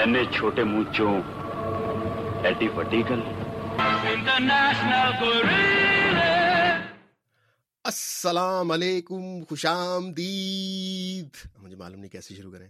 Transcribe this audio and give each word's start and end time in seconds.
اینے 0.00 0.24
چھوٹے 0.34 0.64
منہ 0.64 0.92
چوں 0.92 1.20
ایڈی 2.44 2.68
وڈی 2.68 3.02
گل 3.10 3.20
السلام 7.84 8.70
علیکم 8.70 9.44
خوش 9.44 9.66
آمدید 9.66 11.36
مجھے 11.58 11.76
معلوم 11.76 12.00
نہیں 12.00 12.10
کیسے 12.10 12.34
شروع 12.34 12.52
کریں 12.52 12.68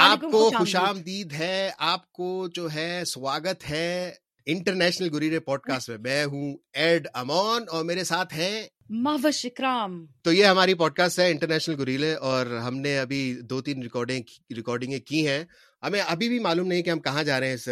آپ 0.00 0.20
کو 0.30 0.48
خوش 0.50 0.76
آمدید 0.78 1.32
ہے 1.32 1.70
آپ 1.86 2.10
کو 2.12 2.48
جو 2.50 2.68
ہے 2.74 3.02
سواگت 3.06 3.68
ہے 3.70 4.12
انٹرنیشنل 4.46 5.14
گریرے 5.14 5.38
پوڈ 5.40 5.60
کاسٹ 5.62 5.88
میں 5.88 5.98
میں 5.98 6.24
ہوں 6.26 6.54
ایڈ 6.74 7.08
امون 7.14 7.64
اور 7.68 7.84
میرے 7.84 8.04
ساتھ 8.04 8.34
ہیں 8.34 8.62
محوش 8.94 9.46
اکرام 9.46 10.06
تو 10.22 10.32
یہ 10.32 10.46
ہماری 10.46 10.74
پوڈ 10.74 10.92
کاسٹ 10.92 11.18
ہے 11.18 11.30
انٹرنیشنل 11.30 11.80
گریلے 11.80 12.14
اور 12.14 12.46
ہم 12.46 12.76
نے 12.76 12.98
ابھی 12.98 13.40
دو 13.40 13.60
تین 13.62 13.82
ریکارڈنگ 13.82 14.22
ریکارڈنگیں 14.56 14.98
کی 14.98 15.26
ہیں۔ 15.28 15.44
ہمیں 15.82 16.00
ابھی 16.00 16.28
بھی 16.28 16.38
معلوم 16.38 16.66
نہیں 16.66 16.82
کہ 16.82 16.90
ہم 16.90 17.00
کہاں 17.00 17.22
جا 17.22 17.40
رہے 17.40 17.46
ہیں 17.46 17.54
اس 17.54 17.68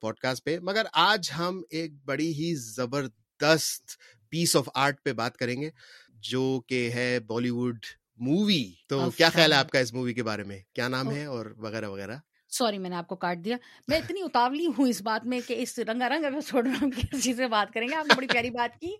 پوڈ 0.00 0.16
کاسٹ 0.16 0.44
پہ۔ 0.44 0.58
مگر 0.62 0.86
آج 0.92 1.30
ہم 1.38 1.62
ایک 1.70 1.92
بڑی 2.04 2.32
ہی 2.32 2.54
زبردست 2.54 3.90
پیس 4.28 4.56
آف 4.56 4.68
آرٹ 4.74 5.02
پہ 5.04 5.12
بات 5.12 5.36
کریں 5.36 5.60
گے 5.60 5.70
جو 6.14 6.60
کہ 6.68 6.90
ہے 6.90 7.20
بالی 7.20 7.50
ووڈ 7.50 7.78
مووی 8.16 8.64
تو 8.88 9.10
کیا 9.16 9.28
خیال 9.28 9.52
ہے 9.52 9.56
آپ 9.56 9.70
کا 9.70 9.78
اس 9.78 9.92
مووی 9.92 10.14
کے 10.14 10.22
بارے 10.22 10.44
میں؟ 10.44 10.58
کیا 10.72 10.88
نام 10.88 11.10
ہے 11.10 11.24
اور 11.24 11.46
وغیرہ 11.56 11.88
وغیرہ؟ 11.88 12.16
سوری 12.56 12.78
میں 12.78 12.90
نے 12.90 12.96
آپ 12.96 13.06
کو 13.08 13.16
کاٹ 13.16 13.38
دیا۔ 13.44 13.56
میں 13.88 13.98
اتنی 13.98 14.22
اتاولی 14.22 14.66
ہوں 14.66 14.88
اس 14.88 15.02
بات 15.02 15.26
میں 15.26 15.40
کہ 15.46 15.54
اس 15.58 15.78
رنگا 15.78 16.08
رنگ 16.08 16.24
ایپیسوڈ 16.24 16.66
میں 16.66 16.76
ہم 16.76 16.90
کس 16.90 17.24
چیز 17.24 17.36
سے 17.36 17.46
بات 17.46 17.72
کریں 17.72 17.88
گے۔ 17.88 17.94
آپ 17.94 18.06
نے 18.06 18.14
بڑی 18.16 18.26
پیاری 18.26 18.50
بات 18.50 18.80
کی 18.80 18.94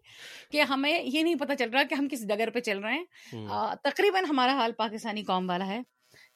کہ 0.53 0.63
ہمیں 0.63 1.03
یہ 1.03 1.23
نہیں 1.23 1.35
پتہ 1.35 1.53
چل 1.59 1.71
رہا 1.71 1.83
کہ 1.83 1.95
ہم 1.95 2.09
کس 2.11 2.27
ڈگر 2.29 2.51
پہ 2.51 2.61
چل 2.61 2.79
رہے 2.79 2.95
ہیں۔ 2.95 3.05
تقریباً 3.83 4.25
ہمارا 4.25 4.55
حال 4.55 4.73
پاکستانی 4.73 5.23
قوم 5.23 5.49
والا 5.51 5.67
ہے 5.67 5.81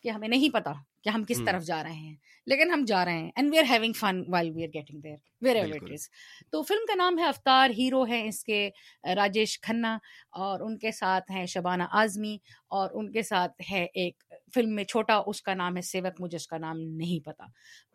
کہ 0.03 0.09
ہمیں 0.09 0.29
نہیں 0.29 0.55
پتا۔ 0.55 0.73
کہ 1.05 1.09
ہم 1.09 1.25
کس 1.29 1.41
طرف 1.47 1.63
جا 1.63 1.83
رہے 1.83 1.93
ہیں۔ 1.93 2.17
لیکن 2.47 2.71
ہم 2.71 2.85
جا 2.87 3.05
رہے 3.05 3.19
ہیں۔ 3.19 3.31
And 3.37 3.53
we 3.53 3.59
are 3.59 3.65
having 3.71 3.93
fun 3.93 4.23
while 4.29 4.51
we 4.55 4.63
are 4.63 4.69
getting 4.75 5.01
there 5.01 5.17
wherever 5.57 5.75
it 5.75 5.93
is 5.93 6.09
تو 6.53 6.63
فلم 6.63 6.87
کا 6.89 6.95
نام 6.95 7.19
ہے 7.19 7.27
افطار 7.27 7.71
ہیرو 7.79 8.09
ہے 8.09 8.29
اس 8.29 8.45
کے 8.45 8.71
راجیش 9.17 9.61
کھنہ 9.61 9.87
اور 10.31 10.61
ان 10.61 10.79
کے 10.79 10.93
ساتھ 10.93 11.31
ہیں 11.31 11.47
شبانہ 11.47 11.83
اعظمی 11.83 12.35
اور 12.69 12.91
ان 12.93 13.13
کے 13.13 13.23
ساتھ 13.23 13.53
ہے 13.73 13.87
ایک 13.95 14.23
فلم 14.55 14.75
میں 14.75 14.85
چھوٹا 14.85 15.23
اس 15.27 15.43
کا 15.43 15.55
نام 15.55 15.77
ہے 15.77 15.83
سیوک 15.83 16.21
مجھے 16.21 16.37
اس 16.37 16.47
کا 16.47 16.59
نام 16.59 16.77
نہیں 16.81 17.25
پتا۔ 17.25 17.45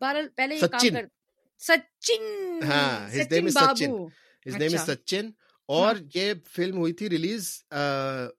بہرحال 0.00 0.28
پہلے 0.36 0.54
یہ 0.54 0.60
کام 0.60 0.94
کر 0.94 1.04
سچن 1.58 2.60
سچن 3.12 3.44
بابو۔ 3.54 4.08
سچن۔ 4.78 5.30
اور 5.68 5.96
یہ 6.14 6.32
فلم 6.46 6.76
ہوئی 6.76 6.92
تھی 6.92 7.10
ریلیز 7.10 7.64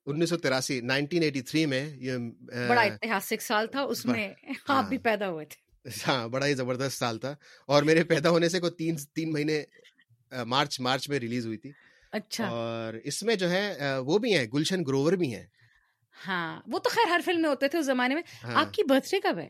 انیس 0.06 0.30
سو 0.30 0.38
تراسی 0.38 0.82
نائنٹین 0.82 1.24
ایٹی 1.24 1.42
تھری 1.42 1.66
میں 1.66 1.96
یہ 1.96 2.18
بڑا 2.70 2.82
اتہاسک 2.82 3.42
سال 3.42 3.68
تھا 3.68 3.82
اس 3.82 4.06
میں 4.06 4.34
آپ 4.68 4.86
بھی 4.90 4.98
پیدا 4.98 5.30
ہوئے 5.30 5.46
تھے۔ 5.46 5.90
ہاں 6.08 6.28
بڑا 6.28 6.48
ہی 6.48 6.54
زبردست 6.54 6.98
سال 6.98 7.18
تھا۔ 7.18 7.36
اور 7.66 7.84
میرے 7.84 8.04
پیدا 8.04 8.30
ہونے 8.30 8.50
سے 8.50 8.60
کوئی 8.60 8.72
تین 8.72 8.96
تین 9.14 9.32
مہینے 9.34 9.64
مارچ 10.46 10.80
مارچ 10.80 11.10
میں 11.10 11.20
ریلیز 11.20 11.46
ہوئی 11.46 11.58
تھی۔ 11.58 11.72
اچھا۔ 12.12 12.48
اور 12.48 12.94
اس 13.04 13.24
میں 13.24 13.36
جو 13.36 13.50
ہے 13.50 13.78
وہ 14.06 14.18
بھی 14.18 14.38
ہیں 14.38 14.46
گلشن 14.54 14.84
گروور 14.88 15.14
بھی 15.14 15.36
ہیں۔ 15.36 15.46
ہاں 16.28 16.62
وہ 16.68 16.80
تو 16.80 16.90
خیر 16.90 17.10
ہر 17.10 17.22
فلم 17.26 17.42
میں 17.42 17.50
ہوتے 17.50 17.68
تھے 17.68 17.80
اس 17.80 17.86
زمانے 17.86 18.16
میں۔ 18.16 18.24
آپ 18.44 18.74
کی 18.74 18.84
برتھ 18.84 19.10
ڈے 19.12 19.20
کب 19.20 19.38
ہے؟ 19.38 19.50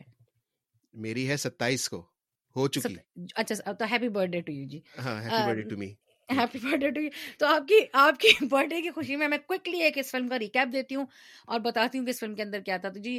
میری 0.92 1.28
ہے 1.28 1.36
ستائیس 1.36 1.88
کو 1.88 2.06
ہو 2.56 2.68
چکی۔ 2.68 2.94
اچھا 3.34 3.72
تو 3.72 3.84
happy 3.84 4.08
birth 4.08 4.30
day 4.30 4.40
to 4.40 4.52
you 4.52 4.68
جی۔ 4.68 4.80
ہاں 4.98 5.22
happy 5.22 5.46
birthday 5.60 5.68
to 5.68 5.76
me 5.76 5.94
happy 6.28 6.58
birthday 6.76 6.90
to 6.90 7.00
you 7.00 7.10
تو 7.38 7.46
آپ 7.46 7.66
کی 7.68 7.74
آپ 7.94 8.18
کی 8.20 8.28
برتھ 8.50 8.68
ڈے 8.68 8.80
کی 8.82 8.90
خوشی 8.90 9.16
میں 9.16 9.28
میں 9.28 9.38
کوئکلی 9.46 9.80
ایک 9.82 9.98
اس 9.98 10.10
فلم 10.10 10.28
کا 10.28 10.38
ریکیپ 10.38 10.72
دیتی 10.72 10.94
ہوں 10.94 11.04
اور 11.46 11.60
بتاتی 11.60 11.98
ہوں 11.98 12.04
کہ 12.04 12.10
اس 12.10 12.20
فلم 12.20 12.34
کے 12.34 12.42
اندر 12.42 12.60
کیا 12.60 12.76
تھا۔ 12.76 12.88
تو 12.88 13.00
جی 13.00 13.18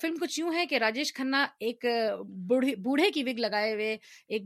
فلم 0.00 0.16
کچھ 0.20 0.38
یوں 0.40 0.52
ہے 0.54 0.64
کہ 0.66 0.78
راجیش 0.78 1.12
کھنہ 1.14 1.36
ایک 1.60 1.84
بوڑھے 2.78 3.10
کی 3.10 3.22
وگ 3.24 3.38
لگائے 3.38 3.72
ہوئے 3.74 3.96
ایک 4.28 4.42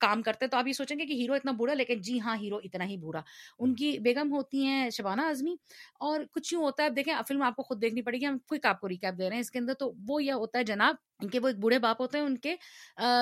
کام 0.00 0.22
کرتے 0.22 0.46
تو 0.46 0.56
آپ 0.56 0.66
یہ 0.66 0.72
سوچیں 0.72 0.98
گے 0.98 1.06
کہ 1.06 1.12
ہیرو 1.12 1.34
اتنا 1.34 1.52
بوڑھا 1.52 1.74
لیکن 1.74 2.00
جی 2.00 2.20
ہاں 2.20 2.36
ہیرو 2.36 2.58
اتنا 2.64 2.84
ہی 2.84 2.96
بوڑھا۔ 2.96 3.22
ان 3.58 3.74
کی 3.74 3.98
بیگم 4.00 4.32
ہوتی 4.32 4.64
ہیں 4.64 4.88
شبانہ 4.90 5.22
اعظمی 5.22 5.54
اور 6.00 6.20
کچھ 6.32 6.52
یوں 6.54 6.62
ہوتا 6.62 6.82
ہے۔ 6.82 6.88
اب 6.88 6.96
دیکھیں 6.96 7.14
فلم 7.28 7.42
آپ 7.42 7.56
کو 7.56 7.62
خود 7.62 7.80
دیکھنی 7.82 8.02
پڑے 8.02 8.18
گی 8.18 8.26
ہم 8.26 8.38
کوئی 8.46 8.60
آپ 8.64 8.80
کو 8.80 8.88
ریکیپ 8.88 9.18
دے 9.18 9.28
رہے 9.28 9.34
ہیں 9.34 9.40
اس 9.40 9.50
کے 9.50 9.58
اندر۔ 9.58 9.74
تو 9.74 9.92
وہ 10.08 10.22
یہ 10.22 10.32
ہوتا 10.34 10.58
ہے 10.58 10.64
جناب 10.64 10.94
ان 11.20 11.28
کے 11.28 11.38
وہ 11.38 11.48
ایک 11.48 11.56
بوڑھے 11.56 11.78
باپ 11.78 12.00
ہوتے 12.00 12.18
ہیں 12.18 12.24
ان 12.24 12.36
کے 12.38 12.54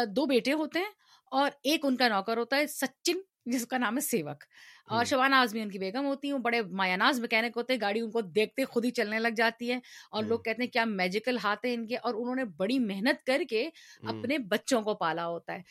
دو 0.08 0.26
بیٹے 0.26 0.52
ہوتے 0.54 0.78
ہیں 0.78 0.92
اور 1.32 1.50
ایک 1.64 1.84
ان 1.84 1.96
کا 1.96 2.08
نوکر 2.08 2.36
ہوتا 2.36 2.56
ہے 2.56 2.66
سچن 2.66 3.18
جس 3.46 3.66
کا 3.66 3.78
نام 3.78 3.96
ہے 3.96 4.00
سیوک۔ 4.00 4.44
اور 4.88 5.04
شبانہ 5.04 5.34
اعظمی 5.34 5.60
ان 5.60 5.70
کی 5.70 5.78
بیگم 5.78 6.06
ہوتی 6.06 6.30
ہیں 6.30 6.38
بڑے 6.38 6.60
مایا 6.72 6.96
ناز 6.96 7.20
میکینک 7.20 7.56
ہوتے 7.56 7.72
ہیں 7.72 7.80
گاڑی 7.80 8.00
ان 8.00 8.10
کو 8.10 8.20
دیکھتے 8.34 8.64
خود 8.64 8.84
ہی 8.84 8.90
چلنے 8.90 9.18
لگ 9.18 9.34
جاتی 9.36 9.70
ہے 9.70 9.78
اور 10.12 10.24
لوگ 10.24 10.38
کہتے 10.38 10.62
ہیں 10.62 10.70
کیا 10.70 10.84
میجیکل 10.86 11.36
ہاتھ 11.44 11.66
ہے 11.66 11.74
ان 11.74 11.86
کے؟ 11.86 11.96
اور 11.96 12.14
انہوں 12.14 12.34
نے 12.34 12.44
بڑی 12.56 12.78
محنت 12.78 13.24
کر 13.26 13.42
کے 13.50 13.68
اپنے 14.04 14.38
بچوں 14.48 14.82
کو 14.82 14.94
پالا 14.94 15.26
ہوتا 15.26 15.54
ہے۔ 15.54 15.62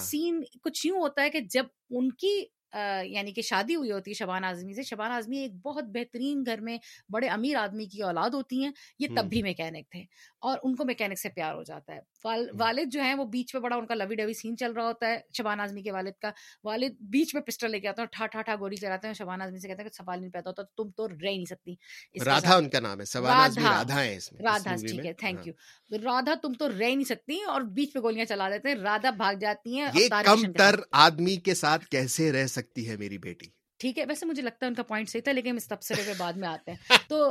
سین 0.00 0.42
کچھ 0.62 0.86
یوں 0.86 1.00
ہوتا 1.00 1.22
ہے 1.22 1.30
کہ 1.30 1.40
جب 1.50 1.66
ان 1.90 2.12
کی 2.12 2.38
یعنی 3.04 3.32
کہ 3.32 3.42
شادی 3.42 3.74
ہوئی 3.74 3.90
ہوتی 3.90 4.10
ہے 4.10 4.14
شبان 4.14 4.44
اعظمی 4.44 4.74
سے 4.74 4.82
شبان 4.82 5.12
اعظمی 5.12 5.38
ایک 5.38 5.52
بہت 5.62 5.84
بہترین 5.84 6.42
گھر 6.46 6.60
میں 6.60 6.76
بڑے 7.08 7.28
امیر 7.28 7.56
آدمی 7.56 7.86
کی 7.86 8.02
اولاد 8.02 8.30
ہوتی 8.30 8.62
ہیں 8.64 8.70
یہ 8.98 9.08
تب 9.14 9.26
بھی 9.28 9.42
میکینک 9.42 9.90
تھے۔ 9.90 10.02
اور 10.42 10.58
ان 10.62 10.74
کو 10.76 10.84
میکینک 10.84 11.18
سے 11.18 11.28
پیار 11.28 11.54
ہو 11.54 11.62
جاتا 11.62 11.94
ہے۔ 11.94 12.00
والد 12.24 12.92
جو 12.92 13.00
ہیں 13.00 13.14
وہ 13.14 13.24
بیچ 13.24 13.52
پہ 13.52 13.58
بڑا 13.58 13.76
ان 13.76 13.86
کا 13.86 13.94
لوی 13.94 14.14
ڈوی 14.14 14.34
سین 14.34 14.56
چل 14.56 14.72
رہا 14.72 14.84
ہوتا 14.84 15.06
ہے 15.06 15.18
شبان 15.32 15.60
اعظمی 15.60 15.82
کے 15.82 15.92
والد 15.92 16.18
کا۔ 16.22 16.30
والد 16.64 16.96
بیچ 17.10 17.34
میں 17.34 17.42
پسٹل 17.42 17.70
لے 17.70 17.80
کے 17.80 17.88
آتا 17.88 18.02
ہے 18.02 18.06
ٹھا 18.12 18.26
ٹھا 18.26 18.42
ٹھا 18.42 18.54
گولی 18.54 18.76
چلاتے 18.76 19.06
ہیں 19.06 19.14
شبان 19.14 19.40
اعظمی 19.40 19.58
سے 19.58 19.68
کہتے 19.68 19.82
ہیں 19.82 19.88
کہ 19.88 19.94
سوال 19.96 20.20
نہیں 20.20 20.30
پیدا 20.30 20.50
ہوتا 20.50 20.62
تم 20.76 20.90
تو 20.90 21.08
رہ 21.08 21.14
نہیں 21.20 21.44
سکتی۔ 21.44 21.74
رادھا 22.24 22.56
ان 22.56 22.68
کا 22.68 22.80
نام 22.80 23.00
ہے 23.00 23.20
رادھا 23.22 24.00
ہے 24.02 24.16
رادھا 24.42 24.74
ٹھیک 24.76 25.04
ہے 25.06 25.12
تھینک 25.14 25.46
یو 25.46 25.52
رادھا 26.04 26.34
تم 26.42 26.52
تو 26.52 26.68
رہ 26.68 26.74
نہیں 26.74 27.04
سکتی 27.04 27.42
اور 27.44 27.60
بیچ 27.72 27.92
پہ 27.92 28.00
گولیاں 28.00 28.24
چلا 28.24 28.48
دیتے 28.50 28.68
ہیں 28.68 28.76
رادھا 28.76 29.10
بھاگ 29.16 29.34
جاتی 29.34 29.78
ہیں 29.78 29.88
یہ 29.94 30.08
کم 30.24 30.52
تر 30.52 30.80
آدمی 31.00 31.36
کے 31.36 31.54
ساتھ 31.54 31.86
کیسے 31.86 32.32
رہ 32.32 32.46
سکتی 32.46 32.88
ہے 32.88 32.96
میری 32.96 33.18
بیٹی؟ 33.18 33.57
ٹھیک 33.80 33.98
ہے 33.98 34.04
ویسے 34.04 34.26
مجھے 34.26 34.42
لگتا 34.42 34.66
ہے 34.66 34.68
ان 34.68 34.74
کا 34.74 34.82
پوائنٹ 34.82 35.08
صحیح 35.08 35.22
تھا 35.22 35.32
لیکن 35.32 35.56
اس 35.56 35.66
تبصرے 35.68 36.02
پہ 36.06 36.12
بعد 36.18 36.32
میں 36.32 36.48
آتے 36.48 36.70
ہیں۔ 36.70 36.78
تو 37.08 37.30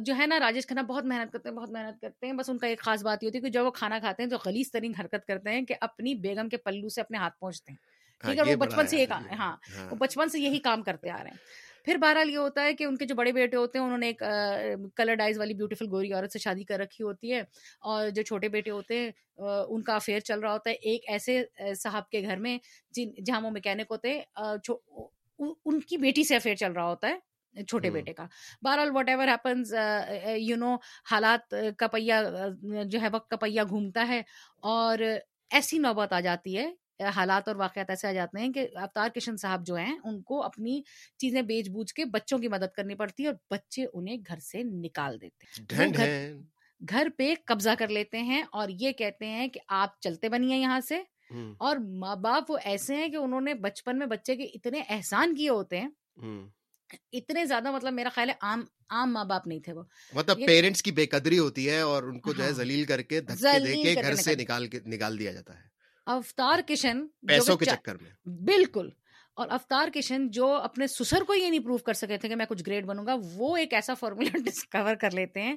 جو 0.00 0.14
ہے 0.18 0.26
نا 0.26 0.40
راجیش 0.40 0.66
کھنہ 0.66 0.80
بہت 0.80 1.04
محنت 1.04 1.32
کرتے 1.32 1.48
ہیں 1.48 1.56
بہت 1.56 1.70
محنت 1.70 2.00
کرتے 2.00 2.26
ہیں۔ 2.26 2.32
بس 2.32 2.50
ان 2.50 2.58
کا 2.58 2.66
ایک 2.66 2.80
خاص 2.80 3.02
بات 3.02 3.22
یہ 3.22 3.28
ہوتی 3.28 3.38
ہے 3.38 3.42
کہ 3.42 3.48
جب 3.48 3.64
وہ 3.64 3.70
کھانا 3.70 3.98
کھاتے 3.98 4.22
ہیں 4.22 4.30
تو 4.30 4.38
خلیص 4.38 4.70
ترین 4.72 4.92
حرکت 5.00 5.26
کرتے 5.26 5.50
ہیں 5.50 5.64
کہ 5.66 5.74
اپنی 5.80 6.14
بیگم 6.14 6.48
کے 6.48 6.56
پلو 6.56 6.88
سے 6.88 7.00
اپنے 7.00 7.18
ہاتھ 7.18 7.38
پہنچتے 7.40 7.72
ہیں۔ 7.72 7.78
ٹھیک 8.24 8.38
ہے 8.38 8.42
وہ 8.44 8.56
بچپن 8.56 8.86
سے 8.86 9.06
کام 9.06 9.24
ہاں 9.38 9.56
وہ 9.90 9.96
بچپن 9.96 10.28
سے 10.28 10.38
یہی 10.40 10.58
کام 10.58 10.82
کرتے 10.82 11.10
آ 11.10 11.22
رہے 11.22 11.30
ہیں۔ 11.30 11.36
پھر 11.84 11.96
بہرحال 11.96 12.30
یہ 12.30 12.38
ہوتا 12.38 12.62
ہے 12.62 12.74
کہ 12.74 12.84
ان 12.84 12.96
کے 12.96 13.04
جو 13.04 13.14
بڑے 13.14 13.32
بیٹے 13.32 13.56
ہوتے 13.56 13.78
ہیں 13.78 13.84
انہوں 13.84 13.98
نے 13.98 14.06
ایک 14.06 14.22
کلر 14.96 15.14
ڈائز 15.14 15.38
والی 15.38 15.54
بیوٹیفل 15.54 15.86
گوری 15.90 16.12
عورت 16.12 16.32
سے 16.32 16.38
شادی 16.38 16.64
کر 16.64 16.78
رکھی 16.78 17.04
ہوتی 17.04 17.32
ہے۔ 17.32 17.40
اور 17.82 18.08
جو 18.08 18.22
چھوٹے 18.22 18.48
بیٹے 18.48 18.70
ہوتے 18.70 18.98
ہیں 18.98 19.10
ان 19.68 19.82
کا 19.82 19.94
افیئر 19.94 20.20
چل 20.20 20.40
رہا 20.40 20.52
ہوتا 20.52 20.70
ہے 20.70 20.74
ایک 20.82 21.04
ایسے 21.08 21.42
صاحب 21.74 22.08
کے 22.10 22.22
گھر 22.22 22.36
میں 22.36 22.58
جن 22.94 23.10
جہاں 23.24 23.40
وہ 23.40 23.50
میکینک 23.50 23.86
ہوتے 23.90 24.14
ہیں 24.14 24.22
ان 25.38 25.80
کی 25.80 25.96
بیٹی 25.96 26.24
سے 26.24 26.36
افیئر 26.36 26.54
چل 26.54 26.72
رہا 26.72 26.84
ہوتا 26.84 27.08
ہے 27.08 27.64
چھوٹے 27.68 27.90
بیٹے 27.90 28.12
کا 28.12 28.26
بہرحال 28.62 28.90
what 28.90 29.08
ever 29.08 29.28
happens 29.28 29.74
you 30.36 30.56
know 30.56 30.74
حالات 31.10 31.54
کا 31.78 31.86
پہیا 31.86 32.22
جو 32.84 33.00
ہے 33.00 33.08
وقت 33.12 33.30
کا 33.30 33.36
پہیا 33.36 33.64
گھومتا 33.64 34.08
ہے 34.08 34.22
اور 34.64 34.98
ایسی 35.50 35.78
نوبت 35.78 36.12
آ 36.12 36.20
جاتی 36.20 36.56
ہے 36.58 36.70
حالات 37.14 37.48
اور 37.48 37.56
واقعات 37.56 37.90
ایسے 37.90 38.06
آ 38.08 38.12
جاتے 38.12 38.40
ہیں 38.40 38.52
کہ 38.52 38.66
اوتار 38.74 39.08
کشن 39.08 39.36
صاحب 39.36 39.66
جو 39.66 39.74
ہیں 39.74 39.96
ان 40.04 40.20
کو 40.22 40.42
اپنی 40.42 40.80
چیزیں 41.18 41.42
بیچ 41.42 41.68
بوجھ 41.70 41.92
کے 41.94 42.04
بچوں 42.04 42.38
کی 42.38 42.48
مدد 42.48 42.74
کرنی 42.76 42.94
پڑتی 42.94 43.22
ہے 43.22 43.28
اور 43.28 43.36
بچے 43.50 43.86
انہیں 43.94 44.16
گھر 44.28 44.38
سے 44.38 44.62
نکال 44.62 45.20
دیتے 45.20 45.74
ہیں 45.74 46.32
گھر 46.80 47.08
پہ 47.16 47.34
قبضہ 47.44 47.70
کر 47.78 47.88
لیتے 47.88 48.18
ہیں 48.18 48.42
اور 48.52 48.68
یہ 48.68 48.92
کہتے 48.92 49.26
ہیں 49.26 49.48
کہ 49.48 49.60
آپ 49.68 50.00
چلتے 50.00 50.28
بنیے 50.28 50.56
یہاں 50.56 50.80
سے 50.80 51.02
اور 51.58 51.76
ماں 51.76 52.16
باپ 52.16 52.50
وہ 52.50 52.58
ایسے 52.64 52.96
ہیں 52.96 53.08
کہ 53.08 53.16
انہوں 53.16 53.40
نے 53.40 53.54
بچپن 53.54 53.98
میں 53.98 54.06
بچے 54.06 54.36
کے 54.36 54.42
اتنے 54.42 54.82
احسان 54.88 55.34
کیے 55.34 55.48
ہوتے 55.48 55.80
ہیں۔ 55.80 55.88
اتنے 57.12 57.44
زیادہ 57.44 57.70
مطلب 57.70 57.92
میرا 57.92 58.08
خیال 58.14 58.28
ہے 58.30 58.34
عام 58.40 58.64
عام 58.90 59.12
ماں 59.12 59.24
باپ 59.24 59.46
نہیں 59.46 59.60
تھے 59.60 59.72
وہ۔ 59.72 59.82
مطلب 60.14 60.36
پیرنٹس 60.46 60.82
کی 60.82 60.92
بے 60.92 61.06
قدری 61.06 61.38
ہوتی 61.38 61.70
ہے 61.70 61.80
اور 61.80 62.02
ان 62.02 62.20
کو 62.20 62.32
جو 62.32 62.44
ہے 62.44 62.52
ذلیل 62.52 62.84
کر 62.84 63.02
کے 63.02 63.20
دھکے 63.20 63.58
دے 63.58 63.94
کے 63.94 64.02
گھر 64.02 64.14
سے 64.14 64.34
نکال 64.34 64.66
کے 64.66 64.80
نکال 64.86 65.18
دیا 65.18 65.32
جاتا 65.32 65.54
ہے۔ 65.54 65.62
افطار 66.06 66.58
کشن 66.66 67.06
پیسوں 67.28 67.56
کے 67.56 67.64
چکر 67.64 67.96
میں۔ 67.96 68.10
بالکل۔ 68.26 68.88
اور 69.34 69.46
افطار 69.50 69.88
کشن 69.88 70.28
جو 70.30 70.46
اپنے 70.54 70.86
سسر 70.86 71.24
کو 71.24 71.34
یہ 71.34 71.50
نہیں 71.50 71.60
پروف 71.60 71.82
کر 71.82 71.92
سکے 71.92 72.18
تھے 72.18 72.28
کہ 72.28 72.36
میں 72.36 72.46
کچھ 72.46 72.62
گریڈ 72.66 72.84
بنوں 72.84 73.06
گا 73.06 73.16
وہ 73.34 73.56
ایک 73.56 73.74
ایسا 73.74 73.94
فارمولا 73.94 74.38
ڈسکور 74.46 74.94
کر 75.00 75.10
لیتے 75.10 75.42
ہیں 75.42 75.56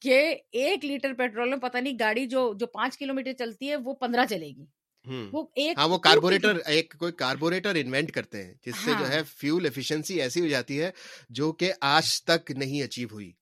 کہ 0.00 0.34
ایک 0.52 0.84
لیٹر 0.84 1.12
پیٹرول 1.12 1.48
میں 1.48 1.58
پتہ 1.58 1.78
نہیں 1.78 1.96
گاڑی 2.00 2.26
جو 2.26 2.54
جو 2.54 2.66
پانچ 2.66 2.98
کلو 2.98 3.14
میٹر 3.14 3.32
چلتی 3.32 3.70
ہے 3.70 3.76
وہ 3.76 3.94
پندرہ 3.94 4.24
چلے 4.30 4.46
گی۔ 4.46 4.83
وہ 5.06 5.46
ایک 5.54 5.78
ہاں 5.78 5.88
وہ 5.88 5.98
کاربوریٹر 5.98 6.58
ایک 6.66 6.94
کوئی 6.98 7.12
کاربوریٹر 7.12 7.74
انوینٹ 7.74 8.12
کرتے 8.12 8.44
ہیں 8.44 8.54
جس 8.66 8.74
سے 8.84 8.90
جو 8.98 9.08
ہے 9.08 9.22
فیول 9.36 9.64
ایفیشنسی 9.64 10.22
ایسی 10.22 10.40
ہو 10.40 10.46
جاتی 10.46 10.80
ہے 10.80 10.90
جو 11.30 11.52
کہ 11.52 11.72
آج 11.80 12.22
تک 12.22 12.50
نہیں 12.50 12.82
اچیو 12.82 13.08
ہوئی۔ 13.12 13.32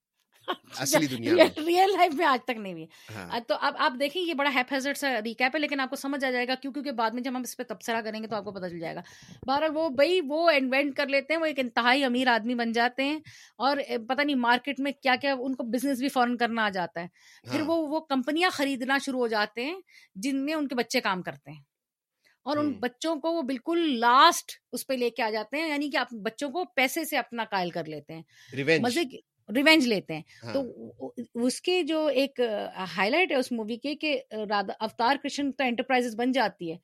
اصلی 0.78 1.06
دنیا 1.06 1.34
میں۔ 1.34 1.44
ریئل 1.66 1.90
لائف 1.90 2.14
میں 2.14 2.26
آج 2.26 2.44
تک 2.44 2.56
نہیں 2.56 2.72
ہوئی۔ 2.72 2.86
ہاں۔ 3.14 3.40
تو 3.48 3.54
اب 3.60 3.74
آپ 3.78 3.92
دیکھیں 4.00 4.22
یہ 4.22 4.34
بڑا 4.34 4.50
ہیپ 4.54 4.74
سا 4.96 5.20
ریکیپ 5.24 5.54
ہے۔ 5.54 5.58
لیکن 5.58 5.80
آپ 5.80 5.90
کو 5.90 5.96
سمجھ 5.96 6.24
آ 6.24 6.30
جائے 6.30 6.48
گا 6.48 6.54
کیوں 6.54 6.72
کیونکہ 6.72 6.92
بعد 6.92 7.10
میں 7.10 7.22
جب 7.22 7.30
ہم 7.30 7.40
اس 7.40 7.56
پہ 7.56 7.62
تبصرہ 7.68 8.00
کریں 8.00 8.22
گے 8.22 8.26
تو 8.28 8.36
آپ 8.36 8.44
کو 8.44 8.52
پتہ 8.52 8.68
چل 8.68 8.80
جائے 8.80 8.94
گا۔ 8.94 9.00
بہرحال 9.46 9.70
وہ 9.74 9.88
بھائی 9.88 10.20
وہ 10.28 10.50
انوینٹ 10.50 10.96
کر 10.96 11.06
لیتے 11.06 11.32
ہیں 11.32 11.40
وہ 11.40 11.46
ایک 11.46 11.58
انتہائی 11.58 12.04
امیر 12.04 12.28
آدمی 12.28 12.54
بن 12.54 12.72
جاتے 12.72 13.04
ہیں 13.04 13.18
اور 13.58 13.76
پتہ 14.08 14.22
نہیں 14.22 14.36
مارکیٹ 14.36 14.80
میں 14.80 14.92
کیا 15.02 15.14
کیا 15.20 15.34
ان 15.38 15.54
کو 15.54 15.64
بزنس 15.64 15.98
بھی 15.98 16.08
فوراً 16.08 16.36
کرنا 16.36 16.64
آ 16.64 16.68
جاتا 16.68 17.00
ہے۔ 17.00 17.06
پھر 17.50 17.60
ہاں، 17.60 17.68
وہ 17.68 17.88
وہ 17.88 18.00
کمپنیاں 18.00 18.50
خریدنا 18.50 18.98
شروع 18.98 19.18
ہو 19.18 19.26
جاتے 19.26 19.64
ہیں 19.64 19.80
جن 20.14 20.44
میں 20.44 20.54
ان 20.54 20.68
کے 20.68 20.74
بچے 20.74 21.00
کام 21.00 21.22
کرتے 21.22 21.50
ہیں۔ 21.50 21.60
اور 22.44 22.56
ان۔ 22.56 22.72
بچوں 22.80 23.16
کو 23.16 23.32
وہ 23.32 23.42
بالکل 23.42 24.00
لاسٹ 24.00 24.52
اس 24.72 24.86
پہ 24.86 24.94
لے 24.94 25.10
کے 25.10 25.22
آ 25.22 25.30
جاتے 25.30 25.56
ہیں 25.56 25.68
یعنی 25.68 25.90
کہ 25.90 25.96
آپ 25.96 26.14
بچوں 26.14 26.50
کو 26.50 26.64
پیسے 26.64 27.04
سے 27.04 27.18
اپنا 27.18 27.44
قائل 27.44 27.70
کر 27.70 27.84
لیتے 27.84 28.14
ہیں۔ 28.14 28.22
مزے 28.78 29.00
ریونج 29.48 29.86
لیتے 29.86 30.14
ہیں۔ 30.14 30.22
ہاں، 30.42 30.52
تو 30.54 31.12
اس 31.44 31.60
کے 31.62 31.82
جو 31.82 32.06
ایک 32.14 32.40
ہائی 32.96 33.10
لائٹ 33.10 33.30
ہے 33.32 33.36
اس 33.36 33.52
مووی 33.52 33.76
کے 33.76 33.94
کہ 33.94 34.18
اوتار 34.32 35.16
کرشن 35.22 35.52
تو 35.52 35.64
انٹرپرائز 35.64 36.14
بن 36.16 36.32
جاتی 36.32 36.72
ہے۔ 36.72 36.76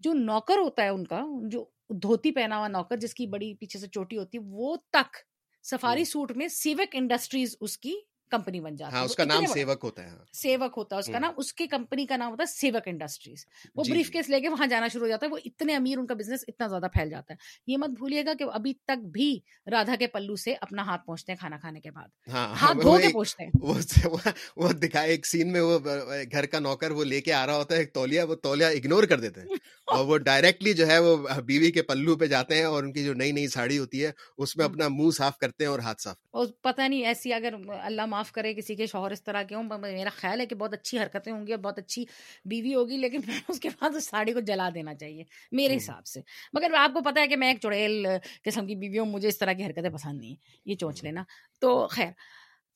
جو 0.00 0.12
نوکر 0.14 0.58
ہوتا 0.58 0.82
ہے 0.82 0.88
ان 0.88 1.04
کا 1.06 1.20
جو 1.44 1.64
دھوتی 2.02 2.30
پہنا 2.32 2.58
ہوا 2.58 2.68
نوکر 2.68 2.96
جس 2.96 3.14
کی 3.14 3.26
بڑی 3.26 3.54
پیچھے 3.54 3.80
سے 3.80 3.86
چوٹی 3.88 4.18
ہوتی 4.18 4.38
ہے 4.38 4.42
وہ 4.46 4.76
تک 4.90 5.16
سفاری 5.64 6.00
ہوں۔ 6.00 6.04
سوٹ 6.04 6.32
میں 6.32 6.48
سیوک 6.48 6.94
انڈسٹریز 6.94 7.56
اس 7.60 7.78
کی 7.78 7.94
کمپنی 8.32 8.60
بن 8.60 8.76
جاتی 8.76 8.94
ہاں 8.94 9.00
ہے 9.00 9.06
اس 9.06 9.14
کا 9.14 9.24
نام 9.24 9.46
سیوک 9.46 9.84
ہوتا 9.84 10.02
ہے 10.02 10.08
ہاں۔ 10.08 10.24
سیوک 10.32 10.74
ہوتا 10.76 10.96
ہے 10.96 11.00
اس 11.00 11.06
کا۔ 11.06 11.18
نام 11.18 11.32
اس 11.36 11.52
کی 11.52 11.66
کمپنی 11.66 12.06
کا 12.06 12.16
نام 12.16 12.30
ہوتا 12.30 12.42
ہے 12.42 12.52
سیوک 12.52 12.88
انڈسٹریز۔ 12.88 13.44
وہ 13.74 13.84
جی، 13.84 13.92
بریف 13.92 14.06
جی۔ 14.06 14.12
کیس 14.12 14.28
لے 14.28 14.40
کے 14.40 14.48
وہاں 14.48 14.66
جانا 14.66 14.88
شروع 14.88 15.04
ہو 15.04 15.08
جاتا 15.08 15.26
ہے 15.26 15.30
وہ 15.30 15.38
اتنے 15.44 15.74
امیر 15.74 15.98
ان 15.98 16.06
کا 16.06 16.14
بزنس 16.14 16.44
اتنا 16.48 16.66
زیادہ 16.66 16.88
پھیل 16.92 17.10
جاتا 17.10 17.34
ہے۔ 17.34 17.38
یہ 17.66 17.76
مت 17.76 17.90
بھولیے 17.98 18.24
گا 18.24 18.32
کہ 18.38 18.44
ابھی 18.52 18.74
تک 18.84 19.04
بھی 19.12 19.28
رادھا 19.72 19.96
کے 19.96 20.06
پلو 20.06 20.36
سے 20.36 20.54
اپنا 20.60 20.82
ہاتھ 20.82 21.06
پہنچتے 21.06 21.32
ہیں 21.32 21.38
کھانا 21.38 21.58
کھانے 21.58 21.80
کے 21.80 21.90
بعد۔ 21.90 22.08
ہاں 22.28 22.46
ہاتھ 22.60 22.78
دھو 22.82 22.98
کے 22.98 23.08
پہنچتے 23.12 23.44
ہیں۔ 23.44 23.50
وہ 24.56 24.72
دکھائے 24.78 25.10
ایک 25.10 25.26
سین 25.26 25.52
میں 25.52 25.60
وہ 25.60 25.78
گھر 26.32 26.46
کا 26.46 26.58
نوکر 26.58 26.90
وہ 26.90 27.04
لے 27.04 27.20
کے 27.20 27.32
آ 27.32 27.46
رہا 27.46 27.56
ہوتا 27.56 27.74
ہے 27.74 27.80
ایک 27.80 27.92
تولیہ 27.92 28.22
وہ 28.22 28.34
تولیہ 28.42 28.66
اگنور 28.66 29.04
کر 29.04 29.20
دیتے 29.20 29.40
ہیں۔ 29.40 29.48
اور 29.92 30.04
وہ 30.06 30.16
ڈائریکٹلی 30.20 30.72
جو 30.74 30.86
ہے 30.86 30.98
وہ 30.98 31.16
بیوی 31.42 31.70
کے 31.72 31.82
پلو 31.84 32.16
پہ 32.16 32.26
جاتے 32.26 32.56
ہیں 32.56 32.64
اور 32.64 32.82
ان 32.82 32.92
کی 32.92 33.04
جو 33.04 33.14
نئی 33.14 33.32
نئی 33.32 33.46
ساڑی 33.48 33.78
ہوتی 33.78 34.04
ہے 34.04 34.10
اس 34.38 34.56
میں۔ 34.56 34.64
اپنا 34.64 34.88
منہ 34.90 35.10
صاف 35.14 35.38
کرتے 35.38 35.64
ہیں 35.64 35.70
اور 35.70 35.78
ہاتھ 35.80 36.02
صاف 36.02 36.16
اور 36.32 36.46
پتہ 36.62 36.82
نہیں 36.82 37.04
ایسی 37.06 37.32
اگر 37.32 37.54
اللہ 37.80 38.06
معاف 38.06 38.30
کرے 38.32 38.52
کسی 38.54 38.76
کے 38.76 38.86
شوہر 38.86 39.10
اس 39.10 39.22
طرح 39.24 39.42
کے 39.42 39.54
ہوں 39.54 39.62
میرا 39.80 40.10
خیال 40.12 40.40
ہے 40.40 40.46
کہ 40.46 40.54
بہت 40.54 40.74
اچھی 40.74 40.98
حرکتیں 40.98 41.32
ہوں 41.32 41.46
گی 41.46 41.52
اور 41.52 41.60
بہت 41.60 41.78
اچھی 41.78 42.04
بیوی 42.44 42.74
ہوگی 42.74 42.96
لیکن 42.98 43.20
اس 43.48 43.60
کے 43.60 43.68
بعد 43.70 43.96
اس 43.96 44.08
ساڑی 44.08 44.32
کو 44.32 44.40
جلا 44.42 44.68
دینا 44.74 44.94
چاہیے 44.94 45.24
میرے۔ 45.52 45.76
حساب 45.76 46.06
سے 46.06 46.20
مگر 46.52 46.74
آپ 46.76 46.94
کو 46.94 47.00
پتا 47.02 47.20
ہے 47.20 47.26
کہ 47.26 47.36
میں 47.36 47.48
ایک 47.48 47.60
چڑیل 47.60 48.06
قسم 48.44 48.66
کی 48.66 48.74
بیوی 48.76 48.98
ہوں 48.98 49.06
مجھے 49.08 49.28
اس 49.28 49.38
طرح 49.38 49.52
کی 49.52 49.64
حرکتیں 49.64 49.90
پسند 49.90 50.18
نہیں 50.18 50.30
ہیں 50.30 50.36
یہ 50.66 50.76
چونچ 50.76 51.02
لینا 51.04 51.22
تو 51.62 51.86
خیر 51.88 52.10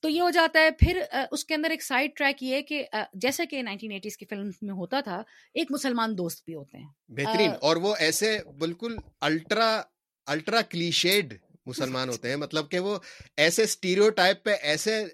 تو 0.02 0.08
یہ 0.08 0.20
ہو 0.20 0.30
جاتا 0.30 0.60
ہے 0.60 0.70
پھر 0.70 1.00
اس 1.30 1.44
کے 1.44 1.54
اندر 1.54 1.70
ایک 1.70 1.82
سائڈ 1.82 2.10
ٹریک 2.16 2.42
یہ 2.42 2.54
ہے 2.54 2.62
کہ 2.62 2.84
جیسے 3.14 3.46
کہ 3.46 3.62
نائنٹین 3.62 3.92
ایٹیز 3.92 4.16
کی 4.16 4.26
فلم 4.26 4.50
میں 4.62 4.74
ہوتا 4.74 5.00
تھا 5.00 5.22
ایک 5.54 5.70
مسلمان 5.70 6.18
دوست 6.18 6.44
بھی 6.44 6.54
ہوتے 6.54 6.78
ہیں۔ 6.78 6.88
بہترین 7.08 7.50
اور 7.60 7.76
وہ 7.76 7.94
ایسے 7.98 8.38
بالکل 8.58 8.96
الٹرا 9.20 9.82
الٹرا 10.26 10.60
کلیشیڈ 10.62 11.34
مسلمان 11.66 12.08
ہوتے 12.08 12.28
ہیں۔ 12.28 12.36
مطلب 12.36 12.70
کہ 12.70 12.78
وہ 12.78 12.98
ایسے 13.36 13.62
اسٹیریو 13.62 14.10
ٹائپ 14.10 14.44
پہ 14.44 14.50
ایسے 14.62 15.04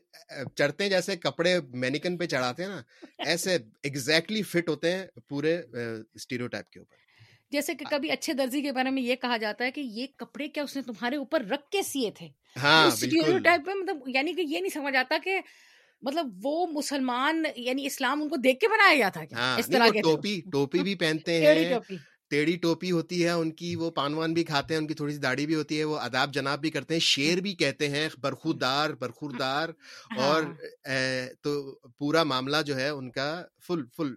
چڑھتے 0.56 0.84
ہیں 0.84 0.90
جیسے 0.90 1.16
کپڑے 1.16 1.58
مینیکن 1.74 2.16
پہ 2.18 2.26
چڑھاتے 2.26 2.62
ہیں 2.62 2.70
نا۔ 2.70 2.82
ایسے 3.26 3.56
ایگزیکٹلی 3.82 4.42
فٹ 4.42 4.68
ہوتے 4.68 4.92
ہیں 4.92 5.06
پورے 5.28 5.56
اسٹیریو 6.14 6.46
ٹائپ 6.46 6.70
کے 6.70 6.78
اوپر۔ 6.78 7.01
جیسے 7.52 7.74
کہ 7.74 7.84
کبھی 7.90 8.10
اچھے 8.10 8.32
درزی 8.32 8.62
کے 8.62 8.72
بارے 8.72 8.90
میں 8.90 9.02
یہ 9.02 9.16
کہا 9.16 9.36
جاتا 9.36 9.64
ہے 9.64 9.70
کہ 9.70 9.80
یہ 9.92 10.06
کپڑے 10.16 10.48
کیا 10.48 10.62
اس 10.62 10.76
نے 10.76 10.82
تمہارے 10.82 11.16
اوپر 11.16 11.44
رکھ 11.44 11.68
کے 11.70 11.82
سیے 11.82 12.10
تھے؟ 12.10 12.28
ہاں 12.56 12.90
بالکل۔ 13.00 13.42
ٹائپ 13.42 13.66
میں 13.66 13.74
مطلب 13.74 14.08
یعنی 14.08 14.32
کہ 14.32 14.40
یہ 14.42 14.60
نہیں 14.60 14.74
سمجھ 14.74 14.96
آتا 14.96 15.18
کہ 15.24 15.38
مطلب 16.02 16.30
وہ 16.42 16.66
مسلمان 16.66 17.42
یعنی 17.56 17.86
اسلام 17.86 18.22
ان 18.22 18.28
کو 18.28 18.36
دیکھ 18.38 18.58
کے 18.60 18.68
بنایا 18.68 18.94
گیا 18.94 19.08
تھا 19.08 19.20
ہاں 19.32 19.58
اس 19.58 19.66
طرح 19.66 19.88
کے 19.88 20.00
ٹوپی 20.00 20.40
ٹوپی 20.52 20.82
بھی 20.82 20.94
پہنتے 20.94 21.40
ہیں۔ 21.46 21.78
ٹیڑھی 22.30 22.56
ٹوپی 22.56 22.90
ہوتی 22.90 23.24
ہے 23.24 23.30
ان 23.30 23.50
کی 23.52 23.74
وہ 23.76 23.90
پان 23.90 24.14
وان 24.14 24.34
بھی 24.34 24.44
کھاتے 24.44 24.74
ہیں 24.74 24.80
ان 24.80 24.86
کی 24.86 24.94
تھوڑی 24.94 25.12
سی 25.12 25.18
داڑھی 25.20 25.46
بھی 25.46 25.54
ہوتی 25.54 25.78
ہے 25.78 25.84
وہ 25.84 25.98
اداب 25.98 26.32
جناب 26.34 26.60
بھی 26.60 26.70
کرتے 26.70 26.94
ہیں 26.94 27.00
شیر 27.06 27.40
بھی 27.40 27.54
کہتے 27.54 27.88
ہیں 27.88 28.08
برخودار 28.20 28.90
برخوردار۔ 29.00 29.68
اور 30.18 30.42
ہاں۔ 30.42 31.26
تو 31.42 31.52
پورا 31.98 32.22
معاملہ 32.24 32.62
جو 32.66 32.76
ہے 32.76 32.88
ان 32.90 33.10
کا 33.10 33.28
فل 33.66 33.82
فل 33.96 34.12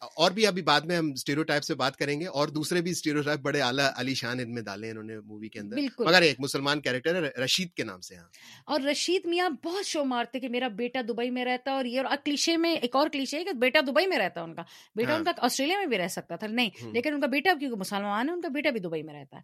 اور 0.00 0.30
بھی 0.30 0.46
ابھی 0.46 0.62
بعد 0.62 0.80
میں 0.80 0.96
ہم 0.96 1.10
اسٹیریو 1.10 1.42
ٹائپ 1.42 1.64
سے 1.64 1.74
بات 1.74 1.96
کریں 1.96 2.20
گے 2.20 2.26
اور 2.26 2.48
دوسرے 2.48 2.80
بھی 2.80 2.90
اسٹیریو 2.90 3.22
ٹائپ 3.22 3.40
بڑے 3.40 3.60
اعلیٰ 3.60 3.90
علی 3.96 4.14
شان 4.14 4.40
ان 4.40 4.54
میں 4.54 4.62
ڈالے 4.62 4.90
انہوں 4.90 5.04
نے 5.04 5.18
مووی 5.20 5.48
کے 5.48 5.60
اندر۔ 5.60 5.76
بالکل۔ 5.76 6.04
مگر 6.06 6.22
ایک 6.22 6.36
مسلمان 6.38 6.80
کیریکٹر 6.80 7.24
ہے 7.24 7.44
رشید 7.44 7.72
کے 7.72 7.84
نام 7.84 8.00
سے 8.00 8.16
ہاں۔ 8.16 8.28
اور 8.66 8.80
رشید 8.80 9.26
میاں 9.26 9.48
بہت 9.64 9.86
شو 9.86 10.04
مارتے 10.04 10.40
کہ 10.40 10.48
میرا 10.48 10.68
بیٹا 10.68 11.00
دبئی 11.08 11.30
میں 11.30 11.44
رہتا 11.44 11.70
اور 11.70 11.84
یہ 11.84 12.00
اور 12.00 12.16
کلیشے 12.24 12.56
میں 12.56 12.74
ایک 12.74 12.96
اور 12.96 13.08
کلیشے 13.08 13.38
ہے 13.38 13.44
کہ 13.44 13.52
بیٹا 13.52 13.80
دبئی 13.80 14.06
میں 14.06 14.18
رہتا 14.18 14.40
ہے 14.40 14.44
ان 14.44 14.54
کا۔ 14.54 14.62
بیٹا 14.94 15.10
ہاں۔ 15.10 15.18
ان 15.18 15.24
کا 15.24 15.32
آسٹریلیا 15.38 15.78
میں 15.78 15.86
بھی 15.86 15.98
رہ 15.98 16.08
سکتا 16.08 16.36
تھا 16.36 16.46
نہیں 16.46 16.70
لیکن 16.92 17.14
ان 17.14 17.20
کا 17.20 17.26
بیٹا 17.26 17.52
کیونکہ 17.58 17.76
مسلمان 17.76 18.28
ہے 18.28 18.34
ان 18.34 18.40
کا 18.40 18.48
بیٹا 18.48 18.70
بھی 18.70 18.80
دبئی 18.80 19.02
میں 19.02 19.14
رہتا 19.14 19.36
ہے۔ 19.36 19.42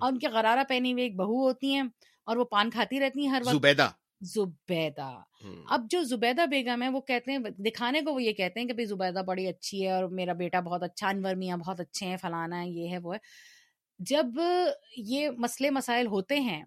اور 0.00 0.12
ان 0.12 0.18
کے 0.18 0.28
غرارہ 0.28 0.64
پہنی 0.68 0.92
ہوئی 0.92 1.02
ایک 1.02 1.16
بہو 1.16 1.46
ہوتی 1.46 1.74
ہیں 1.74 1.82
اور 2.26 2.36
وہ 2.36 2.44
پان 2.44 2.70
کھاتی 2.70 3.00
رہتی 3.00 3.20
ہیں 3.20 3.28
ہر 3.28 3.42
وقت۔ 3.46 3.54
زبیدہ۔ 3.54 3.88
زبیدہ۔ 4.24 5.10
اب 5.66 5.86
جو 5.90 6.02
زبیدہ 6.02 6.46
بیگم 6.46 6.82
ہے 6.82 6.88
وہ 6.88 7.00
کہتے 7.00 7.32
ہیں 7.32 7.38
دکھانے 7.38 8.00
کو 8.00 8.14
وہ 8.14 8.22
یہ 8.22 8.32
کہتے 8.32 8.60
ہیں 8.60 8.66
کہ 8.66 8.72
بھائی 8.72 8.86
زبیدہ 8.86 9.22
بڑی 9.22 9.46
اچھی 9.46 9.84
ہے 9.84 9.90
اور 9.90 10.04
میرا 10.10 10.32
بیٹا 10.32 10.60
بہت 10.60 10.82
اچھا 10.82 11.08
انور 11.08 11.34
میاں 11.34 11.56
بہت 11.56 11.80
اچھے 11.80 12.06
ہیں 12.06 12.16
فلانا 12.16 12.62
ہے 12.62 12.68
یہ 12.68 12.88
ہے 12.88 12.98
وہ 12.98 13.14
ہے۔ 13.14 13.18
جب 14.00 14.26
یہ 14.96 15.30
مسئلے 15.30 15.70
مسائل 15.70 16.06
ہوتے 16.06 16.40
ہیں 16.40 16.62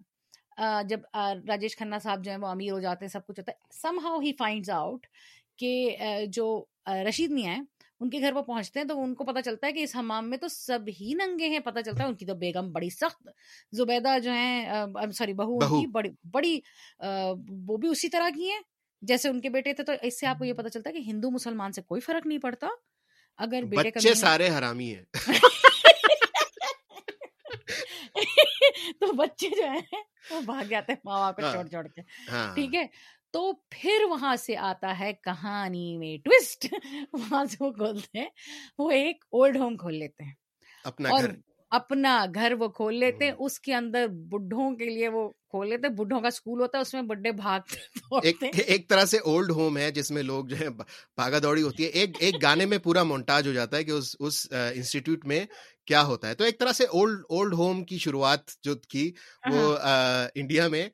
جب 0.88 1.00
راجیش 1.48 1.76
کھنہ 1.76 1.94
صاحب 2.02 2.24
جو 2.24 2.30
ہیں 2.30 2.38
وہ 2.38 2.46
امیر 2.46 2.72
ہو 2.72 2.80
جاتے 2.80 3.04
ہیں 3.04 3.10
سب 3.10 3.26
کچھ 3.26 3.40
ہوتا 3.40 3.52
ہے 3.52 3.80
some 3.80 3.98
how 4.02 4.20
he 4.20 4.32
finds 4.38 4.70
out 4.70 5.06
کہ 5.56 5.96
جو 6.28 6.64
رشید 6.86 7.30
میاں 7.30 7.54
ہیں 7.54 7.62
ان 8.00 8.10
کے 8.10 8.20
گھر 8.20 8.32
وہ 8.32 8.42
پہنچتے 8.42 8.80
ہیں 8.80 8.86
تو 8.86 9.02
ان 9.02 9.14
کو 9.14 9.24
پتا 9.24 9.42
چلتا 9.42 9.66
ہے 9.66 9.72
کہ 9.72 9.82
اس 9.82 9.96
حمام 9.96 10.30
میں 10.30 10.38
تو 10.38 10.48
سب 10.48 10.88
ہی 11.00 11.14
ننگے 11.14 11.48
ہیں 11.48 11.58
پتا 11.58 11.82
چلتا 11.82 12.02
ہے 12.02 12.08
ان 12.08 12.14
کی 12.14 12.26
تو 12.26 12.34
بیگم 12.34 12.70
بڑی 12.72 12.90
سخت 12.90 13.28
زبیدہ 13.72 14.18
جو 14.18 14.32
ہیں 14.32 14.66
سوری 15.12 15.32
بہو 15.32 15.54
ان 15.54 15.80
کی 15.80 15.86
بڑی 15.86 16.10
بڑی 16.30 16.60
وہ 17.66 17.76
بھی 17.76 17.88
اسی 17.88 18.08
طرح 18.08 18.28
کی 18.34 18.50
ہیں۔ 18.50 18.60
جیسے 19.02 19.28
ان 19.28 19.40
کے 19.40 19.48
بیٹے 19.48 19.72
تھے 19.72 19.84
تو 19.84 19.92
اس 20.02 20.20
سے 20.20 20.26
آپ 20.26 20.38
کو 20.38 20.44
یہ 20.44 20.52
پتا 20.52 20.68
چلتا 20.68 20.90
ہے 20.90 20.94
کہ 20.94 21.00
ہندو 21.00 21.30
مسلمان 21.30 21.72
سے 21.72 21.82
کوئی 21.82 22.00
فرق 22.00 22.26
نہیں 22.26 22.38
پڑتا۔ 22.38 22.68
اگر 23.38 23.62
بیٹے 23.62 23.90
بچے 23.90 24.14
سارے 24.14 24.48
حرامی 24.48 24.94
ہیں۔ 24.94 25.04
تو 29.00 29.12
بچے 29.12 29.48
جو 29.48 29.68
ہیں 29.68 30.02
وہ 30.30 30.40
بھاگ 30.40 30.64
جاتے 30.64 30.92
ہیں 30.92 31.00
ماں 31.04 31.18
باپ 31.18 31.36
کو 31.36 31.42
چھوڑ 31.52 31.66
چھوڑ 31.66 31.86
کے۔ 31.86 32.02
ٹھیک 32.54 32.74
ہے؟ 32.74 32.86
تو 33.30 33.52
پھر 33.70 34.04
وہاں 34.10 34.36
سے 34.36 34.56
آتا 34.56 34.98
ہے 34.98 35.12
کہانی 35.12 35.98
میں 35.98 36.16
ٹوسٹ۔ 36.24 36.66
وہاں 37.12 37.44
سے 37.44 37.56
وہ 37.60 37.70
کھولتے 37.72 38.18
ہیں 38.18 38.28
وہ 38.78 38.90
ایک 38.90 39.24
اولڈ 39.30 39.56
ہوم 39.56 39.76
کھول 39.76 39.94
لیتے 39.94 40.24
ہیں۔ 40.24 40.32
اپنا 40.84 41.08
اور 41.08 41.22
گھر۔ 41.22 41.30
اپنا 41.70 42.26
گھر 42.34 42.52
وہ 42.58 42.68
کھول 42.68 42.94
لیتے 42.94 43.24
ہیں 43.24 43.32
اس 43.38 43.60
کے 43.60 43.74
اندر 43.74 44.06
بڈھوں 44.08 44.76
کے 44.76 44.84
لیے 44.84 45.08
وہ 45.08 45.28
کھول 45.28 45.68
لیتے 45.68 45.86
ہیں۔ 45.86 45.94
بڈھوں 45.94 46.20
کا 46.20 46.28
اسکول 46.28 46.60
ہوتا 46.60 46.78
ہے 46.78 46.82
اس 46.82 46.94
میں 46.94 47.02
بڈھے 47.02 47.32
بھاگتے 47.32 48.46
ایک 48.66 48.88
طرح 48.88 49.04
سے 49.04 49.18
اولڈ 49.24 49.50
ہوم 49.50 49.78
ہے 49.78 49.90
جس 49.90 50.10
میں 50.10 50.22
لوگ 50.22 50.44
جو 50.44 50.58
ہے 50.60 50.68
بھاگا 50.70 51.38
دوڑی 51.42 51.62
ہوتی 51.62 51.84
ہے۔ 51.84 51.88
ایک 51.88 52.16
ایک 52.18 52.42
گانے 52.42 52.66
میں 52.66 52.78
پورا 52.78 53.02
مونٹاج 53.02 53.46
ہو 53.48 53.52
جاتا 53.52 53.76
ہے 53.76 53.84
کہ 53.84 53.90
اس 53.90 54.16
اس 54.18 54.46
انسٹیٹیوٹ 54.74 55.24
میں 55.24 55.44
کیا 55.88 56.02
ہوتا 56.02 56.28
ہے؟ 56.28 56.34
تو 56.34 56.44
ایک 56.44 56.58
طرح 56.60 56.72
سے 56.72 56.84
اولڈ 56.84 57.20
اولڈ 57.28 57.54
ہوم 57.54 57.84
کی 57.84 57.98
شروعات 57.98 58.50
جو 58.62 58.74
کی 58.88 59.12
وہ 59.50 59.76
انڈیا 60.34 60.68
میں 60.68 60.88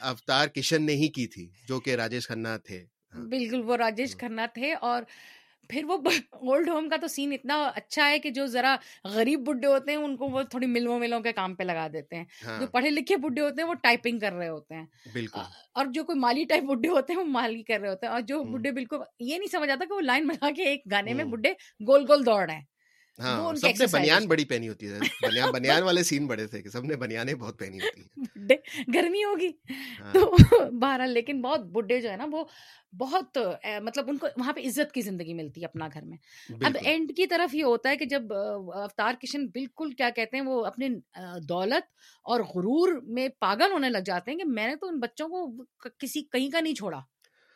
اوتار 0.00 0.46
کشن 0.48 0.86
نے 0.86 0.92
ہی 0.92 1.08
کی 1.08 1.26
تھی 1.26 1.48
جو 1.68 1.80
کہ 1.80 1.94
راجیش 1.94 2.26
کھنہ 2.26 2.56
تھے۔ 2.64 2.84
بالکل 3.28 3.62
وہ 3.64 3.76
راجیش 3.76 4.16
کھنہ 4.16 4.40
تھے 4.54 4.72
اور 4.80 5.02
پھر 5.68 5.84
وہ 5.84 5.96
اولڈ 6.30 6.68
ہوم 6.68 6.88
کا 6.88 6.96
تو 6.96 7.08
سین 7.08 7.32
اتنا 7.32 7.54
اچھا 7.74 8.08
ہے 8.08 8.18
کہ 8.18 8.30
جو 8.30 8.46
ذرا 8.46 8.76
غریب 9.04 9.40
بڈھے 9.40 9.68
ہوتے 9.68 9.90
ہیں 9.90 9.98
ان 9.98 10.16
کو 10.16 10.28
وہ 10.28 10.42
تھوڑی 10.42 10.66
ملوں 10.66 10.98
ملوں 10.98 11.20
کے 11.20 11.32
کام 11.32 11.54
پہ 11.54 11.62
لگا 11.62 11.86
دیتے 11.92 12.16
ہیں۔ 12.16 12.24
جو 12.60 12.66
پڑھے 12.66 12.90
لکھے 12.90 13.16
بڈھے 13.16 13.42
ہوتے 13.42 13.62
ہیں 13.62 13.68
وہ 13.68 13.74
ٹائپنگ 13.74 14.18
کر 14.18 14.32
رہے 14.32 14.48
ہوتے 14.48 14.74
ہیں۔ 14.74 14.86
بالکل۔ 15.12 15.40
اور 15.74 15.86
جو 15.86 16.04
کوئی 16.04 16.18
مالی 16.18 16.44
ٹائپ 16.44 16.64
بڈھے 16.64 16.88
ہوتے 16.88 17.12
ہیں 17.12 17.20
وہ 17.20 17.24
مالی 17.24 17.62
کر 17.62 17.80
رہے 17.80 17.88
ہوتے 17.88 18.06
ہیں۔ 18.06 18.12
اور 18.12 18.20
جو 18.20 18.42
بڈھے 18.44 18.72
بالکل 18.72 18.96
یہ 19.20 19.38
نہیں 19.38 19.52
سمجھ 19.52 19.70
آتا 19.70 19.84
کہ 19.84 19.94
وہ 19.94 20.00
لائن 20.00 20.26
بنا 20.28 20.50
کے 20.56 20.64
ایک 20.64 20.82
گانے 20.90 21.14
میں 21.14 21.24
بڈھے 21.24 21.52
گول 21.86 22.04
گول 22.08 22.26
دوڑ 22.26 22.42
رہے 22.46 22.54
ہیں۔ 22.54 22.64
ہاں 23.18 23.54
سب 23.54 23.66
نے 23.78 23.86
بنیان 23.92 24.26
بڑی 24.26 24.44
پہنی 24.44 24.68
ہوتی 24.68 24.86
ہے۔ 24.86 24.98
بنیان 25.52 25.82
والے 25.82 26.02
سین 26.02 26.26
بڑے 26.26 26.46
تھے 26.46 26.62
کہ 26.62 26.68
سب 26.68 26.84
نے 26.84 26.96
بنیانے 26.96 27.34
بہت 27.34 27.58
پہنی 27.58 27.78
ہوتی 27.80 28.00
ہیں۔ 28.00 28.08
گرمی 28.94 29.24
ہوگی۔ 29.24 29.48
تو 30.12 30.36
بہرحال 30.72 31.10
لیکن 31.10 31.42
بہت 31.42 31.60
بڈھے 31.66 32.00
جو 32.00 32.10
ہے 32.10 32.16
نا 32.16 32.26
وہ 32.32 32.44
بہت 32.98 33.38
مطلب 33.82 34.04
ان 34.08 34.18
کو 34.18 34.26
وہاں 34.36 34.52
پہ 34.52 34.60
عزت 34.60 34.92
کی 34.92 35.00
زندگی 35.00 35.34
ملتی 35.34 35.60
ہے 35.60 35.66
اپنا 35.66 35.88
گھر 35.94 36.02
میں۔ 36.02 36.16
اب 36.64 36.76
اینڈ 36.82 37.12
کی 37.16 37.26
طرف 37.26 37.54
یہ 37.54 37.64
ہوتا 37.64 37.90
ہے 37.90 37.96
کہ 37.96 38.04
جب 38.04 38.32
اوتار 38.32 39.14
کشن 39.14 39.46
بالکل 39.46 39.92
کیا 39.92 40.10
کہتے 40.10 40.36
ہیں 40.36 40.44
وہ 40.44 40.64
اپنے 40.64 40.88
دولت 41.48 41.92
اور 42.24 42.40
غرور 42.40 43.00
میں 43.02 43.28
پاگل 43.38 43.72
ہونے 43.72 43.88
لگ 43.88 43.98
جاتے 43.98 44.30
ہیں 44.30 44.38
کہ 44.38 44.44
میں 44.44 44.66
نے 44.66 44.76
تو 44.76 44.88
ان 44.88 44.98
بچوں 45.00 45.28
کو 45.28 45.64
کسی 45.98 46.22
کہیں 46.22 46.50
کا 46.50 46.60
نہیں 46.60 46.74
چھوڑا۔ 46.74 47.00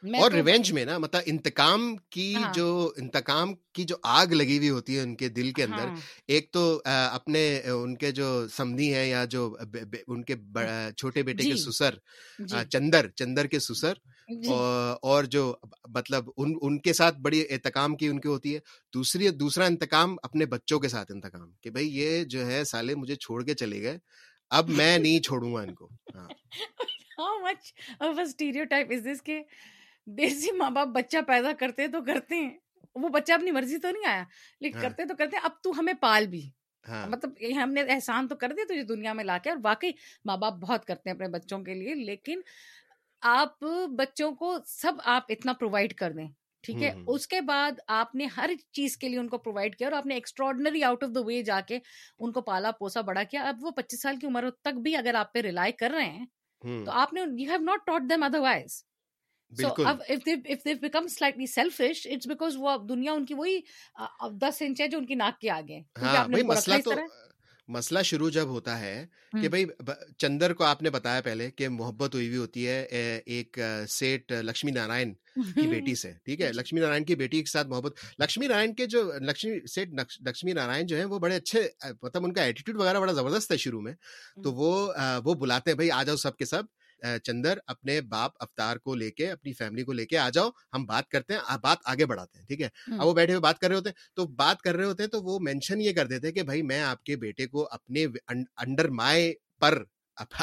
اور 0.04 0.30
ریونج 0.30 0.72
میں 0.72 0.84
نا 0.84 0.98
مطلب 0.98 1.22
انتقام 1.26 1.96
کی 1.96 2.34
ہاں۔ 2.36 2.52
جو 2.54 2.92
انتقام 2.96 3.54
کی 3.72 3.84
جو 3.84 3.96
آگ 4.02 4.26
لگی 4.26 4.58
ہوئی 4.58 4.70
ہوتی 4.70 4.96
ہے 4.96 5.00
ان 5.00 5.16
کے 5.16 5.28
دل 5.28 5.50
کے 5.52 5.64
اندر 5.64 5.86
ہاں۔ 5.86 5.96
ایک 6.26 6.50
تو 6.50 6.80
اپنے 6.84 7.60
ان 7.64 7.96
کے 7.96 8.10
جو 8.12 8.48
سمدھی 8.48 8.94
ہیں 8.94 9.06
یا 9.06 9.24
جو 9.24 9.56
ان 10.06 10.22
کے 10.24 10.34
چھوٹے 10.96 11.22
بیٹے 11.22 11.42
کے 11.42 11.50
جی 11.50 11.56
سسر 11.56 11.94
جی۔ 12.38 12.56
چندر 12.70 13.08
چندر 13.08 13.46
کے 13.46 13.58
سسر 13.58 13.94
جی۔ 14.28 14.48
اور 14.48 14.96
اور 15.02 15.24
جو 15.24 15.54
مطلب 15.88 16.30
ان 16.36 16.54
ان 16.62 16.78
کے 16.78 16.92
ساتھ 16.92 17.18
بڑی 17.18 17.44
انتقام 17.48 17.96
کی 17.96 18.08
ان 18.08 18.20
کی 18.20 18.28
ہوتی 18.28 18.54
ہے 18.54 18.60
دوسری 18.94 19.30
دوسرا 19.30 19.64
انتقام 19.64 20.16
اپنے 20.22 20.46
بچوں 20.46 20.80
کے 20.80 20.88
ساتھ 20.88 21.12
انتقام 21.12 21.52
کہ 21.60 21.70
بھائی 21.70 21.96
یہ 21.98 22.24
جو 22.24 22.46
ہے 22.46 22.64
سالے 22.64 22.94
مجھے 22.94 23.14
چھوڑ 23.16 23.42
کے 23.44 23.54
چلے 23.54 23.82
گئے 23.82 23.98
اب 24.50 24.68
میں 24.68 24.98
نہیں 24.98 25.20
چھوڑوں 25.20 25.54
گا 25.54 25.60
ان 25.60 25.74
کو۔ 25.74 25.88
ہاں۔ 26.14 26.28
دیسی 30.06 30.56
ماں 30.56 30.70
باپ 30.70 30.88
بچہ 30.88 31.18
پیدا 31.26 31.52
کرتے 31.58 31.86
تو 31.88 32.02
کرتے 32.04 32.36
ہیں 32.36 32.50
وہ 32.96 33.08
بچہ 33.08 33.32
اپنی 33.32 33.50
مرضی 33.50 33.78
تو 33.78 33.90
نہیں 33.90 34.06
آیا 34.06 34.24
لیکن 34.60 34.80
کرتے 34.80 35.04
تو 35.04 35.14
کرتے 35.14 35.36
اب 35.44 35.62
تو 35.62 35.72
ہمیں 35.78 35.92
پال 36.00 36.26
بھی 36.26 36.48
مطلب 36.84 37.42
یہ 37.42 37.52
ہم 37.52 37.72
نے 37.72 37.82
احسان 37.88 38.28
تو 38.28 38.36
کر 38.36 38.52
دیا 38.56 38.64
تجھے 38.64 38.82
دنیا 38.84 39.12
میں 39.12 39.24
لا 39.24 39.38
کے 39.38 39.50
اور 39.50 39.58
واقعی 39.62 39.90
ماں 40.24 40.36
باپ 40.36 40.54
بہت 40.60 40.84
کرتے 40.84 41.10
ہیں 41.10 41.14
اپنے 41.16 41.28
بچوں 41.28 41.58
کے 41.64 41.74
لیے 41.74 41.94
لیکن 41.94 42.40
آپ 43.22 43.64
بچوں 43.92 44.32
کو 44.34 44.56
سب 44.66 45.00
آپ 45.04 45.24
اتنا 45.28 45.52
پرووائڈ 45.52 45.94
کر 45.94 46.12
دیں 46.12 46.26
ٹھیک 46.64 46.82
ہے 46.82 46.90
اس 47.08 47.26
کے 47.26 47.40
بعد 47.40 47.80
آپ 47.88 48.14
نے 48.14 48.26
ہر 48.36 48.50
چیز 48.72 48.96
کے 48.96 49.08
لیے 49.08 49.18
ان 49.18 49.28
کو 49.28 49.38
پرووائڈ 49.38 49.76
کیا 49.76 49.88
اور 49.88 49.96
آپ 49.96 50.06
نے 50.06 50.14
extraordinary 50.14 50.82
out 50.82 51.04
of 51.04 51.10
the 51.14 51.20
way 51.20 51.42
جا 51.42 51.60
کے 51.60 51.78
ان 52.18 52.32
کو 52.32 52.40
پالا 52.40 52.70
پوسا 52.70 53.00
بڑا 53.00 53.22
کیا 53.22 53.42
اب 53.42 53.64
وہ 53.64 53.70
پچیس 53.70 54.02
سال 54.02 54.16
کی 54.16 54.26
عمر 54.26 54.50
تک 54.62 54.78
بھی 54.78 54.96
اگر 54.96 55.14
آپ 55.14 55.32
پہ 55.32 55.40
ریلائی 55.40 55.72
کر 55.72 55.90
رہے 55.90 56.10
ہیں 56.10 56.84
تو 56.84 56.90
آپ 56.92 57.12
نے 57.12 57.20
you 57.20 57.50
have 57.50 57.60
not 57.62 57.86
taught 57.86 58.10
them 58.10 58.22
otherwise 58.38 58.82
this 64.32 64.62
inch 64.62 64.80
ہے 64.80 64.88
جو 64.88 64.98
ان 64.98 65.06
کی 65.06 65.14
ناک 65.14 65.40
کے 65.40 65.50
آگے 65.50 65.74
ہے 65.74 66.02
ہاں 66.02 66.24
مسئلہ 67.68 68.02
شروع 68.02 68.30
جب 68.30 68.48
ہوتا 68.48 68.80
ہے 68.80 69.06
کہ 69.42 69.48
بھائی 69.48 69.64
چندر 70.18 70.52
کو 70.52 70.64
آپ 70.64 70.82
نے 70.82 70.90
بتایا 70.90 71.20
پہلے 71.20 71.50
کہ 71.50 71.68
محبت 71.68 72.14
ہوئی 72.14 72.26
ہوئی 72.26 72.38
ہوتی 72.38 72.68
ہے 72.68 72.82
ایک 73.26 73.58
سیٹ 73.88 74.32
لکشمی 74.32 74.70
نارائن 74.70 75.12
کی 75.34 75.66
بیٹی 75.66 75.94
سے 75.94 76.12
ٹھیک 76.24 76.40
ہے؟ 76.40 76.52
لکشمی 76.52 76.80
نارائن 76.80 77.04
کی 77.04 77.14
بیٹی 77.14 77.38
کے 77.38 77.50
ساتھ 77.50 77.66
محبت 77.68 77.98
لکشمی 78.18 78.46
نارائن 78.46 78.74
کے 78.74 78.86
جو 78.86 79.12
لکشمی 79.20 79.66
سیٹ 79.66 79.88
لکشمی 80.20 80.52
نارائن 80.52 80.86
جو 80.86 80.96
ہیں 80.96 81.04
وہ 81.04 81.18
بڑے 81.18 81.36
اچھے 81.36 81.68
مطلب 82.02 82.24
ان 82.24 82.32
کا 82.32 82.42
ایٹیٹیوڈ 82.42 82.80
وغیرہ 82.80 83.00
بڑا 83.00 83.12
زبردست 83.12 83.52
ہے 83.52 83.56
شروع 83.56 83.80
میں۔ 83.80 83.94
تو 84.42 84.52
وہ 84.52 84.92
وہ 85.24 85.34
بلاتے 85.34 85.70
ہیں 85.70 85.76
بھائی 85.76 85.90
آ 85.90 86.02
جاؤ 86.02 86.16
سب 86.16 86.36
کے 86.36 86.44
سب۔ 86.44 86.62
چندر 87.24 87.58
اپنے 87.66 88.00
باپ 88.00 88.32
افطار 88.40 88.76
کو 88.76 88.94
لے 88.94 89.10
کے 89.10 89.30
اپنی 89.30 89.52
فیملی 89.52 89.84
کو 89.84 89.92
لے 89.92 90.06
کے 90.06 90.18
آ 90.18 90.28
جاؤ 90.30 90.50
ہم 90.72 90.84
بات 90.84 91.08
کرتے 91.08 91.34
ہیں 91.34 91.56
بات 91.62 91.78
آگے 91.84 92.06
بڑھاتے 92.06 92.38
ہیں 92.38 92.46
ٹھیک 92.46 92.60
ہے؟ 92.60 92.68
اب 92.98 93.06
وہ 93.06 93.14
بیٹھے 93.14 93.32
ہوئے 93.32 93.40
بات 93.40 93.58
کر 93.58 93.68
رہے 93.68 93.76
ہوتے 93.76 93.88
ہیں 93.88 94.14
تو 94.16 94.26
بات 94.26 94.62
کر 94.62 94.76
رہے 94.76 94.84
ہوتے 94.84 95.02
ہیں 95.02 95.10
تو 95.10 95.22
وہ 95.22 95.38
مینشن 95.42 95.80
یہ 95.80 95.92
کر 95.92 96.06
دیتے 96.06 96.26
ہیں 96.26 96.34
کہ 96.34 96.42
بھائی 96.42 96.62
میں 96.62 96.80
آپ 96.82 97.02
کے 97.04 97.16
بیٹے 97.16 97.46
کو 97.46 97.68
اپنے 97.70 98.06
under 98.26 98.88
my 98.90 99.32
per 99.60 99.82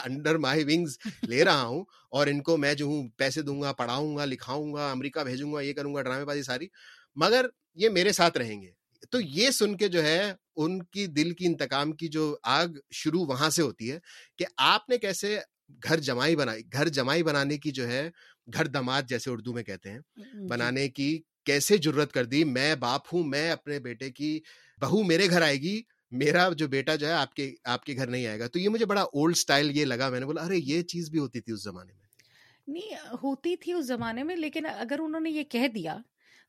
under 0.05 0.37
my 0.37 0.63
wings 0.63 0.97
لے 1.23 1.43
رہا 1.45 1.61
ہوں 1.61 1.83
اور 2.09 2.27
ان 2.27 2.41
کو 2.41 2.57
میں 2.57 2.73
جو 2.73 2.85
ہوں 2.85 3.09
پیسے 3.17 3.41
دوں 3.41 3.61
گا 3.61 3.73
پڑھاؤں 3.73 4.15
گا 4.17 4.25
لکھاؤں 4.25 4.73
گا 4.73 4.91
امریکہ 4.91 5.23
بھیجوں 5.23 5.53
گا 5.53 5.61
یہ 5.61 5.73
کروں 5.73 5.95
گا 5.95 6.01
ڈرامے 6.01 6.25
بازی 6.25 6.43
ساری۔ 6.43 6.67
مگر 7.15 7.45
یہ 7.73 7.89
میرے 7.89 8.11
ساتھ 8.11 8.37
رہیں 8.37 8.61
گے۔ 8.61 8.71
تو 9.11 9.19
یہ 9.19 9.49
سن 9.51 9.77
کے 9.77 9.87
جو 9.87 10.03
ہے 10.03 10.33
ان 10.55 10.83
کی 10.83 11.07
دل 11.07 11.33
کی 11.33 11.45
انتقام 11.45 11.91
کی 11.91 12.07
جو 12.07 12.35
آگ 12.43 12.67
شروع 12.91 13.25
وہاں 13.25 13.49
سے 13.49 13.61
ہوتی 13.61 13.91
ہے 13.91 13.99
کہ 14.37 14.45
آپ 14.57 14.89
نے 14.89 14.97
کیسے 14.97 15.37
گھر 15.83 15.99
جمائی 15.99 16.35
بنائی 16.35 16.63
گھر 16.73 16.87
جمائی 16.87 17.23
بنانے 17.23 17.57
کی 17.57 17.71
جو 17.71 17.87
ہے 17.87 18.09
گھر 18.53 18.65
دماد 18.65 19.03
جیسے 19.03 19.29
اردو 19.29 19.53
میں 19.53 19.63
کہتے 19.63 19.91
ہیں۔ 19.91 19.99
جی۔ 20.15 20.47
بنانے 20.47 20.89
کی 20.89 21.21
کیسے 21.45 21.77
جرت 21.77 22.11
کر 22.11 22.25
دی؟ 22.25 22.43
میں 22.43 22.75
باپ 22.75 23.01
ہوں 23.13 23.23
میں 23.23 23.51
اپنے 23.51 23.79
بیٹے 23.79 24.09
کی 24.11 24.39
بہو 24.81 25.03
میرے 25.03 25.29
گھر 25.29 25.41
آئے 25.41 25.57
گی 25.57 25.81
میرا 26.11 26.49
جو 26.49 26.67
بیٹا 26.67 26.95
جو 26.95 27.07
ہے 27.07 27.11
آپ 27.11 27.33
کے 27.33 27.53
آپ 27.63 27.83
کے 27.83 27.95
گھر 27.95 28.07
نہیں 28.07 28.27
آئے 28.27 28.39
گا۔ 28.39 28.47
تو 28.47 28.59
یہ 28.59 28.69
مجھے 28.69 28.85
بڑا 28.85 29.01
اولڈ 29.01 29.35
سٹائل 29.35 29.77
یہ 29.77 29.85
لگا 29.85 30.09
میں 30.09 30.19
نے 30.19 30.25
بولا 30.25 30.45
ارے 30.45 30.57
یہ 30.57 30.81
چیز 30.81 31.09
بھی 31.09 31.19
ہوتی 31.19 31.41
تھی 31.41 31.53
اس 31.53 31.63
زمانے 31.63 31.93
میں۔ 31.93 32.01
نہیں 32.67 32.91
ہوتی 33.23 33.55
تھی 33.55 33.73
اس 33.73 33.85
زمانے 33.85 34.23
میں 34.23 34.35
لیکن 34.35 34.65
اگر 34.65 34.99
انہوں 34.99 35.21
نے 35.21 35.29
یہ 35.29 35.43
کہہ 35.43 35.67
دیا 35.67 35.97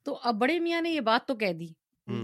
تو 0.02 0.18
اب 0.22 0.34
بڑے 0.34 0.58
میاں 0.58 0.80
نے 0.82 0.90
یہ 0.90 1.00
بات 1.00 1.28
تو 1.28 1.34
کہہ 1.34 1.52
دی۔ 1.52 1.68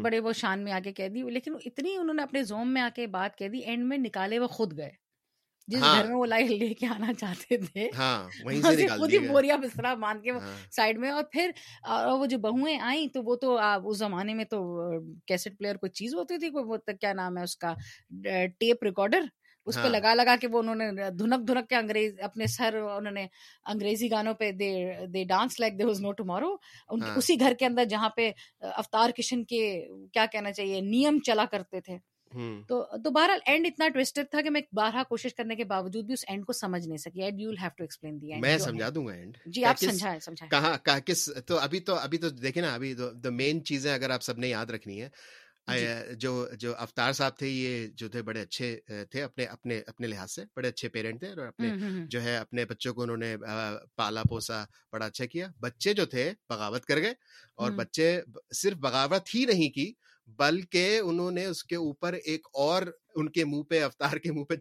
بڑے 0.02 0.21
وہ 0.21 0.33
شان 0.33 0.64
میں 0.64 0.73
آ 0.73 0.78
کے 0.85 0.93
کہہ 0.93 1.09
دی 1.09 1.23
لیکن 1.23 1.55
اتنی 1.64 1.97
انہوں 1.97 2.14
نے 2.14 2.23
اپنے 2.23 2.43
زوم 2.43 2.75
میں 2.75 2.83
آ 2.83 2.88
کے 2.95 3.07
بات 3.07 3.38
کہہ 3.38 3.49
دی 3.49 3.59
اینڈ 3.59 3.85
میں 3.85 3.99
نکالے 3.99 4.38
وہ 4.38 4.47
خود 4.47 4.78
گئے۔ 4.78 5.08
جس 5.69 5.83
ہاں۔ 5.83 5.93
گھر 5.93 6.07
میں 6.07 6.17
وہ 6.17 6.27
لائے 6.27 6.45
لے 6.49 6.73
کے 6.75 6.87
آنا 6.87 7.13
چاہتے 7.15 7.57
تھے۔ 7.59 7.89
ہاں 7.93 8.19
خود 8.97 9.13
ہی 9.13 9.19
دیے۔ 9.19 9.19
گئے 9.19 9.29
بوریا 9.29 9.57
بسترا 9.57 9.95
مان 9.95 10.21
کے 10.23 10.31
ہاں۔ 10.33 10.57
سائڈ 10.73 10.99
میں 10.99 11.11
اور 11.11 11.23
پھر 11.33 11.51
وہ 12.13 12.27
جو 12.27 12.39
بہویں 12.39 12.79
آئیں 12.81 13.07
تو 13.09 13.23
وہ 13.23 13.37
تو 13.37 13.57
اس 13.85 13.99
زمانے 13.99 14.35
میں 14.35 14.45
تو 14.45 14.61
کیسٹ 15.27 15.59
پلیئر 15.59 15.77
کوئی 15.77 15.91
چیز 15.93 16.15
ہوتی 16.15 16.39
تھی 16.39 16.51
کوئی 16.51 16.97
کیا 16.97 17.13
نام 17.13 17.39
ہے 17.39 17.43
اس 17.43 17.57
کا 17.57 17.75
ٹیپ 18.59 18.83
ریکارڈر۔ 18.85 19.25
اس 19.67 19.81
پہ 19.83 19.89
ہاں۔ 19.89 19.89
لگا 19.89 20.13
لگا 20.15 20.35
کے 20.41 20.47
وہ 20.47 20.59
انہوں 20.59 20.75
نے 20.75 20.91
دھنک 21.11 21.47
دھنک 21.49 21.69
کے 21.69 21.77
انگریز 21.77 22.21
اپنے 22.23 22.47
سر 22.47 22.75
انہوں 22.77 23.13
نے 23.13 23.27
انگریزی 23.67 24.11
گانوں 24.11 24.35
پہ 24.35 24.51
دے 24.53 24.71
دے 25.07 25.25
dance 25.25 25.59
like 25.61 25.79
they 25.79 25.85
was 25.85 26.01
no 26.01 26.13
tomorrow. 26.13 26.51
ان 26.91 27.03
کے 27.03 27.11
ہاں۔ 27.11 27.15
اسی 27.15 27.39
گھر 27.41 27.55
کے 27.59 27.67
اندر 27.67 27.85
جہاں 27.85 28.09
پہ 28.09 28.31
افطار 28.75 29.11
کشن 29.11 29.45
کے 29.45 29.61
کیا 30.13 30.27
کہنا 30.33 30.53
چاہیے 30.53 30.81
نیم 30.85 31.19
چلا 31.27 31.45
کرتے 31.51 31.81
تھے۔ 31.81 31.97
تو 32.68 32.99
تو 33.04 33.11
بہرحال 33.11 33.38
اینڈ 33.47 33.66
اتنا 33.66 33.88
ٹویسٹڈ 33.88 34.30
تھا 34.30 34.42
کہ 34.42 34.50
میں 34.50 34.61
بارہا 34.73 35.02
کوشش 35.02 35.35
کرنے 35.35 35.56
کے 35.56 35.64
باوجود 35.64 36.04
بھی 36.04 36.12
اس 36.12 36.25
اینڈ 36.28 36.47
کو 36.47 36.52
سمجھ 36.52 36.87
نہیں 36.88 36.99
سکی۔ 36.99 37.23
And 37.23 37.40
you 37.40 37.50
have 37.50 37.70
to 37.76 37.85
explain 37.85 38.20
the 38.20 38.32
and 38.32 38.42
میں 38.42 38.58
سمجھا 38.58 38.88
دوں 38.94 39.06
گا 39.06 39.12
اینڈ 39.12 39.37
جی 39.47 39.64
آپ 39.64 39.80
کس 39.80 39.90
سمجھائیں 39.90 40.20
سمجھائیں 40.20 40.50
کہاں 40.50 41.00
کس 41.00 41.28
تو 41.47 41.58
ابھی 41.58 41.80
تو 41.80 41.94
ابھی 41.94 42.18
تو 42.18 42.30
دیکھیں 42.30 42.62
نا 42.62 42.75
ابھی 42.75 42.94
تو 42.94 43.30
مین 43.32 43.64
چیزیں 43.64 43.92
اگر 43.94 44.11
آپ 44.11 44.23
سب 44.23 44.38
نے 44.38 44.49
یاد 44.49 44.66
رکھنی 44.66 45.02
ہے 45.02 45.08
جی۔ 45.68 46.14
جو 46.14 46.49
جو 46.58 46.75
افطار 46.78 47.12
صاحب 47.12 47.37
تھے 47.38 47.47
یہ 47.49 47.87
جو 47.94 48.08
تھے 48.08 48.23
بڑے 48.23 48.42
اچھے 48.42 48.80
تھے 49.11 49.23
اپنے 49.23 49.44
اپنے 49.44 49.80
اپنے 49.87 50.06
لحاظ 50.06 50.30
سے۔ 50.32 50.44
بڑے 50.56 50.68
اچھے 50.68 50.88
پیرنٹ 50.88 51.20
تھے 51.20 51.28
اور 51.28 51.47
اپنے 51.47 51.70
جو 52.08 52.23
ہے 52.23 52.37
اپنے 52.37 52.64
بچوں 52.64 52.94
کو 52.94 53.02
انہوں 53.02 53.16
نے 53.16 53.37
پالا 53.97 54.23
پوسا 54.23 54.64
بڑا 54.92 55.06
اچھا 55.06 55.26
کیا۔ 55.26 55.49
بچے 55.61 55.94
جو 55.94 56.06
تھے 56.06 56.32
بغاوت 56.49 56.85
کر 56.85 57.00
گئے 57.00 57.12
اور 57.54 57.70
بچے 57.70 58.20
صرف 58.54 58.78
بغاوت 58.78 59.35
ہی 59.35 59.44
نہیں 59.44 59.70
کی 59.70 59.92
بلکہ 60.37 60.99
انہوں 60.99 61.30
نے 61.30 61.44
اس 61.44 61.64
کے 61.64 61.76
اوپر 61.76 62.12
ایک 62.12 62.47
اور 62.54 62.82
ان 63.14 63.28
کے 63.28 63.44
منہ 63.44 63.62
پہ 63.62 63.85
افطار 63.85 64.16
کے 64.16 64.32
منہ 64.32 64.44
پہ 64.44 64.54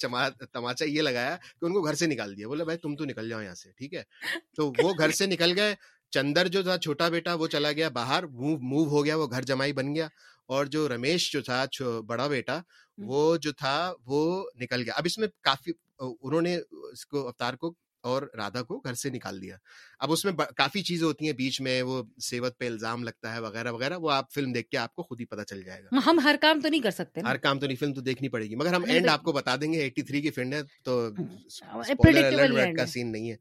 تماچا 0.54 0.86
یہ 0.86 1.02
لگایا 1.02 1.38
کہ 1.62 1.66
ان 1.66 1.74
کو 1.74 1.82
گھر 1.82 1.94
سے 1.94 2.08
نکال 2.08 2.38
دیا۔ 2.38 2.48
بولے 2.48 2.64
بھائی 2.64 2.80
تم 2.80 2.96
تو 2.96 3.06
نکل 3.06 3.30
جاؤ 3.30 3.42
یہاں 3.42 3.56
سے 3.56 3.72
ٹھیک 3.72 3.94
ہے؟ 3.94 4.04
تو 4.56 4.74
وہ 4.84 4.94
گھر 4.98 5.12
سے 5.12 5.26
نکل 5.26 5.60
گئے۔ 5.60 5.76
چندر 6.12 6.48
جو 6.48 6.64
تھا 6.64 6.78
چھوٹا 6.78 7.10
بیٹا 7.10 7.34
وہ 7.34 7.48
چلا 7.48 7.72
گیا 7.72 7.90
باہر۔ 7.90 8.28
موو 8.28 8.84
ہو 8.84 9.06
گیا 9.06 9.16
وہ 9.16 9.28
گھر 9.32 9.42
جمائی 9.42 9.74
بن 9.74 9.96
گیا۔ 9.96 10.08
اور 10.46 10.66
جو 10.66 10.90
رمیش 10.90 11.32
جو 11.32 11.42
تھا 11.42 11.66
بڑا 12.08 12.28
بیٹا 12.28 12.62
وہ 12.98 13.38
جو 13.38 13.54
تھا 13.54 13.94
وہ 14.06 14.50
نکل 14.56 14.82
گیا۔ 14.82 14.94
اب 14.94 15.04
اس 15.06 15.18
میں 15.18 15.28
کافی 15.42 15.72
انہوں 16.00 16.42
نے 16.42 16.58
اس 16.92 17.06
کو 17.06 17.28
افطار 17.28 17.54
کو 17.54 17.74
اور 18.08 18.22
رادھا 18.38 18.62
کو 18.64 18.80
گھر 18.80 18.94
سے 18.94 19.10
نکال 19.10 19.42
دیا۔ 19.42 19.58
اب 20.00 20.12
اس 20.12 20.26
میں 20.26 20.34
ب- 20.34 20.56
کافی 20.56 20.82
چیزیں 20.82 21.08
ہوتی 21.08 21.26
ہیں 21.26 21.34
بیچ 21.34 21.62
میں 21.62 21.82
وہ 21.82 22.04
سیوت 22.22 22.58
پہ 22.58 22.68
الزام 22.68 23.04
لگتا 23.04 23.34
ہے 23.36 23.40
وغیرہ 23.40 23.72
وغیرہ 23.72 23.98
وہ 23.98 24.12
آپ 24.12 24.34
فلم 24.34 24.52
دیکھ 24.52 24.70
کے 24.70 24.78
آپ 24.78 24.94
کو 24.94 25.04
خود 25.04 25.20
ہی 25.20 25.26
پتہ 25.26 25.42
چل 25.42 25.64
جائے 25.64 25.84
گا۔ 25.84 26.00
ہم 26.06 26.20
ہر 26.20 26.36
کام 26.42 26.62
تو 26.62 26.70
نہیں 26.70 26.82
کر 26.82 26.92
سکتے 26.92 27.22
ہر 27.22 27.38
کام 27.38 27.60
تو 27.60 27.68
نہیں 27.68 27.78
فلم 27.78 27.94
تو 27.94 28.02
دیکھنی 28.02 28.30
پڑے 28.30 28.46
گی۔ 28.46 28.56
مگر 28.56 28.74
ہم 28.74 28.84
اینڈ 28.88 29.10
آپ 29.10 29.24
کو 29.24 29.32
بتا 29.32 29.56
دیں 29.56 29.74
گے 29.74 29.80
ایٹی 29.80 30.02
تھری 30.02 30.22
کی 30.22 30.32
فلم 30.32 30.54
ہے 30.54 30.62
تو 30.84 31.10
کا۔ 32.78 32.86
سین 32.86 33.12
نہیں 33.12 33.32
ہے۔ 33.32 33.36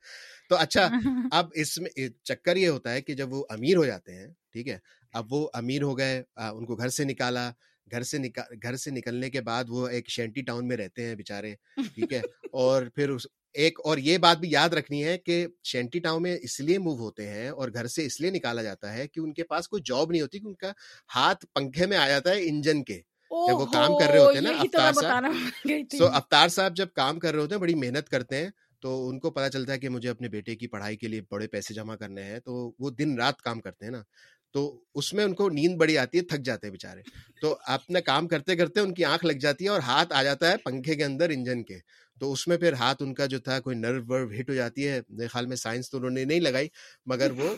تو 0.48 0.56
اچھا 0.56 0.88
اب 1.32 1.48
اس 1.54 1.78
میں 1.78 1.90
چکر 2.24 2.56
یہ 2.56 2.68
ہوتا 2.68 2.92
ہے 2.92 3.02
کہ 3.02 3.14
جب 3.14 3.32
وہ 3.32 3.44
امیر 3.48 3.76
ہو 3.76 3.84
جاتے 3.84 4.14
ہیں 4.14 4.26
ٹھیک 4.52 4.68
ہے 4.68 4.78
اب 5.12 5.32
وہ 5.32 5.48
امیر 5.52 5.82
ہو 5.82 5.98
گئے 5.98 6.22
ان 6.36 6.66
کو 6.66 6.76
گھر 6.76 6.88
سے 6.88 7.04
نکالا۔ 7.04 7.50
گھر 7.90 8.02
سے 8.02 8.18
نکال 8.18 8.54
گھر 8.62 8.76
سے 8.76 8.90
نکلنے 8.90 9.30
کے 9.30 9.40
بعد 9.40 9.64
وہ 9.68 9.88
ایک 9.88 10.08
شینٹی 10.08 10.42
ٹاؤن 10.42 10.68
میں 10.68 10.76
رہتے 10.76 11.04
ہیں 11.04 11.14
بےچارے 11.14 11.54
ٹھیک 11.94 12.12
ہے 12.12 12.20
اور 12.52 12.86
پھر 12.94 13.10
ایک 13.54 13.78
اور 13.84 13.98
یہ 13.98 14.18
بات 14.18 14.38
بھی 14.38 14.50
یاد 14.50 14.68
رکھنی 14.68 15.04
ہے 15.04 15.18
کہ 15.18 15.46
شینٹی 15.64 15.98
ٹاؤن 15.98 16.22
میں 16.22 16.36
اس 16.42 16.60
لیے 16.60 16.78
موو 16.78 16.98
ہوتے 16.98 17.28
ہیں 17.28 17.48
اور 17.48 17.68
گھر 17.74 17.86
سے 17.86 18.06
اس 18.06 18.20
لیے 18.20 18.30
نکالا 18.30 18.62
جاتا 18.62 18.92
ہے 18.94 19.08
کہ 19.08 19.20
ان 19.20 19.32
کے 19.32 19.44
پاس 19.44 19.68
کوئی 19.68 19.82
جاب 19.86 20.10
نہیں 20.10 20.22
ہوتی 20.22 20.38
کہ 20.38 20.46
ان 20.46 20.54
کا 20.54 20.72
ہاتھ 21.16 21.46
پنکھے 21.54 21.86
میں 21.86 21.96
آ 21.96 22.08
جاتا 22.08 22.30
ہے 22.30 22.48
انجن 22.48 22.84
کے۔ 22.84 23.00
جب 23.30 23.54
وہ 23.54 23.66
کام 23.66 23.98
کر 23.98 24.06
رہے 24.06 24.18
ہوتے 24.18 24.38
ہیں 24.38 24.42
نا 24.42 24.50
افطار 24.60 24.92
صاحب۔ 24.92 25.22
سو 25.98 26.06
افطار 26.06 26.48
صاحب 26.48 26.76
جب 26.76 26.88
کام 26.94 27.18
کر 27.18 27.32
رہے 27.32 27.40
ہوتے 27.40 27.54
ہیں 27.54 27.60
بڑی 27.60 27.74
محنت 27.74 28.08
کرتے 28.08 28.36
ہیں 28.36 28.50
تو 28.82 29.08
ان 29.08 29.18
کو 29.20 29.30
پتا 29.30 29.50
چلتا 29.50 29.72
ہے 29.72 29.78
کہ 29.78 29.88
مجھے 29.88 30.08
اپنے 30.08 30.28
بیٹے 30.28 30.56
کی 30.56 30.66
پڑھائی 30.66 30.96
کے 30.96 31.08
لیے 31.08 31.20
بڑے 31.30 31.46
پیسے 31.46 31.74
جمع 31.74 31.96
کرنے 31.96 32.22
ہیں 32.22 32.38
تو 32.38 32.72
وہ 32.78 32.90
دن 32.90 33.16
رات 33.16 33.42
کام 33.42 33.60
کرتے 33.60 33.84
ہیں 33.84 33.92
نا۔ 33.92 34.02
تو 34.54 34.62
اس 34.94 35.12
میں 35.12 35.24
ان 35.24 35.34
کو 35.34 35.48
نیند 35.50 35.76
بڑی 35.76 35.96
آتی 35.98 36.18
ہے، 36.18 36.22
تھک 36.24 36.44
جاتے 36.44 36.66
ہیں 36.66 36.72
بےچارے 36.72 37.02
تو 37.40 37.56
اپنا 37.66 38.00
کام 38.00 38.28
کرتے 38.28 38.56
کرتے 38.56 38.80
ان 38.80 38.94
کی 38.94 39.04
آنکھ 39.04 39.24
لگ 39.26 39.38
جاتی 39.40 39.64
ہے 39.64 39.70
اور 39.70 39.80
ہاتھ 39.80 40.12
آ 40.12 40.22
جاتا 40.22 40.50
ہے 40.50 40.56
پنکھے 40.56 40.94
کے 40.94 41.04
اندر 41.04 41.30
انجن 41.30 41.62
کے۔ 41.64 41.78
تو 42.20 42.32
اس 42.32 42.46
میں 42.48 42.56
پھر 42.56 42.72
ہاتھ 42.72 43.02
ان 43.02 43.14
کا 43.14 43.26
جو 43.26 43.38
تھا، 43.38 43.58
کوئی 43.60 43.76
نرو 43.76 44.02
ورو 44.08 44.28
ہٹ 44.30 44.50
ہو 44.50 44.54
جاتی 44.54 44.88
ہے۔ 44.88 45.00
میرے 45.08 45.28
خیال 45.28 45.46
میں 45.46 45.56
سائنس 45.56 45.90
تو 45.90 45.98
انہوں 45.98 46.10
نے 46.10 46.24
نہیں 46.24 46.40
لگائی، 46.40 46.68
مگر 47.06 47.30
وہ 47.30 47.54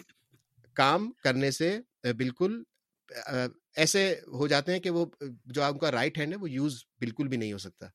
کام 0.77 1.11
کرنے 1.25 1.51
سے 1.51 1.79
بالکل 2.17 2.63
ایسے 3.77 4.03
ہو 4.33 4.47
جاتے 4.49 4.73
ہیں 4.73 4.81
کہ 4.81 4.91
وہ، 4.91 5.05
جو 5.47 5.63
ان 5.63 5.79
کا 5.79 5.91
رائٹ 5.93 6.19
ہینڈ 6.19 6.33
ہے، 6.33 6.39
وہ 6.39 6.51
یوز 6.51 6.75
بالکل 7.01 7.29
بھی 7.29 7.37
نہیں 7.37 7.53
ہو 7.53 7.59
سکتا۔ 7.59 7.87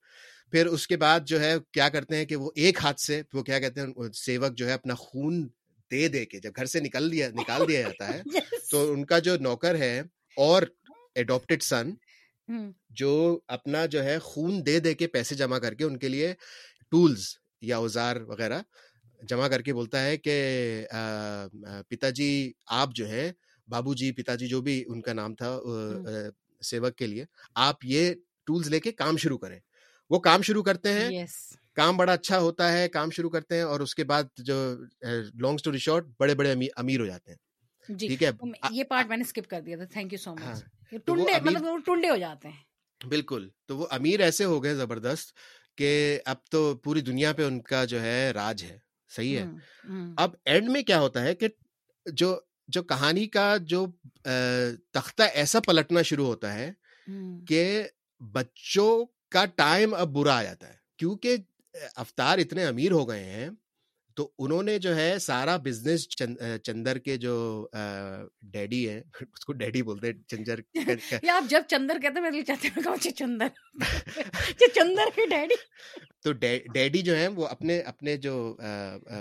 پھر 0.52 0.66
اس 0.68 0.88
کے 0.88 0.98
بعد 0.98 1.20
جو 1.28 1.40
ہے، 1.42 1.54
کیا 1.72 1.90
کرتے 1.90 2.16
ہیں 2.16 2.26
کہ 2.26 2.36
وہ 2.36 2.50
ایک 2.56 2.78
ہاتھ 2.84 3.02
سے، 3.02 3.22
وہ 3.34 3.44
کیا 3.44 3.60
کہتے 3.60 3.82
ہیں 3.82 4.12
سیوک 4.16 4.56
جو 4.58 4.68
ہے، 4.68 4.74
اپنا 4.74 4.94
خون 4.96 5.48
دے 5.94 6.08
دے 6.08 6.26
کے 6.26 6.40
جب 6.40 6.52
گھر 6.56 6.66
سے 6.66 6.80
نکل 6.80 7.12
دیا 7.12 7.30
نکال 7.34 7.68
دیا 7.68 7.82
جاتا 7.82 8.14
ہے 8.14 8.22
تو 8.72 8.92
ان 8.94 9.06
کا 9.06 9.20
جو 9.20 9.38
نوکر 9.38 9.76
ہے 9.76 10.00
اور 10.38 10.64
اڈاپٹیڈ 11.16 11.64
سن 11.64 11.94
جو 12.92 13.40
اپنا 13.48 13.86
جو 13.86 14.04
ہے 14.04 14.18
خون 14.20 14.66
دے 14.66 14.80
دے 14.80 14.94
کے 14.94 15.08
پیسے 15.08 15.36
جمع 15.36 15.58
کر 15.58 15.74
کے 15.74 15.84
ان 15.84 15.98
کے 16.00 16.10
لیے 16.10 16.34
ٹولز 16.92 17.24
یا 17.62 17.78
اوزار 17.78 18.16
وغیرہ 18.28 18.62
جمع 19.22 19.48
کر 19.48 19.62
کے 19.62 19.74
بولتا 19.74 20.04
ہے 20.04 20.18
کہ 20.18 20.36
پتا 21.90 22.10
جی 22.10 22.30
آپ 22.74 22.90
جو 22.96 23.08
ہے 23.08 23.32
بابو 23.68 23.94
جی 23.94 24.12
پتا 24.12 24.36
جی 24.36 24.48
جو 24.48 24.62
بھی 24.62 24.84
ان 24.88 25.02
کا 25.02 25.14
نام 25.14 25.36
تھا 25.36 25.58
سیوک 26.62 26.96
کے 26.96 27.08
لیے 27.08 27.26
آپ 27.56 27.86
یہ 27.86 28.14
ٹولز 28.48 28.68
لے 28.68 28.80
کے 28.80 28.92
کام 28.92 29.18
شروع 29.18 29.38
کریں۔ 29.38 29.60
وہ 30.10 30.20
کام 30.20 30.42
شروع 30.42 30.64
کرتے 30.64 30.94
ہیں۔ 30.94 31.26
کام 31.76 31.98
بڑا 31.98 32.14
اچھا 32.14 32.40
ہوتا 32.40 32.72
ہے 32.74 32.90
کام 32.90 33.10
شروع 33.10 33.30
کرتے 33.30 33.56
ہیں 33.56 33.62
اور 33.62 33.80
اس 33.80 33.96
کے 33.96 34.04
بعد 34.04 34.24
جو 34.38 34.76
لانگ 35.34 35.56
اسٹوری 35.56 35.78
شارٹ 35.78 36.06
بڑے 36.20 36.36
بڑے 36.36 36.54
امیر 36.76 37.00
ہو 37.00 37.06
جاتے 37.06 37.32
ہیں۔ 37.32 37.38
جی 37.90 38.08
ٹھیک 38.08 38.24
ہے؟ 38.24 38.30
یہ 38.72 38.84
پارٹ 38.84 39.08
میں 39.08 39.18
نے 39.18 39.24
اسکپ 39.28 39.50
کر 39.50 39.62
دیا 39.62 39.78
تھا۔ 39.78 39.86
تھینک 39.86 40.14
یو 40.14 40.20
سو 40.20 40.36
مچ 40.36 41.10
مطلب 41.44 41.66
ٹنڈے 41.86 42.10
ہو 42.10 42.18
جاتے 42.18 42.48
ہیں۔ 42.48 43.08
بالکل۔ 43.08 43.50
تو 43.66 43.78
وہ 43.78 43.88
امیر 43.92 44.20
ایسے 44.20 44.46
ہو 44.46 44.64
گئے 44.64 44.76
زبردست 44.76 45.32
کہ 45.78 46.20
اب 46.26 46.38
تو 46.52 46.76
پوری 46.76 47.02
دنیا 47.02 47.34
پہ 47.34 47.44
ان 47.44 47.62
کا 47.62 47.86
جو 47.86 48.02
ہے 48.02 48.32
راج 48.32 48.64
ہے۔ 48.64 48.78
صحیح 49.10 49.38
ہے۔ 49.40 49.46
اب 50.18 50.34
اینڈ 50.46 50.70
میں 50.70 50.82
کیا 50.84 51.00
ہوتا 51.00 51.22
ہے 51.24 51.36
کہ 51.36 51.48
جو 52.06 52.40
جو 52.68 52.84
کہانی 52.84 53.28
کا 53.28 53.58
جو 53.62 53.86
تختہ 54.92 55.24
ایسا 55.34 55.60
پلٹنا 55.60 56.02
شروع 56.02 56.26
ہوتا 56.26 56.54
ہے 56.54 56.72
کہ 57.48 57.84
بچوں 58.20 59.06
کا 59.34 59.46
ٹائم 59.46 59.94
اب 59.94 60.14
برا 60.14 60.38
آ 60.38 60.44
جاتا 60.44 60.68
ہے۔ 60.68 60.74
کیونکہ 60.98 61.38
افطار 61.96 62.38
اتنے 62.38 62.66
امیر 62.66 62.92
ہو 62.92 63.10
گئے 63.10 63.24
ہیں 63.24 63.50
تو 64.16 64.32
انہوں 64.38 64.64
نے 64.64 64.78
جو 64.80 64.96
ہے 64.96 65.18
سارا 65.20 65.56
بزنس 65.58 66.08
چندر 66.64 66.98
کے 66.98 67.18
جو 67.18 67.36
ڈیڈی 68.42 68.90
ہیں 68.90 69.02
اس 69.22 69.46
کو 69.46 69.54
ڈیڈی 69.54 69.82
بولتے 69.82 70.08
ہیں 70.08 70.14
چندر 70.28 70.60
آپ 71.30 71.50
جب 71.50 71.62
چندر 71.68 72.00
کہتے 72.00 72.20
ہیں 72.20 72.32
میں 72.32 72.42
چاہتے 72.42 72.68
ہیں 72.68 73.12
چندر۔ 73.12 73.48
چندر 74.76 75.10
کے 75.16 75.26
ڈیڈی۔ 75.30 75.56
تو 76.22 76.32
ڈیڈی 76.74 77.02
جو 77.02 77.16
ہیں 77.16 77.28
وہ 77.28 77.48
اپنے 77.48 77.80
اپنے 77.80 78.18
جو 78.18 78.58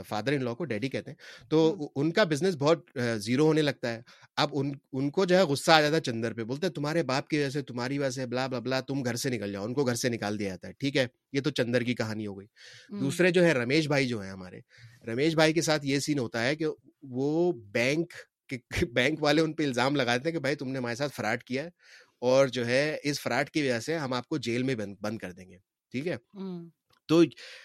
فادر 0.08 0.32
ان 0.32 0.44
لا 0.44 0.54
کو 0.54 0.64
ڈیڈی 0.64 0.88
کہتے 0.88 1.10
ہیں۔ 1.10 1.48
تو 1.48 1.60
ان 1.96 2.12
کا 2.12 2.24
بزنس 2.24 2.56
بہت 2.58 2.90
زیرو 3.18 3.46
ہونے 3.46 3.62
لگتا 3.62 3.92
ہے۔ 3.92 4.00
اب 4.36 4.48
ان 4.52 4.72
ان 4.92 5.10
کو 5.10 5.24
جو 5.24 5.36
ہے 5.36 5.42
غصہ 5.42 5.70
آ 5.70 5.80
جاتا 5.80 5.96
ہے 5.96 6.00
چندر 6.00 6.32
پہ 6.34 6.44
بولتے 6.44 6.68
تمہارے 6.68 7.02
باپ 7.02 7.28
کی 7.28 7.38
وجہ 7.38 7.50
سے 7.50 7.62
تمہاری 7.62 7.98
وجہ 7.98 8.10
سے 8.10 8.26
بلا 8.26 8.46
بلا 8.46 8.58
بلا 8.58 8.80
تم 8.80 9.04
گھر 9.04 9.16
سے 9.16 9.30
نکل 9.30 9.52
جاؤ 9.52 9.64
ان 9.64 9.74
کو 9.74 9.84
گھر 9.84 9.94
سے 9.94 10.08
نکال 10.08 10.38
دیا 10.38 10.48
جاتا 10.48 10.68
ہے 10.68 10.72
ٹھیک 10.72 10.96
ہے؟ 10.96 11.06
یہ 11.32 11.40
تو 11.40 11.50
چندر 11.50 11.82
کی 11.82 11.94
کہانی 11.94 12.26
ہو 12.26 12.38
گئی۔ 12.38 12.46
دوسرے 13.00 13.30
جو 13.30 13.44
ہے 13.44 13.52
رمیش 13.52 13.88
بھائی 13.88 14.08
جو 14.08 14.22
ہیں 14.22 14.30
ہمارے 14.30 14.60
رمیش 15.06 15.34
بھائی 15.34 15.52
کے 15.52 15.62
ساتھ 15.62 15.86
یہ 15.86 15.98
سین 15.98 16.18
ہوتا 16.18 16.44
ہے 16.44 16.56
کہ 16.56 16.66
وہ 17.02 17.52
بینک 17.52 18.12
بینک 18.92 19.22
والے 19.22 19.42
ان 19.42 19.52
پہ 19.52 19.64
الزام 19.64 19.96
لگاتے 19.96 20.28
ہیں 20.28 20.32
کہ 20.32 20.38
بھائی 20.38 20.56
تم 20.56 20.68
نے 20.68 20.78
ہمارے 20.78 20.94
ساتھ 20.94 21.14
فراڈ 21.14 21.42
کیا 21.42 21.64
ہے 21.64 21.68
اور 22.20 22.46
جو 22.46 22.66
ہے 22.66 22.96
اس 23.02 23.20
فراڈ 23.20 23.50
کی 23.50 23.62
وجہ 23.62 23.80
سے 23.80 23.96
ہم 23.98 24.12
آپ 24.12 24.28
کو 24.28 24.38
جیل 24.38 24.62
میں 24.62 24.74
بند 25.00 25.18
کر 25.18 25.32
دیں 25.32 25.50
گے۔ 25.50 25.58
ٹھیک 25.90 26.06
ہے؟ 26.06 26.16
تو 27.08 27.22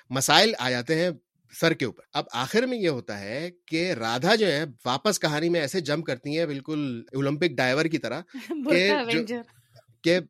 مسائل 0.10 0.54
آ 0.60 0.70
جاتے 0.70 0.96
ہیں 0.96 1.10
سر 1.54 1.74
کے 1.74 1.86
اوپر۔ 1.86 2.04
اب 2.14 2.26
آخر 2.34 2.66
میں 2.66 2.78
یہ 2.78 2.90
ہوتا 2.90 3.20
ہے 3.20 3.50
کہ 3.66 3.94
رادھا 3.94 4.36
جو 4.36 4.48
ہے 4.48 4.64
واپس 4.86 5.20
کہانی 5.20 5.50
میں 5.50 5.62
ایسے 5.62 5.80
جم 5.80 6.02
کرتی 6.02 6.38
ہیں 6.38 6.46
بالکل 6.46 7.04
اولمپک 7.14 7.52
ڈائیور 7.52 7.86
کی 7.86 7.98
طرح 7.98 8.22
کہ 8.72 8.92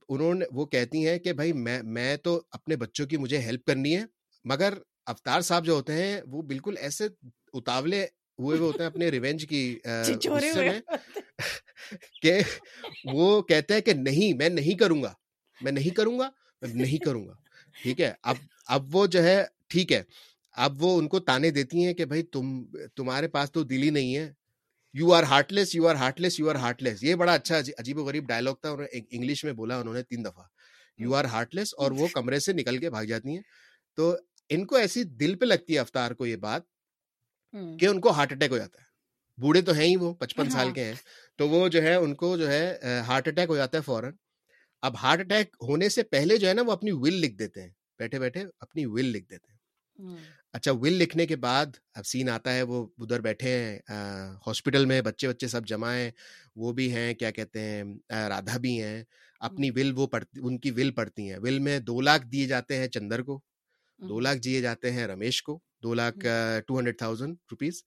انہوں 0.10 0.34
نے 0.34 0.46
وہ 0.52 0.66
کہتی 0.66 1.08
ہیں 1.08 1.20
کہ 1.20 1.34
بھائی 1.34 1.54
میں 1.54 1.84
میں 1.84 2.18
تو 2.18 2.42
اپنے 2.52 2.76
بچوں 2.76 3.06
کی 3.06 3.18
مجھے 3.18 3.38
ہیلپ 3.38 3.66
کرنی 3.66 3.98
ہے 3.98 4.04
مگر 4.46 4.74
افطار 5.06 5.42
صاحب 5.42 5.66
جو 5.66 5.74
ہوتے 5.74 5.94
ہیں 5.94 6.22
وہ 6.28 6.42
بالکل 6.42 6.76
ایسے 6.78 7.08
اتاولے 7.54 8.08
ہوئے 8.40 8.58
ہوئے 8.58 8.68
ہوتے 8.68 8.80
ہیں 8.80 8.88
اپنے 8.88 9.10
ریونج 9.10 9.46
کی 9.46 9.80
میں 10.56 10.80
کہ 12.22 12.40
وہ 13.06 13.42
کہتے 13.42 13.74
ہیں 13.74 13.82
کہ 13.82 13.94
نہیں 13.94 14.34
میں 14.34 14.50
نہیں 14.50 14.78
کروں 14.78 15.04
گا 15.04 15.14
میں 15.62 15.72
نہیں 15.72 15.90
کروں 15.90 16.20
گا 16.20 16.30
میں 16.62 16.70
نہیں 16.74 16.98
کروں 16.98 17.28
گا۔ 17.28 17.34
ٹھیک 17.84 18.02
ہے 18.02 18.14
اب 18.22 18.36
اب 18.68 18.96
وہ 18.96 19.08
جو 19.08 19.24
ہے 19.24 19.44
ٹھیک 19.68 19.92
ہے 19.92 20.04
اب 20.52 20.84
وہ 20.84 21.00
ان 21.00 21.08
کو 21.08 21.20
تانے 21.20 21.50
دیتی 21.50 21.86
ہیں 21.86 21.94
کہ 21.94 22.06
بھائی 22.06 22.24
تم 22.24 22.66
تمہارے 22.96 23.28
پاس 23.28 23.52
تو 23.52 23.64
دل 23.64 23.84
ہی 23.84 23.90
نہیں 23.90 24.16
ہے۔ 24.16 24.34
You 24.94 25.14
are 25.14 25.24
heartless 25.54 25.76
you 25.76 25.88
are 25.88 25.96
heartless 26.22 26.40
you 26.40 26.50
are 26.50 26.56
heartless 26.84 27.04
یہ 27.04 27.16
بڑا 27.16 27.34
اچھا 27.34 27.58
عجیب 27.78 27.98
و 27.98 28.04
غریب 28.04 28.28
ڈائلگ 28.28 28.54
تھا 28.62 28.70
انگلش 28.92 29.44
میں 29.44 29.54
بولا 29.54 29.80
انہوں 29.80 29.94
نے 29.94 30.04
تین 30.04 30.26
دفعہ. 30.26 30.44
یو 31.00 31.14
آر 31.16 31.26
ہارٹ 31.26 31.56
لیس 31.56 31.74
اور 31.78 31.92
وہ 31.92 32.08
کمرے 32.08 32.40
سے 32.40 32.54
نکل 32.54 32.78
کے 32.78 32.90
بھاگ 32.90 33.06
جاتی 33.06 33.36
ہیں۔ 33.36 33.42
تو 33.98 34.16
ان 34.50 34.66
کو 34.66 34.76
ایسی 34.76 35.04
دل 35.04 35.36
پہ 35.36 35.46
لگتی 35.46 35.74
ہے 35.74 35.80
افطار 35.80 36.12
کو 36.12 36.26
یہ 36.26 36.36
بات 36.36 36.62
کہ 37.80 37.86
ان 37.86 38.02
کو 38.02 38.12
ہارٹ 38.12 38.34
اٹیک 38.34 38.52
ہو 38.52 38.58
جاتا 38.58 38.82
ہے۔ 38.82 38.86
بوڑھے 39.38 39.62
تو 39.62 39.72
ہیں 39.72 39.86
ہی 39.86 39.96
وہ 39.96 40.14
پچپن 40.14 40.50
سال 40.50 40.68
ہاں۔ 40.68 40.74
کے 40.74 40.84
ہیں۔ 40.84 40.94
تو 41.38 41.50
وہ 41.50 41.68
جو 41.68 41.82
ہے 41.84 41.96
ان 41.96 42.16
کو 42.16 42.38
جو 42.38 42.52
ہے 42.52 42.78
ہارٹ 43.08 43.28
اٹیک 43.28 43.50
ہو 43.50 43.56
جاتا 43.56 43.78
ہے 43.78 43.84
فوراً۔ 43.84 44.14
اب 44.82 44.96
ہارٹ 45.04 45.20
اٹیک 45.20 45.56
ہونے 45.62 45.90
سے 45.90 46.04
پہلے 46.04 46.38
جو 46.38 46.48
ہے 46.48 46.54
نا 46.54 46.62
وہ 46.62 46.72
اپنی 46.72 46.92
ول 46.92 47.14
لکھ 47.14 47.36
دیتے 47.36 47.62
ہیں۔ 47.62 47.70
بیٹھے 48.00 48.20
بیٹھے 48.20 48.44
اپنی 48.60 48.86
ول 48.86 49.06
لکھ 49.06 49.30
دیتے 49.30 49.52
ہیں۔ 49.52 49.58
اچھا 50.54 50.72
ول 50.72 50.94
لکھنے 50.94 51.26
کے 51.26 51.36
بعد 51.36 51.66
اب 51.94 52.06
سین 52.06 52.30
آتا 52.30 52.54
ہے 52.54 52.62
وہ 52.62 52.86
ادھر 52.98 53.20
بیٹھے 53.22 53.50
ہیں 53.50 53.80
ہاسپٹل 54.48 54.86
میں 54.86 55.02
بچے 55.02 55.28
بچے 55.28 55.48
سب 55.48 55.66
جمع 55.68 55.94
ہیں 55.94 56.12
وہ 56.56 56.72
بھی 56.74 56.92
ہیں 56.94 57.14
کیا 57.14 57.32
کہتے 57.32 57.62
ہیں 57.62 57.84
رادھا 58.30 58.58
بھی 58.58 58.82
ہیں 58.84 59.04
اپنی 59.42 59.70
ول 59.72 59.92
وہ 59.96 60.08
پڑھتی 60.08 60.40
ان 60.44 60.58
کی 60.60 60.72
ول 60.72 60.92
پڑھتی 60.92 61.30
ہیں۔ 61.32 61.38
ول 61.40 61.60
میں 61.60 61.80
دو 61.80 62.00
لاکھ 62.02 62.28
دیے 62.28 62.48
جاتے 62.48 62.78
ہیں 62.78 62.88
چندر 62.88 63.22
کو 63.22 63.40
دو 64.00 64.20
لاکھ 64.20 64.40
دیے 64.40 64.62
جاتے 64.62 64.92
ہیں 64.92 65.08
رمیش 65.08 65.42
کو 65.44 65.60
دو 65.84 65.94
lakh 65.94 66.26
two 66.68 66.78
hundred 66.80 66.98
thousand 66.98 67.36
rupees 67.52 67.84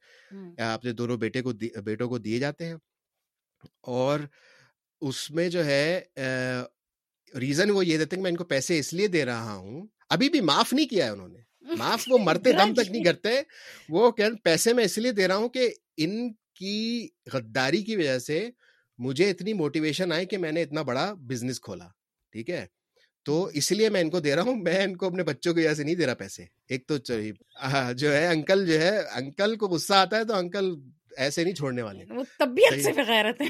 اپنے 0.58 0.92
دونوں 0.92 1.16
بیٹے 1.16 1.42
کو 1.42 1.52
بیٹوں 1.84 2.08
کو 2.08 2.18
دیے 2.18 2.38
جاتے 2.38 2.66
ہیں۔ 2.66 2.76
اور 3.82 4.20
اس 5.02 5.30
میں 5.30 5.48
جو 5.48 5.64
ہے 5.64 6.00
ریزن 7.34 7.70
وہ 7.70 7.86
یہ 7.86 7.98
دیتے 7.98 8.16
ہیں 8.16 8.20
کہ 8.20 8.22
میں 8.22 8.30
ان 8.30 8.36
کو 8.36 8.44
پیسے 8.44 8.78
اس 8.78 8.92
لیے 8.92 9.06
دے 9.06 9.24
رہا 9.24 9.54
ہوں 9.54 9.86
ابھی 10.08 10.28
بھی 10.28 10.40
معاف 10.40 10.72
نہیں 10.72 10.88
کیا 10.88 11.04
ہے 11.04 11.10
انہوں 11.10 11.28
نے۔ 11.28 11.38
معاف 11.64 12.04
وہ 12.08 12.18
مرتے 12.18 12.52
دم 12.52 12.74
تک 12.74 12.90
نہیں 12.90 13.04
کرتے 13.04 13.30
وہ 13.88 14.10
کہ 14.10 14.28
پیسے 14.42 14.72
میں 14.72 14.84
اس 14.84 14.98
لیے 14.98 15.12
دے 15.12 15.28
رہا 15.28 15.36
ہوں 15.36 15.48
کہ 15.48 15.68
ان 15.96 16.32
کی 16.54 17.08
غداری 17.32 17.82
کی 17.82 17.96
وجہ 17.96 18.18
سے 18.18 18.48
مجھے 18.98 19.30
اتنی 19.30 19.52
موٹیویشن 19.52 20.12
آئی 20.12 20.26
کہ 20.26 20.38
میں 20.38 20.52
نے 20.52 20.62
اتنا 20.62 20.82
بڑا 20.82 21.12
بزنس 21.26 21.60
کھولا 21.60 21.88
ٹھیک 22.32 22.50
ہے 22.50 22.66
تو 23.26 23.44
اس 23.54 23.70
لیے 23.72 23.88
میں 23.88 24.00
ان 24.00 24.10
کو 24.10 24.20
دے 24.20 24.34
رہا 24.34 24.42
ہوں 24.42 24.56
میں 24.56 24.82
ان 24.84 24.96
کو 24.96 25.06
اپنے 25.06 25.22
بچوں 25.22 25.54
کی 25.54 25.60
وجہ 25.60 25.74
سے 25.74 25.84
نہیں 25.84 25.94
دے 25.94 26.06
رہا 26.06 26.14
پیسے 26.14 26.44
ایک 26.66 26.86
تو 26.86 26.96
جو 27.92 28.12
ہے 28.12 28.26
انکل 28.26 28.66
جو 28.66 28.80
ہے 28.80 28.98
انکل 29.14 29.56
کو 29.56 29.68
غصہ 29.68 29.94
آتا 29.94 30.18
ہے 30.18 30.24
تو 30.24 30.34
انکل 30.34 30.74
ایسے 31.16 31.44
نہیں 31.44 31.54
چھوڑنے 31.54 31.82
والے 31.82 32.04
طبیعت 32.38 32.80
سے 32.82 32.92
بغیرت 32.92 33.42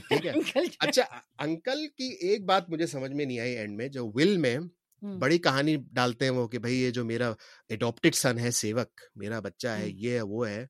اچھا 0.81 1.03
انکل 1.39 1.87
کی 1.87 2.09
ایک 2.21 2.45
بات 2.45 2.71
مجھے 2.71 2.87
سمجھ 2.87 3.11
میں 3.13 3.25
نہیں 3.25 3.41
آئی 3.41 3.57
اینڈ 3.57 3.77
میں 3.77 3.89
جو 3.89 4.07
ول 4.15 4.37
میں 4.37 4.57
بڑی 5.03 5.39
کہانی 5.39 5.77
ڈالتے 5.93 6.25
ہیں 6.25 6.33
وہ 6.33 6.49
کہ 6.49 6.59
بھائی 6.59 6.83
یہ 6.83 6.91
جو 6.91 7.05
میرا 7.05 7.33
اڈاپٹیڈ 7.69 8.15
سن 8.15 8.39
ہے 8.39 8.51
سیوک 8.51 9.01
میرا 9.15 9.41
بچہ 9.41 9.69
ہے 9.69 9.89
یہ 9.89 10.21
وہ 10.21 10.49
ہے۔ 10.49 10.67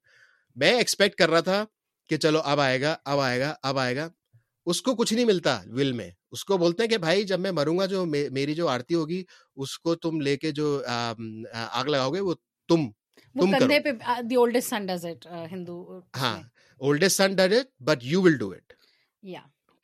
میں 0.57 0.73
ایکسپیکٹ 0.73 1.15
کر 1.15 1.31
رہا 1.31 1.41
تھا 1.41 1.65
کہ 2.09 2.17
چلو 2.17 2.41
اب 2.45 2.61
آئے 2.61 2.81
گا 2.81 2.97
اب 3.05 3.21
آئے 3.21 3.41
گا 3.41 3.55
اب 3.63 3.79
آئے 3.79 3.97
گا۔ 3.97 4.09
اس 4.67 4.83
کو 4.83 4.95
کچھ 4.95 5.15
نہیں 5.15 5.25
ملتا 5.25 5.61
ول 5.67 5.93
میں۔ 5.93 6.11
اس 6.31 6.45
کو 6.45 6.59
بولتے 6.59 6.83
ہیں 6.83 6.91
کہ 6.91 6.99
بھائی 6.99 7.25
جب 7.25 7.41
میں 7.41 7.53
مروں 7.53 7.79
گا 7.79 7.87
جو 7.87 8.05
میری 8.07 8.55
جو 8.55 8.69
آرتی 8.69 8.95
ہوگی 8.95 9.25
اس 9.57 9.79
کو 9.79 9.95
تم 9.95 10.21
لے 10.21 10.37
کے 10.37 10.51
جو 10.53 10.83
آگ 11.53 11.85
لگاؤ 11.85 12.11
گے 12.11 12.21
وہ 12.21 12.35
تم 12.69 12.91
تم 13.37 13.51
ہاں 16.17 16.41
oldest 16.81 17.17
son 17.17 17.37
does 17.37 17.53
it 17.53 17.83
but 17.83 17.99
you 18.03 18.23
will 18.23 18.39
do 18.39 18.51
it 18.51 18.73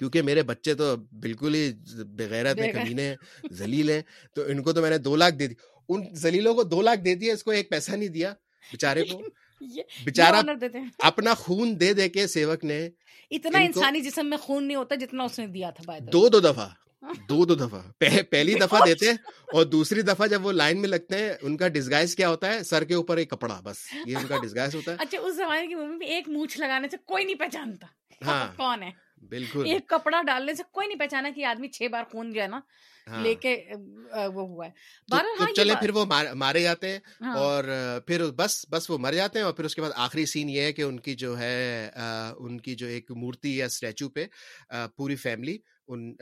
کیونکہ 0.01 0.23
میرے 0.23 0.43
بچے 0.43 0.75
تو 0.75 0.95
بالکل 1.21 1.55
ہی 1.55 1.73
بغیرت 2.17 2.59
ہیں 2.61 2.73
کمینے 2.73 3.15
ذلیل 3.53 3.91
ہیں 3.91 4.01
تو 4.35 4.43
ان 4.47 4.63
کو 4.63 4.73
تو 4.73 4.83
میں 4.83 4.91
نے 4.91 4.99
دو 4.99 5.17
لاکھ 5.17 5.35
دے 5.35 5.47
دی۔ 5.47 5.55
ان 5.89 6.03
ذلیلوں 6.15 6.55
کو 6.55 6.63
دو 6.65 6.83
لاکھ 6.83 7.01
دے 7.01 7.15
دیا 7.15 7.35
اس 7.35 7.43
کو 7.45 7.51
ایک 7.51 7.71
پیسہ 7.71 7.93
نہیں 7.93 8.09
دیا 8.09 8.31
بےچارے 8.65 9.05
کو۔ 9.05 9.21
بےچارا 10.05 10.41
اپنا 11.03 11.35
خون 11.35 11.79
دے 11.81 11.93
دے 11.93 12.09
کے 12.09 12.27
سیوک 12.27 12.65
نے 12.65 12.79
اتنا 13.31 13.59
انسانی 13.59 14.01
جسم 14.01 14.27
میں 14.27 14.39
خون 14.39 14.67
نہیں 14.67 14.77
ہوتا 14.77 14.95
جتنا 14.95 15.25
اس 15.25 15.39
نے 15.39 15.47
دیا 15.49 15.71
تھا 15.71 15.99
دو 16.13 16.29
دو 16.29 16.41
دفعہ 16.43 16.69
دو 17.29 17.45
دو 17.45 17.55
دفعہ۔ 17.55 17.81
پہلی 18.31 18.55
دفعہ 18.55 18.79
دیتے 18.87 19.11
اور 19.53 19.65
دوسری 19.67 20.03
دفعہ 20.03 20.27
جب 20.27 20.47
وہ 20.47 20.53
لائن 20.53 20.81
میں 20.81 20.89
لگتے 20.89 21.19
ہیں 21.19 21.33
ان 21.43 21.57
کا 21.57 21.69
ڈسگائز 21.69 22.15
کیا 22.17 22.29
ہوتا 22.29 22.49
ہے؟ 22.49 22.63
سر 22.63 22.85
کے 22.85 22.95
اوپر 22.95 23.17
ایک 23.17 23.31
کپڑا 23.31 23.61
بس 23.65 23.79
یہ 24.07 24.17
ان 24.17 24.27
کا 24.27 24.37
ڈسگائز 24.43 24.75
ہوتا 24.75 24.93
ہے۔ 24.93 24.97
اچھا 25.01 25.19
اس 25.21 25.37
زمانے 25.37 25.67
کی 25.67 25.75
مووی 25.75 25.97
میں 25.97 26.07
ایک 26.07 26.29
مونچھ 26.29 26.59
لگانے 26.59 26.89
سے 26.91 26.97
کوئی 27.05 27.25
نہیں 27.25 27.39
پہچانتا۔ 27.39 27.87
ہاں۔ 28.27 28.47
کون 28.57 28.83
ہے؟ 28.83 28.91
بالکل۔ 29.23 29.65
ایک 29.67 29.89
کپڑا 29.89 30.23
ڈالنے 30.23 30.55
سے 30.55 30.63
کوئی 30.73 30.87
نہیں 30.89 30.99
پہچانا 30.99 31.31
کہ 31.35 31.45
آدمی 31.45 31.69
چھ 31.69 31.89
بار 31.89 32.05
خون 32.13 32.37
ہے 32.39 32.47
نا۔ 32.47 32.61
ہاں۔ 33.07 33.23
لے 33.23 33.35
کے 33.35 33.55
وہ 34.35 34.49
ہوا 34.49 34.67
ہے۔ 34.67 34.71
چلے 35.55 35.75
پھر 35.81 35.91
وہ 35.91 36.05
مارے 36.35 36.63
جاتے 36.63 36.89
ہیں 36.89 36.99
ہاں۔ 37.21 37.37
اور 37.37 37.65
پھر 38.07 38.25
بس 38.37 38.65
بس 38.71 38.91
وہ 38.91 38.99
مر 38.99 39.15
جاتے 39.15 39.39
ہیں 39.39 39.47
اور 39.47 39.53
پھر 39.55 39.65
اس 39.65 39.75
کے 39.75 39.83
بعد 39.83 39.91
آخری 39.97 40.27
سین 40.27 40.49
یہ 40.49 40.61
ہے 40.61 40.73
کہ 40.73 40.83
ان 40.83 41.01
کی 41.01 41.15
جو 41.15 41.39
ہے 41.39 41.91
ان 42.39 42.61
کی 42.61 42.75
جو 42.75 42.87
ایک 42.87 43.11
مورتی 43.13 43.57
یا 43.57 43.67
اسٹیچو 43.67 44.09
پہ 44.09 44.27
پوری 44.97 45.17
فیملی 45.17 45.57
ان 45.89 46.13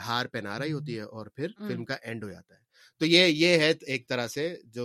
ہار 0.00 0.26
پہنا 0.26 0.58
رہی 0.58 0.72
ہوتی 0.72 0.96
ہے 0.96 1.02
اور 1.02 1.26
پھر 1.26 1.48
فلم 1.58 1.84
کا 1.84 1.96
اینڈ 2.02 2.24
ہو 2.24 2.30
جاتا 2.30 2.54
ہے۔ 2.54 2.62
تو 3.00 3.06
یہ 3.06 3.26
یہ 3.26 3.58
ہے 3.58 3.72
ایک 3.86 4.08
طرح 4.08 4.28
سے 4.28 4.54
جو 4.64 4.84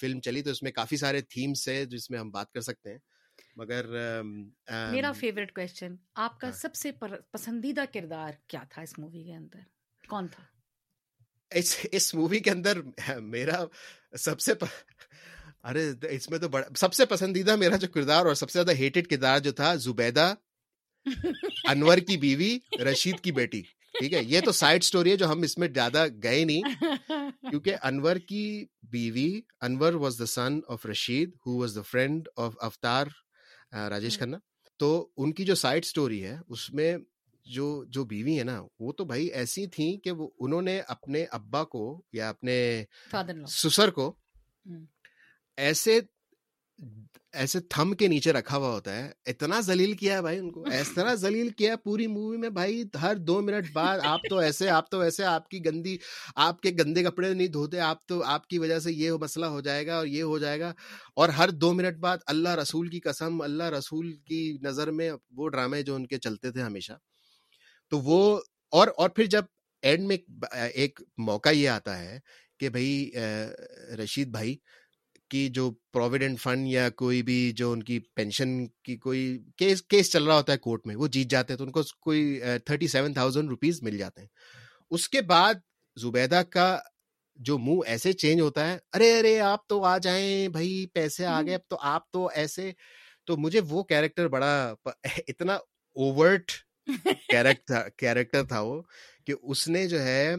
فلم 0.00 0.20
چلی 0.20 0.42
تو 0.42 0.50
اس 0.50 0.62
میں 0.62 0.72
کافی 0.72 0.96
سارے 0.96 1.20
تھیمس 1.28 1.68
ہے 1.68 1.84
جس 1.84 2.10
میں 2.10 2.18
ہم 2.18 2.30
بات 2.30 2.52
کر 2.52 2.60
سکتے 2.60 2.90
ہیں۔ 2.90 2.98
مگر 3.56 3.86
میرا 4.92 5.12
فیوریٹ 5.12 5.52
کوشچن 5.54 5.94
آپ 6.14 6.40
کا 6.40 6.46
ہاں۔ 6.46 6.56
سب 6.56 6.74
سے 6.74 6.90
پسندیدہ 7.32 7.84
کردار 7.94 8.32
کیا 8.46 8.62
تھا 8.70 8.82
اس 8.82 8.98
مووی 8.98 9.24
کے 9.24 9.34
اندر؟ 9.34 9.58
کون 10.08 10.28
تھا؟ 10.28 10.42
اس 11.50 11.86
اس 11.92 12.14
مووی 12.14 12.38
کے 12.38 12.50
اندر 12.50 12.80
میرا 13.20 13.64
سب 14.18 14.40
سے 14.40 14.52
ارے 15.64 15.90
اس 16.10 16.30
میں 16.30 16.38
تو 16.38 16.48
بڑا 16.48 16.66
سب 16.76 16.94
سے 16.94 17.06
پسندیدہ 17.06 17.56
میرا 17.56 17.76
جو 17.76 17.88
کردار 17.88 18.26
اور 18.26 18.34
سب 18.34 18.50
سے 18.50 18.58
زیادہ 18.58 18.76
ہیٹڈ 18.78 19.08
کردار 19.08 19.38
جو 19.38 19.52
تھا 19.52 19.74
زبیدہ 19.74 20.34
انور 21.68 21.98
کی 21.98 22.16
بیوی 22.16 22.58
رشید 22.84 23.20
کی 23.20 23.32
بیٹی۔ 23.32 23.62
ٹھیک 23.94 24.12
ہے؟ 24.12 24.22
یہ 24.24 24.40
تو 24.40 24.52
سائڈ 24.52 24.84
سٹوری 24.84 25.10
ہے 25.10 25.16
جو 25.16 25.30
ہم 25.32 25.42
اس 25.42 25.58
میں 25.58 25.68
زیادہ 25.68 26.06
گئے 26.22 26.44
نہیں۔ 26.44 26.62
کیونکہ 27.50 27.76
انور 27.82 28.16
کی 28.16 28.66
بیوی 28.82 29.40
Anwar 29.60 29.92
was 29.94 30.18
the 30.18 30.26
son 30.26 30.60
of 30.68 30.86
Rashid 30.86 31.30
who 31.46 31.58
was 31.58 31.74
the 31.74 31.82
friend 31.82 32.28
of 32.36 32.54
افطار 32.60 33.06
راجیش 33.72 34.18
کھنہ۔ 34.18 34.36
تو 34.78 35.08
ان 35.16 35.32
کی 35.32 35.44
جو 35.44 35.54
سائڈ 35.54 35.84
سٹوری 35.84 36.24
ہے 36.24 36.36
اس 36.48 36.72
میں 36.72 36.96
جو 37.44 37.84
جو 37.84 38.04
بیوی 38.04 38.38
ہے 38.38 38.44
نا 38.44 38.62
وہ 38.78 38.92
تو 38.92 39.04
بھائی 39.04 39.26
ایسی 39.26 39.66
تھیں 39.66 39.96
کہ 39.96 40.10
وہ 40.10 40.30
انہوں 40.38 40.62
نے 40.62 40.80
اپنے 40.88 41.24
ابا 41.30 41.64
کو 41.64 42.02
یا 42.12 42.28
اپنے 42.28 42.84
سسر 43.46 43.90
کو 43.90 44.14
ایسے 45.56 46.00
ایسے 47.32 47.60
تھم 47.60 47.92
کے 47.92 48.06
نیچے 48.08 48.32
رکھا 48.32 48.56
ہوا 48.56 48.68
ہوتا 48.68 48.96
ہے۔ 48.96 49.12
اتنا 49.26 49.60
ذلیل 49.60 49.92
کیا 49.92 50.16
ہے 50.16 50.22
بھائی 50.22 50.38
ان 50.38 50.50
کو؟ 50.50 50.62
اس 50.62 50.92
طرح 50.94 51.14
ذلیل 51.14 51.48
کیا 51.56 51.72
ہے 51.72 51.76
پوری 51.76 52.06
مووی 52.06 52.36
میں 52.36 52.50
بھائی؟ 52.50 52.84
ہر 53.02 53.14
دو 53.16 53.40
منٹ 53.40 53.72
بعد 53.72 53.98
آپ 54.02 54.20
تو 54.30 54.38
ایسے 54.38 54.68
آپ 54.68 54.90
تو 54.90 55.00
ایسے 55.00 55.24
آپ 55.24 55.48
کی 55.48 55.64
گندی 55.64 55.96
آپ 56.36 56.60
کے 56.60 56.70
گندے 56.78 57.02
کپڑے 57.04 57.34
نہیں 57.34 57.48
دھوتے 57.48 57.80
آپ 57.80 58.06
تو 58.06 58.22
آپ 58.24 58.46
کی 58.46 58.58
وجہ 58.58 58.78
سے 58.78 58.92
یہ 58.92 59.12
مسئلہ 59.12 59.46
ہو 59.46 59.60
جائے 59.60 59.86
گا 59.86 59.96
اور 59.96 60.06
یہ 60.06 60.22
ہو 60.22 60.38
جائے 60.38 60.60
گا۔ 60.60 60.72
اور 61.16 61.28
ہر 61.28 61.50
دو 61.50 61.72
منٹ 61.72 61.96
بعد 61.96 62.18
اللہ 62.26 62.48
رسول 62.48 62.88
کی 62.88 63.00
قسم 63.00 63.42
اللہ 63.42 63.64
رسول 63.64 64.12
کی 64.12 64.58
نظر 64.62 64.90
میں 64.90 65.12
وہ 65.30 65.48
ڈرامے 65.48 65.82
جو 65.82 65.94
ان 65.94 66.06
کے 66.06 66.18
چلتے 66.18 66.50
تھے 66.50 66.62
ہمیشہ۔ 66.62 66.92
تو 67.90 67.98
وہ 67.98 68.40
اور 68.72 68.88
اور 68.96 69.08
پھر 69.08 69.24
جب 69.26 69.44
اینڈ 69.82 70.06
میں 70.06 70.16
ایک 70.74 71.00
موقع 71.18 71.48
یہ 71.48 71.68
آتا 71.68 71.98
ہے 71.98 72.18
کہ 72.58 72.68
بھائی 72.68 73.10
رشید 74.04 74.28
بھائی 74.28 74.56
کی 75.30 75.48
جو 75.48 75.70
پروویڈنٹ 75.92 76.40
فنڈ 76.40 76.68
یا 76.68 76.90
کوئی 76.90 77.22
بھی 77.22 77.52
جو 77.52 77.72
ان 77.72 77.82
کی 77.82 77.98
پینشن 77.98 78.66
کی 78.66 78.96
کوئی 78.96 79.38
کیس 79.56 79.82
کیس 79.82 80.12
چل 80.12 80.24
رہا 80.24 80.36
ہوتا 80.36 80.52
ہے 80.52 80.58
کورٹ 80.58 80.86
میں 80.86 80.96
وہ 80.96 81.06
جیت 81.06 81.26
جاتے 81.26 81.52
ہیں 81.52 81.58
تو 81.58 81.64
ان 81.64 81.70
کو 81.70 81.82
کوئی 82.00 82.40
تھرٹی 82.66 82.88
سیون 82.88 83.12
تھاؤزینڈ 83.12 83.48
روپیز 83.48 83.82
مل 83.82 83.98
جاتے 83.98 84.20
ہیں۔ 84.20 84.28
اس 84.90 85.08
کے 85.08 85.20
بعد 85.22 85.54
زبیدہ 85.96 86.42
کا 86.50 86.78
جو 87.36 87.58
منہ 87.58 87.80
ایسے 87.86 88.12
چینج 88.12 88.40
ہوتا 88.40 88.72
ہے 88.72 88.78
ارے 88.92 89.18
ارے 89.18 89.40
آپ 89.40 89.66
تو 89.66 89.84
آ 89.84 89.98
جائیں 89.98 90.48
بھائی 90.48 90.86
پیسے 90.86 91.26
آ 91.26 91.42
گئے 91.42 91.54
اب 91.54 91.60
تو 91.68 91.76
آپ 91.80 92.10
تو 92.10 92.28
ایسے 92.34 92.72
تو 93.26 93.36
مجھے 93.36 93.60
وہ 93.68 93.82
کیریکٹر 93.82 94.28
بڑا 94.28 94.74
اتنا 95.28 95.54
اوورٹ 95.96 96.50
کیریکٹر 97.98 98.44
تھا 98.44 98.60
وہ 98.60 98.82
کہ 99.26 99.34
اس 99.42 99.68
نے 99.68 99.88
جو 99.88 100.02
ہے 100.02 100.34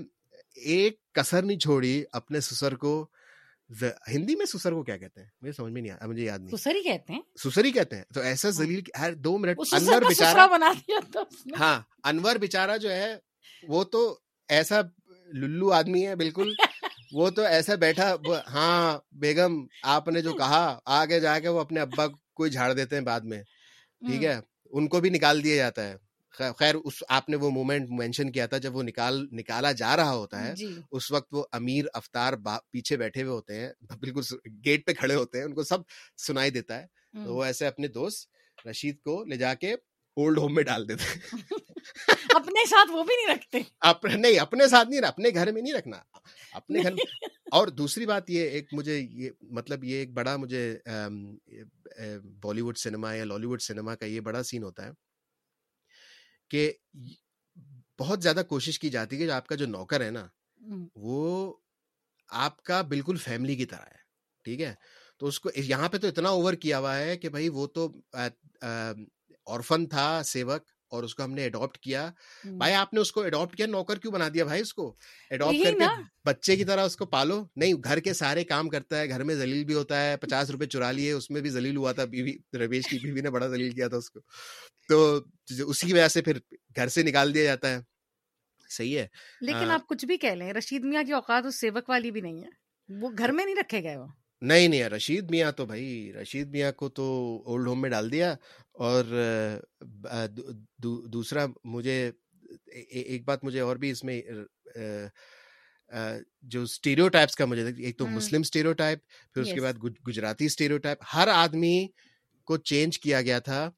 ایک 0.56 1.14
کسر 1.14 1.42
نہیں 1.42 1.60
چھوڑی 1.60 2.04
اپنے 2.12 2.40
سسر 2.40 2.76
کو 2.76 3.11
ہندی 4.08 4.36
میں 4.36 4.46
سسر 4.46 4.72
کو 4.72 4.84
کیا 4.84 4.98
کہتے 4.98 5.22
ہیں؟ 5.22 5.28
مجھے 5.42 5.52
سمجھ 5.52 5.72
میں 5.74 5.82
نہیں 5.82 5.92
آیا 5.92 6.08
مجھے 6.08 6.24
یاد 6.24 6.40
نہیں۔ 6.40 6.58
سسر 6.58 6.76
ہی 6.76 6.82
کہتے 6.84 7.14
ہیں؟ 7.14 7.22
سسر 7.44 7.66
ہی 7.66 7.72
کہتے 7.72 7.96
ہیں۔ 7.96 8.04
تو 8.14 8.22
ایسا 8.22 8.50
زلیل 8.50 8.82
ہر 9.00 9.14
دو 9.14 9.38
منٹ 9.38 9.60
انور 9.72 10.02
بےچارا 10.02 10.46
بنا 10.48 10.72
دیا 10.80 11.22
ہاں 11.60 11.82
انور 12.04 12.36
بےچارا 12.36 12.78
جو 12.78 12.92
ہے 12.92 13.16
وہ 13.68 13.84
تو 13.84 14.20
ایسا 14.50 14.82
للو 15.34 15.72
آدمی 15.72 16.08
ہے 16.08 16.16
بالکل۔ 16.16 16.54
وہ 17.14 17.30
تو 17.30 17.42
ایسا 17.42 17.76
بیٹھا 17.76 18.16
ہاں 18.48 18.98
بیگم 19.12 19.54
آپ 19.84 20.08
نے 20.08 20.22
جو 20.22 20.34
کہا 20.34 20.80
آگے 20.86 21.20
جا 21.20 21.40
کے 21.40 21.48
وہ 21.48 21.60
اپنے 21.60 21.80
ابا 21.80 22.08
کو 22.34 22.48
جھاڑ 22.48 22.74
دیتے 22.74 22.96
ہیں 22.96 23.04
بعد 23.04 23.22
میں۔ 23.22 23.42
ٹھیک 24.02 24.24
ہے؟ 24.24 24.40
ان 24.72 24.88
کو 24.88 25.00
بھی 25.00 25.10
نکال 25.10 25.44
دیا 25.44 25.56
جاتا 25.56 25.88
ہے۔ 25.88 25.96
خیر 26.32 26.76
اس 26.76 27.04
آپ 27.10 27.30
نے 27.30 27.36
وہ 27.36 27.52
مومنٹ 27.52 27.90
مینشن 27.90 28.32
کیا 28.32 28.46
تھا 28.46 28.58
جب 28.58 28.76
وہ 28.76 28.84
نکال 28.84 29.28
نکالا 29.32 29.72
جا 29.72 29.96
رہا 29.96 30.14
ہوتا 30.14 30.48
ہے 30.48 30.54
اس 30.92 31.12
وقت 31.12 31.34
وہ 31.34 31.46
امیر 31.52 31.86
افطار 31.94 32.34
پیچھے 32.72 32.98
بیٹھے 32.98 33.24
ہوئے 33.24 33.34
ہوتے 33.34 33.56
ہیں 33.56 33.70
بالکل 34.00 34.22
گیٹ 34.66 34.86
پہ 34.86 34.94
کھڑے 34.94 35.16
ہوتے 35.16 35.38
ہیں 35.38 35.46
ان 35.46 35.54
کو 35.54 35.64
سب 35.64 35.78
سنائی 36.18 36.50
دیتا 36.50 36.82
ہے۔ 36.82 36.86
تو 37.26 37.36
وہ 37.36 37.44
ایسے 37.44 37.68
اپنے 37.68 37.88
دوست 37.88 38.30
رشید 38.68 39.00
کو 39.00 39.24
لے 39.24 39.38
جا 39.38 39.54
کے 39.54 39.74
اولڈ 40.18 40.38
ہوم 40.38 40.56
میں 40.56 40.64
ڈال 40.64 40.90
دیتے 40.90 41.04
اپنے 42.36 42.66
ساتھ 42.66 42.92
وہ 42.92 43.04
بھی 43.04 43.16
نہیں 43.16 43.36
رکھتے۔ 43.36 43.60
نہیں 44.18 44.40
اپنے 44.40 44.68
ساتھ 44.68 44.90
نہیں 44.90 45.02
اپنے 45.02 45.30
گھر 45.34 45.52
میں 45.52 45.62
نہیں 45.62 45.74
رکھنا۔ 45.74 45.98
اپنے 46.52 46.84
گھر 46.84 46.94
اور 47.52 47.68
دوسری 47.68 48.06
بات 48.06 48.30
یہ 48.30 48.50
ایک 48.50 48.68
مجھے 48.72 49.00
یہ 49.00 49.30
مطلب 49.42 49.84
یہ 49.84 49.96
ایک 49.96 50.14
بڑا 50.14 50.38
مجھے 50.38 50.78
بالی 52.42 52.62
ووڈ 52.62 52.78
سنیما 52.78 53.14
یا 53.14 53.26
لالی 53.26 53.46
ووڈ 53.46 53.62
سنیما 53.62 53.96
کا 53.96 54.06
یہ 54.06 54.20
بڑا 54.20 54.44
سین 54.44 54.64
ہوتا 54.64 54.86
ہے۔ 54.86 55.11
کہ 56.52 56.72
بہت 58.00 58.24
زیادہ 58.24 58.42
کوشش 58.50 58.80
کی 58.80 58.90
جاتی 58.90 59.22
ہے 59.22 59.26
کہ 59.26 59.32
آپ 59.32 59.48
کا 59.48 59.56
جو 59.56 59.66
نوکر 59.66 60.02
ہے 60.02 60.10
نا 60.12 60.28
وہ 60.96 61.54
آپ 62.30 62.62
کا 62.64 62.82
بالکل 62.82 63.18
فیملی 63.18 63.56
کی 63.56 63.66
طرح 63.66 63.86
ہے 63.92 64.00
ٹھیک 64.46 64.62
ہے؟ 64.62 64.74
تو 65.20 65.28
اس 65.28 65.40
کو 65.40 65.50
یہاں 65.56 65.90
پہ 65.90 65.98
تو 65.98 66.08
اتنا 66.08 66.30
اوور 66.30 66.54
کیا 66.54 66.80
ہوا 66.80 66.98
ہے 66.98 67.18
کہ 67.18 67.30
بھائی 67.30 67.50
وہ 67.50 67.68
تو 67.68 67.88
اورفن 69.48 69.88
تھا 69.88 70.22
سیوک۔ 70.26 70.64
اور 70.92 71.04
اس 71.04 71.16
کو 71.16 71.24
ہم 71.24 71.32
نے 71.34 71.46
اڈاپٹ 71.46 71.78
کیا۔ 71.78 72.12
بھائی 72.44 72.74
آپ 72.74 72.94
نے 72.94 73.00
اس 73.00 73.12
کو 73.12 73.22
اڈاپٹ 73.24 73.56
کیا 73.56 73.66
نوکر 73.66 73.98
کیوں 73.98 74.14
بنا 74.14 74.30
دیا 74.34 74.44
بھائی 74.44 74.62
اس 74.62 74.74
کو؟ 74.74 74.96
اڈاپٹ 75.30 75.64
کر 75.64 75.72
کے 75.72 75.86
بچے 76.26 76.56
کی 76.56 76.66
طرح 76.66 76.82
اس 76.86 76.96
کو 76.96 77.06
پالو۔ 77.06 77.46
نہیں 77.56 77.74
گھر 77.74 78.00
کے 78.00 78.14
سارے 78.14 78.44
کام 78.44 78.70
کرتا 78.70 79.00
ہے 79.00 79.10
گھر 79.10 79.24
میں 79.24 79.36
زلیل 79.36 79.64
بھی 79.66 79.74
ہوتا 79.74 80.04
ہے 80.06 80.18
پچاس 80.18 80.50
روپے 80.50 80.66
چرا 80.66 80.92
لیے 80.92 81.12
اس 81.12 81.30
میں 81.30 81.42
بھی 81.42 81.50
زلیل 81.50 81.78
ہوا 81.78 81.92
تھا 81.92 82.06
بیوی 82.06 82.34
رویش 82.54 82.88
کی 82.88 83.00
بیوی 83.00 83.22
نے 83.22 83.30
بڑا 83.30 83.48
زلیل 83.48 83.72
کیا 83.72 83.88
تھا 83.88 83.98
اس 83.98 84.10
کو۔ 84.10 84.20
تو 84.88 85.20
اسی 85.68 85.88
کی 85.88 85.94
وجہ 85.94 86.08
سے 86.08 86.22
پھر 86.22 86.38
گھر 86.76 86.88
سے 86.88 87.04
نکال 87.04 87.34
دیا 87.34 87.44
جاتا 87.44 87.70
ہے۔ 87.70 87.80
صحیح 88.70 88.98
ہے۔ 89.00 89.08
لیکن 89.42 89.72
آپ 89.72 89.88
کچھ 89.88 90.06
بھی 90.06 90.18
کہہ 90.18 90.30
لیں 90.30 90.54
رشید 90.54 90.84
میاں 90.84 91.04
کی 91.04 91.12
اوقات 91.14 91.46
اس 91.46 91.60
سیوک 91.60 91.90
والی 91.90 92.12
بھی 92.12 92.22
نہیں 92.22 92.44
ہے۔ 92.44 92.50
وہ 93.02 93.10
گھر 93.18 93.32
میں 93.32 93.46
نہیں 93.46 93.56
رکھے 93.56 93.84
گئے 93.84 93.98
وہ۔ 93.98 94.08
نہیں 94.42 94.68
نہیں 94.68 94.84
رشید 94.84 95.32
میاں 95.32 95.52
تو 95.52 95.66
بھائی 95.66 96.14
رشید 96.14 96.50
میاں 96.50 96.72
کو 96.72 96.90
تو 96.90 97.04
اولڈ 97.46 97.68
ہوم 97.68 97.82
میں 97.82 97.90
ڈال 97.90 98.12
دیا 98.12 98.36
اور 98.74 99.04
دوسرا 101.14 101.46
مجھے 101.64 102.12
ایک 102.76 103.26
بات 103.26 103.44
مجھے 103.44 103.60
اور 103.60 103.76
بھی 103.76 103.92
اس 103.92 104.04
میں 104.04 104.22
جو 106.42 106.64
اسٹیریو 106.64 107.10
ٹائپس 107.10 107.36
کا 107.36 107.46
مجھے 107.46 107.72
ایک 107.78 107.98
تو 107.98 108.08
مسلم 108.08 108.42
اسٹیریو 108.42 108.74
ٹائپ 108.74 109.00
پھر 109.34 109.42
اس 109.42 109.54
کے 109.54 109.62
بعد 109.62 109.74
گجراتی 110.08 110.46
اسٹیریو 110.46 110.78
ٹائپ 110.78 110.98
ہر 111.14 111.28
آدمی 111.28 111.88
کو 112.48 112.58
چینج 112.58 113.00
کیا 113.00 113.22
گیا 113.22 113.40
تھا 113.40 113.72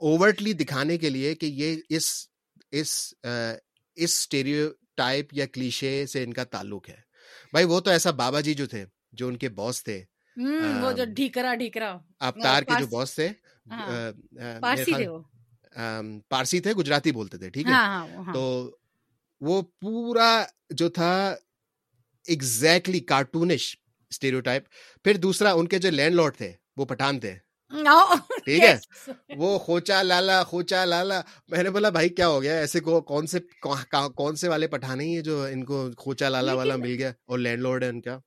اوورٹلی 0.00 0.52
دکھانے 0.52 0.98
کے 0.98 1.10
لیے 1.10 1.34
کہ 1.34 1.46
یہ 1.46 1.76
اس 1.88 2.28
اس 2.70 3.14
اس 3.96 4.10
اسٹیریو 4.12 4.68
ٹائپ 4.96 5.26
یا 5.32 5.46
کلیشے 5.46 6.06
سے 6.06 6.24
ان 6.24 6.32
کا 6.32 6.44
تعلق 6.44 6.88
ہے۔ 6.88 7.00
بھائی 7.52 7.66
وہ 7.66 7.80
تو 7.80 7.90
ایسا 7.90 8.10
بابا 8.10 8.40
جی 8.40 8.54
جو 8.54 8.66
تھے۔ 8.66 8.84
جو 9.12 9.28
ان 9.28 9.36
کے 9.36 9.48
باس 9.48 9.82
تھے 9.84 10.02
وہ 10.82 10.92
جو 10.92 11.04
ڈھیکرا 11.16 11.54
ڈھیکرا 11.54 11.96
ابتار 12.20 12.62
کے 12.62 12.78
جو 12.80 12.86
باس 12.86 13.14
تھے 13.14 13.28
پارسی 16.28 16.60
تھے 16.60 16.72
گجراتی 16.72 17.12
بولتے 17.12 17.38
تھے 17.38 17.50
ٹھیک 17.50 17.66
ہے؟ 17.66 18.32
تو 18.32 18.42
وہ 19.40 19.60
پورا 19.80 20.30
جو 20.70 20.88
تھا 20.88 21.12
ایگزیکٹلی 22.26 23.00
کارٹونش 23.00 23.74
اسٹیریو 24.10 24.40
ٹائپ 24.40 24.64
پھر 25.04 25.16
دوسرا 25.16 25.52
ان 25.52 25.68
کے 25.68 25.78
جو 25.78 25.90
لینڈ 25.90 26.14
لارڈ 26.14 26.36
تھے 26.36 26.52
وہ 26.76 26.84
پٹھان 26.84 27.20
تھے۔ 27.20 27.34
ٹھیک 28.44 28.62
ہے؟ 28.62 28.76
وہ 29.36 29.58
خوچا 29.58 30.02
لالا 30.02 30.42
خوچا 30.44 30.84
لالا۔ 30.84 31.20
میں 31.48 31.62
نے 31.62 31.70
بولا 31.70 31.88
بھائی 31.88 32.08
کیا 32.08 32.28
ہو 32.28 32.40
گیا؟ 32.42 32.58
ایسے 32.58 32.80
کو 32.80 33.00
کون 33.00 33.26
سے 33.26 33.38
کون 34.14 34.36
سے 34.36 34.48
والے 34.48 34.66
پٹھانے 34.68 35.04
ہی 35.04 35.20
جو 35.22 35.42
ان 35.42 35.64
کو 35.64 35.88
خوچا 35.98 36.28
لالا 36.28 36.52
والا 36.54 36.76
مل 36.76 36.94
گیا 36.98 37.12
اور 37.26 37.38
لینڈ 37.38 37.62
لارڈ 37.62 37.84
ہے 37.84 37.88
ان 37.88 38.00
کا؟ 38.00 38.18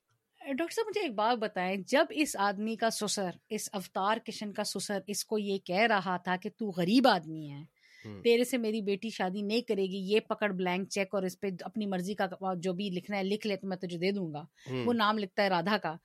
ڈاکٹر 0.54 0.74
صاحب 0.74 0.86
مجھے 0.88 1.02
ایک 1.02 1.16
بات 1.16 1.38
بتائیں 1.38 1.78
جب 1.88 2.06
اس 2.10 2.36
آدمی 2.40 2.76
کا 2.76 2.90
سسر 2.90 3.30
اس 3.50 3.70
اوتار 3.74 4.18
کشن 4.18 4.54
کا 4.54 4.64
سسر 4.64 5.00
اس 5.08 5.26
کو 5.26 5.38
یہ 5.38 5.58
کہہ 5.58 5.88
رہا 5.90 6.18
تھا 6.18 6.36
کہ 6.36 6.50
تو 6.58 6.66
غریب 6.66 7.08
آدمی 7.08 7.52
ہے 7.52 7.82
تیرے 8.24 8.44
سے 8.44 8.58
میری 8.58 8.82
بیٹی 8.82 9.10
شادی 9.10 9.42
نہیں 9.42 9.62
کرے 9.62 9.84
گی 9.84 10.14
یہ 10.14 10.20
پکڑ 10.20 10.50
بلینک 10.52 10.90
چیک 10.90 11.08
اور 11.12 11.24
اس 11.24 11.40
پہ 11.40 11.48
اپنی 11.62 11.86
مرضی 11.86 12.14
کا 12.14 12.28
جو 12.56 12.74
بھی 12.74 12.90
لکھنا 12.90 13.18
ہے 13.18 13.24
لکھ 13.24 13.48
لے 13.48 13.56
تو 13.56 13.68
میں 13.68 13.78
تجھے 13.78 13.98
دے 13.98 14.12
دوں 14.12 14.34
گا۔ 14.34 14.44
وہ 14.86 14.94
نام 14.94 15.18
لکھتا 15.18 15.44
ہے 15.44 15.48
رادھا 15.48 15.78
کا۔ 15.78 15.96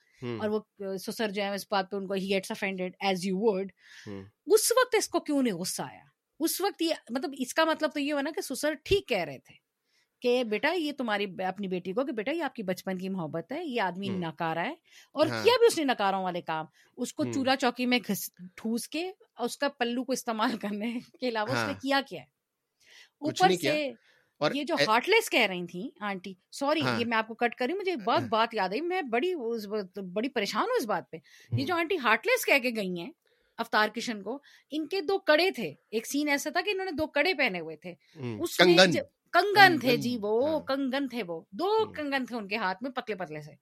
اور 0.40 0.48
وہ 0.48 0.60
سسر 0.96 1.30
جو 1.30 1.42
ہے 1.42 1.54
اس 1.54 1.66
بات 1.70 1.90
پہ 1.90 1.96
ان 1.96 2.06
کو 2.06 2.14
ہی 2.14 2.28
gets 2.28 2.50
offended 2.50 2.92
as 3.00 3.26
you 3.26 3.38
word 3.38 3.72
اس 4.46 4.72
وقت 4.72 4.94
اس 4.94 5.08
کو 5.08 5.20
کیوں 5.20 5.42
نہیں 5.42 5.54
غصہ 5.54 5.82
آیا؟ 5.82 6.02
اس 6.40 6.60
وقت 6.60 6.82
یہ 6.82 6.94
مطلب 7.10 7.30
اس 7.38 7.54
کا 7.54 7.64
مطلب 7.64 7.90
تو 7.94 8.00
یہ 8.00 8.12
ہوا 8.12 8.22
نا 8.22 8.30
کہ 8.34 8.40
سسر 8.40 8.74
ٹھیک 8.84 9.08
کہہ 9.08 9.24
رہے 9.24 9.38
تھے۔ 9.38 9.65
کہ 10.26 10.44
بیٹا 10.44 10.72
یہ 10.72 10.92
تمہاری 10.92 11.26
اپنی 11.44 11.68
بیٹی 11.68 11.92
کو 11.92 12.04
کہ 12.04 12.12
بیٹا 12.12 12.32
یہ 12.32 12.42
آپ 12.42 12.54
کی 12.54 12.62
بچپن 12.62 12.98
کی 12.98 13.08
محبت 13.08 13.52
ہے 13.52 13.64
یہ 13.64 13.80
آدمی 13.80 14.08
ناکارا 14.08 14.64
ہے۔ 14.64 14.74
اور 15.12 15.26
کیا 15.26 15.52
بھی 15.58 15.66
اس 15.66 15.78
نے 15.78 15.84
نکاروں 15.84 16.22
والے 16.22 16.40
کام؟ 16.40 16.66
اس 16.96 17.12
کو 17.14 17.24
چولہا 17.24 17.56
چوکی 17.56 17.86
میں 17.86 17.98
ٹھوس 18.56 18.88
کے 18.88 19.12
اس 19.38 19.58
کا 19.58 19.68
پلو 19.68 20.04
کو 20.04 20.12
استعمال 20.12 20.50
کرنے 20.62 20.98
کے 21.20 21.28
علاوہ 21.28 21.52
اس 21.52 21.66
نے 21.66 21.74
کیا 21.82 22.00
کیا 22.08 22.20
ہے؟ 22.20 22.26
اوپر 23.18 23.50
سے 23.62 23.92
یہ 24.54 24.64
جو 24.64 24.74
ہارٹ 24.88 25.08
لیس 25.08 25.30
کہہ 25.30 25.46
رہی 25.46 25.66
تھیں 25.66 25.88
آنٹی 26.00 26.34
سوری 26.52 26.80
یہ 26.98 27.04
میں 27.04 27.16
آپ 27.16 27.28
کو 27.28 27.34
کٹ 27.34 27.54
کر 27.54 27.66
رہی 27.66 27.72
ہوں 27.72 27.80
مجھے 27.80 27.96
بہت 27.96 28.22
بات 28.22 28.54
یاد 28.54 28.68
آئی 28.68 28.80
میں 28.80 29.02
بڑی 29.02 29.34
بڑی 30.12 30.28
پریشان 30.28 30.62
ہوں 30.62 30.76
اس 30.80 30.86
بات 30.86 31.10
پہ۔ 31.10 31.16
یہ 31.50 31.64
جو 31.64 31.74
آنٹی 31.74 31.96
ہارٹ 32.04 32.26
لیس 32.26 32.44
کہہ 32.46 32.58
کے 32.62 32.70
گئی 32.76 32.98
ہیں 33.00 33.10
افطار 33.58 33.88
کشن 33.88 34.22
کو 34.22 34.38
ان 34.70 34.86
کے 34.86 35.00
دو 35.00 35.18
کڑے 35.18 35.50
تھے۔ 35.50 35.74
ایک 35.90 36.06
سین 36.06 36.28
ایسا 36.28 36.50
تھا 36.50 36.60
کہ 36.60 36.70
انہوں 36.70 36.84
نے 36.84 36.90
دو 36.90 37.06
کڑے 37.06 37.34
پہنے 37.34 37.60
ہوئے 37.60 37.76
تھے۔ 37.76 37.94
اس 38.38 38.60
میں 38.60 38.76
کنگن 39.32 39.78
تھے 39.78 39.96
جی 39.96 40.16
وہ 40.20 40.58
کنگن 40.60 41.08
تھے 41.08 41.22
وہ 41.22 41.40
دو 41.52 41.70
کنگن 41.92 42.26
تھے 42.26 42.36
ان 42.36 42.48
کے 42.48 42.56
ہاتھ 42.56 42.82
میں 42.82 42.90
پتلے 42.90 43.14
پتلے 43.14 43.42
سے 43.42 43.54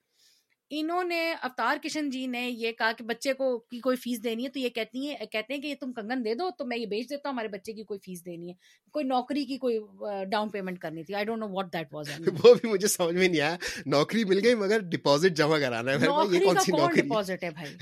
انہوں 0.70 1.05
نے 1.05 1.18
اوتار 1.33 1.77
کشن 1.83 2.09
جی 2.11 2.27
نے 2.27 2.40
یہ 2.42 2.72
کہا 2.72 2.92
کہ 2.92 3.05
بچے 3.05 3.33
کو 3.33 3.57
کی 3.61 3.79
کوئی 3.81 3.96
فیس 3.96 4.22
دینی 4.24 4.44
ہے 4.44 4.48
تو 4.48 4.59
یہ 4.59 4.68
کہتی 4.68 5.09
ہیں 5.09 5.27
کہتے 5.27 5.55
ہیں 5.55 5.61
کہ 5.62 5.66
یہ 5.66 5.74
تم 5.81 5.92
کنگن 5.92 6.24
دے 6.24 6.35
دو 6.35 6.48
تو 6.59 6.64
میں 6.64 6.77
یہ 6.77 6.87
بیچ 6.87 7.09
دیتا 7.11 7.29
ہوں 7.29 7.35
ہمارے 7.35 7.48
بچے 7.48 7.72
کی 7.72 7.83
کوئی 7.83 8.00
فیس 8.05 8.24
دینی 8.27 8.48
ہے 8.48 8.55
کوئی 8.94 9.05
نوکری 9.05 9.44
کی 9.44 9.59
کوئی 9.59 9.79
ڈاؤن 10.31 10.48
پیمنٹ 10.48 10.79
کرنی 10.79 11.03
تھی 11.05 11.14
I 11.14 11.24
don't 11.24 11.40
know 11.40 11.48
what 11.48 11.72
that 11.72 11.94
was 11.94 12.11
وہ 12.42 12.55
بھی 12.55 12.68
مجھے 12.68 12.88
سمجھ 12.88 13.14
میں 13.14 13.29
نہیں 13.29 13.40
آیا 13.40 13.57
نوکری 13.87 14.24
مل 14.24 14.40
گئی 14.44 14.55
مگر 14.55 14.79
ڈپازٹ 14.88 15.37
جمع 15.37 15.59
کرانا 15.59 15.92
ہے 15.92 15.98
نوکری 15.98 16.44
کا 16.44 16.70
کون 16.70 16.94
ڈپازٹ 16.94 17.44
ہے 17.44 17.50
بھائی 17.50 17.74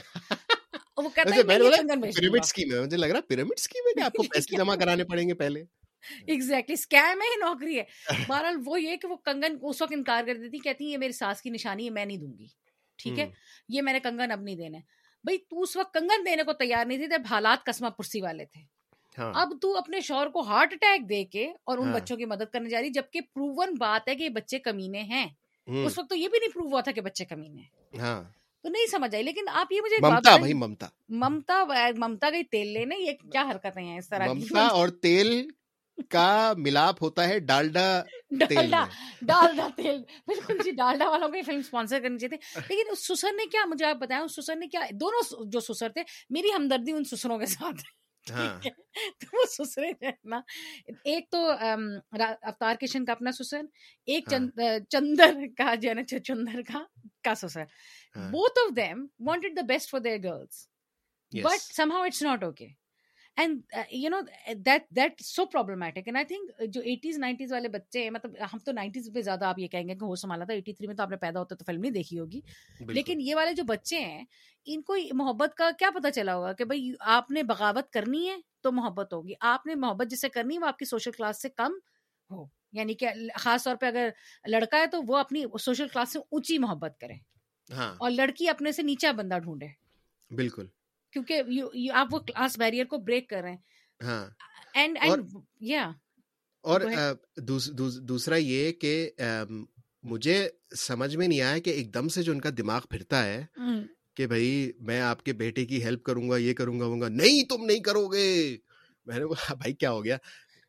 وہ 0.97 1.09
کہتا 1.09 1.37
ہے 1.37 1.42
پیرامڈ 1.42 2.45
سکیم 2.45 2.75
ہے 2.75 2.81
مجھے 2.81 2.97
لگ 2.97 3.07
رہا 3.07 3.16
ہے 3.16 3.29
پیرامڈ 3.29 3.59
سکیم 3.59 3.88
ہے 3.88 3.95
کہ 3.95 4.05
آپ 4.05 4.12
کو 4.12 4.23
پیسے 4.25 4.57
جمع 4.57 4.75
کرانے 4.75 5.05
پڑیں 5.05 5.29
گے 5.29 5.35
پہلے 5.35 5.64
ایگزیکٹلی 6.26 6.74
اسکیم 6.74 7.20
ہے 7.20 7.44
نوکری 7.44 7.78
ہے۔ 7.78 7.84
بہرحال 8.28 8.56
وہ 8.66 8.82
یہ 8.82 8.96
کہ 8.96 9.08
وہ 9.08 9.16
کنگن 9.16 9.56
اس 9.62 9.82
وقت 9.82 9.92
انکار 9.96 10.24
کر 10.26 10.34
دیتی 10.34 10.58
کہتی 10.58 10.84
یہ 10.84 10.98
میری 10.98 11.12
ساس 11.12 11.42
کی 11.42 11.50
نشانی 11.50 11.84
ہے 11.84 11.90
میں 11.90 12.04
نہیں 12.04 12.16
دوں 12.16 12.38
گی۔ 12.38 12.46
ٹھیک 12.98 13.18
ہے؟ 13.18 13.30
یہ 13.68 13.82
میں 13.82 13.92
نے 13.92 14.00
کنگن 14.00 14.30
اب 14.30 14.40
نہیں 14.42 14.56
دینا 14.56 14.78
بھائی 15.24 15.38
تو 15.38 15.62
اس 15.62 15.76
وقت 15.76 15.94
کنگن 15.94 16.26
دینے 16.26 16.42
کو 16.42 16.52
تیار 16.52 16.86
نہیں 16.86 16.98
تھی 16.98 17.06
جب 17.06 17.22
حالات 17.30 17.64
قسمہ 17.64 17.88
پرسی 17.88 18.20
والے 18.20 18.44
تھے۔ 18.44 18.60
ہاں۔ 19.18 19.32
اب 19.34 19.52
تو 19.62 19.76
اپنے 19.76 20.00
شوہر 20.00 20.26
کو 20.26 20.40
ہارٹ 20.40 20.72
اٹیک 20.72 21.08
دے 21.08 21.24
کے 21.24 21.52
اور 21.64 21.78
ان 21.78 21.88
ہاں۔ 21.88 21.94
بچوں 21.94 22.16
کی 22.16 22.24
مدد 22.24 22.52
کرنے 22.52 22.68
جا 22.68 22.80
رہی 22.80 22.90
جبکہ 22.90 23.20
پروون 23.20 23.74
بات 23.78 24.08
ہے 24.08 24.14
کہ 24.14 24.22
یہ 24.22 24.28
بچے 24.28 24.58
کمینے 24.58 25.00
ہیں۔ 25.00 25.26
اس 25.66 25.98
وقت 25.98 26.08
تو 26.10 26.16
یہ 26.16 26.28
بھی 26.28 26.38
نہیں 26.38 26.50
پروو 26.54 26.68
ہوا 26.68 26.80
تھا 26.80 26.92
کہ 26.92 27.00
بچے 27.00 27.24
کمینے 27.24 27.60
ہیں۔ 27.60 27.98
ہاں۔ 27.98 28.22
تو 28.62 28.68
نہیں 28.68 28.86
سمجھ 28.86 29.14
آئی 29.14 29.24
لیکن 29.24 29.44
آپ 29.48 29.72
یہ 29.72 29.80
مجھے 29.80 29.96
ممتا 30.02 30.36
بھائی 30.36 30.52
ممتا۔ 30.52 30.86
ممتا 31.08 31.64
ممتا 31.96 32.30
گئی 32.30 32.42
تیل 32.44 32.66
لینے 32.66 32.96
یہ 32.98 33.12
کیا 33.32 33.42
حرکتیں 33.50 33.82
ہیں 33.82 33.98
اس 33.98 34.08
طرح 34.08 34.26
ممتا 34.26 34.66
اور 34.66 34.88
تیل 34.88 35.50
کا 36.10 36.52
ملاپ 36.56 37.02
ہوتا 37.02 37.28
ہے 37.28 37.38
ڈالڈا 37.38 38.02
ڈالڈا 38.30 38.84
ڈالڈا 39.22 39.66
تیل۔ 39.76 40.02
بالکل 40.26 40.58
جی 40.64 40.70
ڈالڈا 40.70 41.08
والوں 41.08 41.28
کو 41.28 41.36
یہ 41.36 41.42
فلم 41.42 41.58
اسپانسر 41.58 42.00
کرنی 42.00 42.18
چاہیے 42.18 42.60
لیکن 42.68 42.90
اس 42.92 43.06
سسر 43.06 43.32
نے 43.32 43.46
کیا 43.46 43.64
مجھے 43.66 43.86
آپ 43.86 43.96
بتایا 43.96 44.20
اس 44.20 44.36
سسر 44.36 44.56
نے 44.56 44.66
کیا 44.66 44.80
دونوں 44.92 45.46
جو 45.52 45.60
سسر 45.60 45.88
تھے 45.88 46.02
میری 46.30 46.52
ہمدردی 46.56 46.92
ان 46.92 47.04
سسروں 47.04 47.38
کے 47.38 47.46
ساتھ۔ 47.46 47.82
ہاں۔ 48.26 48.60
ایک 51.04 51.30
تو 51.30 51.38
اوتار 51.50 52.74
کشن 52.74 53.04
کا 53.04 53.12
اپنا 53.12 53.30
سسر 53.32 53.62
ایک 54.06 54.32
ہاں۔ 54.32 54.78
چندر 54.90 55.34
کا 55.58 55.74
جو 55.74 55.90
ہے 55.90 56.18
چندر 56.18 56.60
کا 56.62 56.82
کا 57.24 57.34
سسر۔ 57.34 57.64
Both 58.30 58.58
of 58.58 58.76
them 58.76 59.06
wanted 59.26 59.56
the 59.56 59.62
best 59.62 59.90
for 59.90 60.00
their 60.00 60.18
girls 60.24 60.66
but 61.32 61.72
somehow 61.92 62.02
it's 62.02 62.22
not 62.22 62.44
okay 62.44 62.66
and 63.37 63.62
you 63.90 64.11
know 64.11 64.21
that 64.55 64.90
that 64.90 65.21
so 65.21 65.47
problematic 65.47 65.99
and 66.07 66.16
I 66.16 66.25
think 66.27 66.73
جو 66.75 66.81
ایٹیز 66.81 67.18
نائنٹیز 67.18 67.53
والے 67.53 67.68
بچے 67.68 68.03
ہیں 68.03 68.11
مطلب 68.11 68.35
ہم 68.53 68.59
تو 68.59 68.73
نائنٹیز 68.73 69.11
پہ 69.14 69.21
زیادہ 69.21 69.45
آپ 69.45 69.59
یہ 69.59 69.68
کہیں 69.68 69.88
گے 69.88 69.95
کہ 69.95 70.05
ہو 70.05 70.14
سنبھالا 70.14 70.45
تھا 70.45 70.55
ایٹی 70.55 70.73
تھری 70.73 70.87
میں 70.87 70.97
تو 70.97 71.03
آپ 71.03 71.11
نے 71.11 71.16
پیدا 71.16 71.40
ہوتا 71.40 71.55
تو 71.55 71.64
فلم 71.66 71.81
نہیں 71.81 71.92
دیکھی 71.92 72.18
ہوگی۔ 72.18 72.40
لیکن 72.81 73.21
یہ 73.21 73.35
والے 73.35 73.53
جو 73.53 73.62
بچے 73.64 73.99
ہیں 74.01 74.25
ان 74.64 74.83
کو 74.83 74.97
محبت 75.12 75.55
کا 75.55 75.71
کیا 75.79 75.90
پتا 75.90 76.11
چلا 76.11 76.37
ہوگا 76.37 76.53
کہ 76.53 76.64
بھائی 76.64 76.92
آپ 77.01 77.31
نے 77.31 77.42
بغاوت 77.42 77.90
کرنی 77.90 78.29
ہے 78.29 78.37
تو 78.61 78.73
محبت 78.73 79.12
ہوگی۔ 79.12 79.33
آپ 79.40 79.66
نے 79.66 79.75
محبت 79.75 80.11
جسے 80.11 80.29
کرنی 80.29 80.55
ہے 80.55 80.61
وہ 80.61 80.66
آپ 80.66 80.79
کی 80.79 80.85
سوشل 80.85 81.11
کلاس 81.11 81.42
سے 81.42 81.49
کم 81.49 81.73
ہو۔ 82.31 82.45
یعنی 82.73 82.95
کہ 82.95 83.09
خاص 83.35 83.64
طور 83.64 83.77
پہ 83.77 83.87
اگر 83.87 84.09
لڑکا 84.47 84.79
ہے 84.79 84.87
تو 84.87 85.03
وہ 85.07 85.16
اپنی 85.16 85.45
سوشل 85.61 85.88
کلاس 85.88 86.12
سے 86.12 86.18
اونچی 86.18 86.59
محبت 86.59 86.92
کرے۔ 87.01 87.14
ہاں۔ 87.71 87.95
اور 87.99 88.11
لڑکی 88.11 88.49
اپنے 88.49 88.73
سے 88.73 88.83
نیچا 88.83 89.12
بندہ 89.12 89.38
ڈھونڈے۔ 89.38 89.66
بالکل۔ 90.31 90.66
کیونکہ 91.12 91.90
آپ 91.94 92.14
وہ 92.14 92.18
کلاس 92.18 92.59
بیریئر 92.59 92.85
کو 92.85 92.98
بریک 92.98 93.29
کر 93.29 93.42
رہے 93.42 93.51
ہیں. 93.51 93.59
ہاں. 94.01 94.27
اینڈ 94.75 94.98
اینڈ 95.01 95.37
یا 95.61 95.90
اور 96.64 96.81
دوسرا 98.09 98.37
یہ 98.37 98.72
کہ 98.72 99.11
مجھے 100.05 100.37
سمجھ 100.77 101.16
میں 101.16 101.27
نہیں 101.29 101.40
آیا 101.40 101.59
کہ 101.59 101.70
ایک 101.70 101.92
دم 101.94 102.09
سے 102.09 102.22
جو 102.22 102.33
ان 102.33 102.40
کا 102.40 102.51
دماغ 102.59 102.87
پھرتا 102.90 103.25
ہے 103.25 103.44
کہ 104.16 104.27
بھائی 104.27 104.70
میں 104.81 105.01
آپ 105.01 105.22
کے 105.22 105.33
بیٹے 105.33 105.64
کی 105.66 105.83
ہیلپ 105.85 106.03
کروں 106.05 106.29
گا 106.31 106.37
یہ 106.37 106.55
کروں 106.55 106.79
گا 106.81 106.85
ہوں 106.85 107.01
گا 107.01 107.09
نہیں 107.11 107.44
تم 107.44 107.64
نہیں 107.64 107.81
کرو 107.81 108.07
گے. 108.09 108.57
میں 109.07 109.18
نے 109.18 109.25
کہا 109.25 109.55
بھائی 109.55 109.72
کیا 109.75 109.90
ہو 109.90 110.05
گیا؟ 110.05 110.16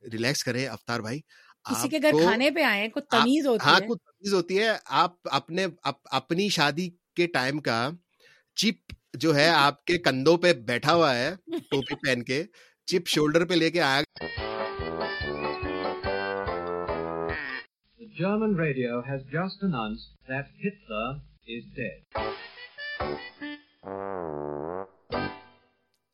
ریلیکس 0.03 0.43
کریں 0.43 0.65
افطار 0.67 0.99
بھائی 0.99 1.19
کسی 1.65 1.89
کے 1.89 1.99
گھر 2.01 2.11
کھانے 2.21 2.49
پہ 2.51 2.63
آئے 2.63 2.87
تمیز 2.89 3.47
ہوتی 3.47 3.65
ہاں، 3.65 3.75
ہے. 3.75 3.85
ہاں 3.85 3.95
تمیز 3.95 4.33
ہوتی 4.33 4.59
ہے 4.59 4.69
آپ 4.85 5.27
اپنے 5.31 5.65
اپنی 6.11 6.47
شادی 6.49 6.89
کے 7.15 7.27
ٹائم 7.27 7.59
کا 7.59 7.89
چپ 8.57 8.93
جو 9.13 9.35
ہے 9.35 9.47
آپ 9.47 9.83
کے 9.85 9.97
کندھوں 9.97 10.37
پہ 10.37 10.53
بیٹھا 10.67 10.93
ہوا 10.93 11.15
ہے 11.15 11.33
ٹوپی 11.69 11.95
پہن 11.95 12.23
کے 12.23 12.43
چپ 12.87 13.07
شولڈر 13.07 13.45
پہ 13.45 13.53
لے 13.53 13.69
کے 13.71 13.81
آیا۔ 13.81 14.01
German 18.19 18.55
radio 18.59 18.99
has 18.99 19.21
just 19.31 19.63
announced 19.63 20.09
that 20.29 20.45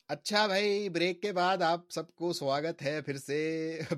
اچھا 0.10 0.46
بھائی 0.48 0.90
بریک 0.90 1.22
کے 1.22 1.32
بعد 1.34 1.62
آپ 1.62 1.90
سب 1.90 2.12
کو 2.16 2.34
سواگت 2.34 2.82
ہے 2.82 3.02
پھر 3.02 3.18
سے۔ 3.18 3.40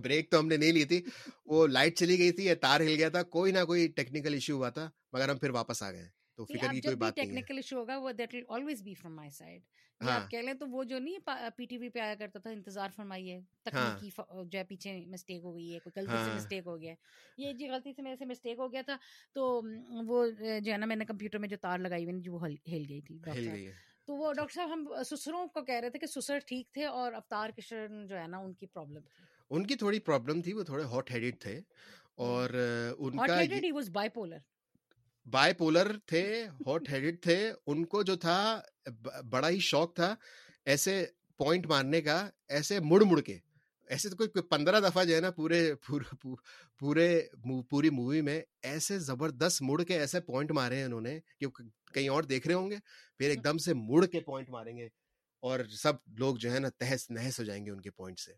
بریک 0.01 0.31
تو 0.31 0.39
ہم 0.39 0.47
نے 0.47 0.57
نہیں 0.57 0.71
لی 0.71 0.83
تھی 0.85 1.01
وہ 1.45 1.67
لائٹ 1.67 1.97
چلی 1.97 2.17
گئی 2.19 2.31
تھی 2.31 2.45
یا 2.45 2.55
تار 2.61 2.81
ہل 2.81 2.95
گیا 2.97 3.09
تھا 3.09 3.23
کوئی 3.35 3.51
نہ 3.51 3.63
کوئی 3.67 3.87
ٹیکنیکل 3.87 4.33
ایشو 4.33 4.55
ہوا 4.55 4.69
تھا 4.69 4.89
مگر 5.13 5.29
ہم 5.29 5.37
پھر 5.37 5.49
واپس 5.49 5.83
آ 5.83 5.91
گئے۔ 5.91 6.20
تو 6.41 6.53
فکر 6.53 6.71
کی 6.71 6.81
کوئی 6.81 6.95
بات 6.95 7.17
نہیں 7.17 7.25
ٹیکنیکل 7.25 7.57
ایشو 7.57 7.77
ہوگا 7.77 7.97
وہ 7.97 8.11
that 8.11 8.33
will 8.33 8.43
always 8.49 8.81
be 8.83 8.93
from 8.93 9.15
my 9.15 9.29
side 9.31 9.61
آپ 10.01 10.09
ہاں۔ 10.09 10.27
کہہ 10.29 10.37
لیں 10.37 10.53
تو 10.53 10.67
وہ 10.67 10.83
جو 10.83 10.99
نہیں 10.99 11.27
پی 11.55 11.65
ٹی 11.65 11.77
وی 11.77 11.89
پہ 11.89 11.99
آیا 11.99 12.15
کرتا 12.15 12.39
تھا 12.39 12.49
انتظار 12.49 12.89
فرمائیے 12.95 13.39
تکنیکی 13.63 14.09
ہاں۔ 14.19 14.43
جو 14.43 14.57
ہے 14.59 14.63
پیچھے 14.63 14.95
مسٹیک 15.07 15.43
ہو 15.43 15.55
گئی 15.55 15.73
ہے 15.73 15.79
کوئی 15.79 15.91
غلطی 15.95 16.11
سے 16.13 16.29
ہاں۔ 16.29 16.35
مسٹیک 16.35 16.67
ہو 16.67 16.79
گیا۔ 16.81 16.91
ہے 16.91 17.43
یہ 17.43 17.53
جی 17.53 17.69
غلطی 17.69 17.93
سے 17.93 18.01
میرے 18.01 18.15
سے 18.15 18.25
مسٹیک 18.25 18.59
ہو 18.59 18.71
گیا 18.71 18.81
تھا 18.81 18.97
تو 19.33 19.61
وہ 20.07 20.25
جو 20.63 20.71
ہے 20.71 20.77
نا 20.77 20.85
میں 20.85 20.95
نے 20.95 21.05
کمپیوٹر 21.05 21.39
میں 21.39 21.49
جو 21.49 21.57
تار 21.57 21.79
لگائی 21.79 22.05
ہوئی 22.05 22.21
جو 22.21 22.33
وہ 22.33 22.45
ہل 22.45 22.85
گئی 22.89 23.01
تھی 23.01 23.19
تو 24.05 24.15
وہ 24.15 24.27
اچھا۔ 24.27 24.33
ڈاکٹر 24.33 24.53
صاحب 24.53 24.73
ہم 24.73 24.87
سسروں 25.05 25.47
کو 25.47 25.61
کہہ 25.61 25.75
رہے 25.75 25.89
تھے 25.89 25.99
کہ 25.99 26.07
سسر 26.07 26.39
ٹھیک 26.45 26.73
تھے 26.73 26.85
اور 26.85 27.13
اوتار 27.13 27.49
کشن 27.49 28.05
جو 28.07 28.17
ہے 28.17 28.27
نا 28.27 28.37
ان 28.37 28.53
کی 28.53 28.65
پرابلم 28.65 29.01
ان 29.51 29.65
کی 29.67 29.75
تھوڑی 29.75 29.99
پرابلم 30.01 30.41
تھی 30.41 30.53
وہ 30.53 30.63
تھوڑے 30.63 30.83
ہاٹ 30.83 31.11
ہیڈیڈ 31.11 31.39
تھے 31.39 31.59
اور 32.23 32.49
ان 32.49 33.17
کا 33.17 33.21
hot 33.21 33.29
headed 33.29 33.63
he 33.63 33.71
was 33.71 33.89
bipolar 34.09 34.37
bipolar 35.53 35.91
تھے 36.07 36.23
ہاٹ 36.67 36.89
ہیڈڈ 36.89 37.21
تھے 37.21 37.37
ان 37.67 37.85
کو 37.85 38.03
جو 38.03 38.15
تھا 38.15 38.61
بڑا 39.29 39.49
ہی 39.49 39.59
شوق 39.59 39.95
تھا 39.95 40.15
ایسے 40.65 41.03
پوائنٹ 41.39 41.65
مارنے 41.65 42.01
کا 42.01 42.29
ایسے 42.49 42.79
مڑ 42.79 43.01
مڑ 43.03 43.19
کے 43.21 43.37
ایسے 43.89 44.09
تو 44.09 44.15
کوئی 44.15 44.41
پندرہ 44.41 44.79
دفعہ 44.79 45.03
جو 45.03 45.15
ہے 45.15 45.21
نا 45.21 45.31
پورے 45.31 45.73
پورے 46.79 47.07
پوری 47.69 47.89
مووی 47.89 48.21
میں 48.21 48.41
ایسے 48.61 48.99
زبردست 48.99 49.61
مڑ 49.61 49.83
کے 49.83 49.97
ایسے 49.99 50.19
پوائنٹ 50.19 50.51
مارے 50.51 50.75
ہیں 50.75 50.83
انہوں 50.83 51.01
نے 51.01 51.19
کہ 51.39 51.47
کہیں 51.93 52.09
اور 52.09 52.23
دیکھ 52.23 52.47
رہے 52.47 52.55
ہوں 52.55 52.69
گے 52.71 52.77
پھر 53.17 53.29
ایک 53.29 53.43
دم 53.43 53.57
سے 53.57 53.73
مڑ 53.73 54.05
کے 54.05 54.19
پوائنٹ 54.19 54.49
ماریں 54.49 54.77
گے 54.77 54.87
اور 55.43 55.59
سب 55.71 55.93
لوگ 56.17 56.35
جو 56.35 56.51
ہے 56.53 56.59
نا 56.59 56.69
تہس 56.77 57.09
نہس 57.11 57.39
ہو 57.39 57.45
جائیں 57.45 57.65
گے 57.65 57.71
ان 57.71 57.81
کے 57.81 57.89
پوائنٹ 57.89 58.19
سے 58.19 58.31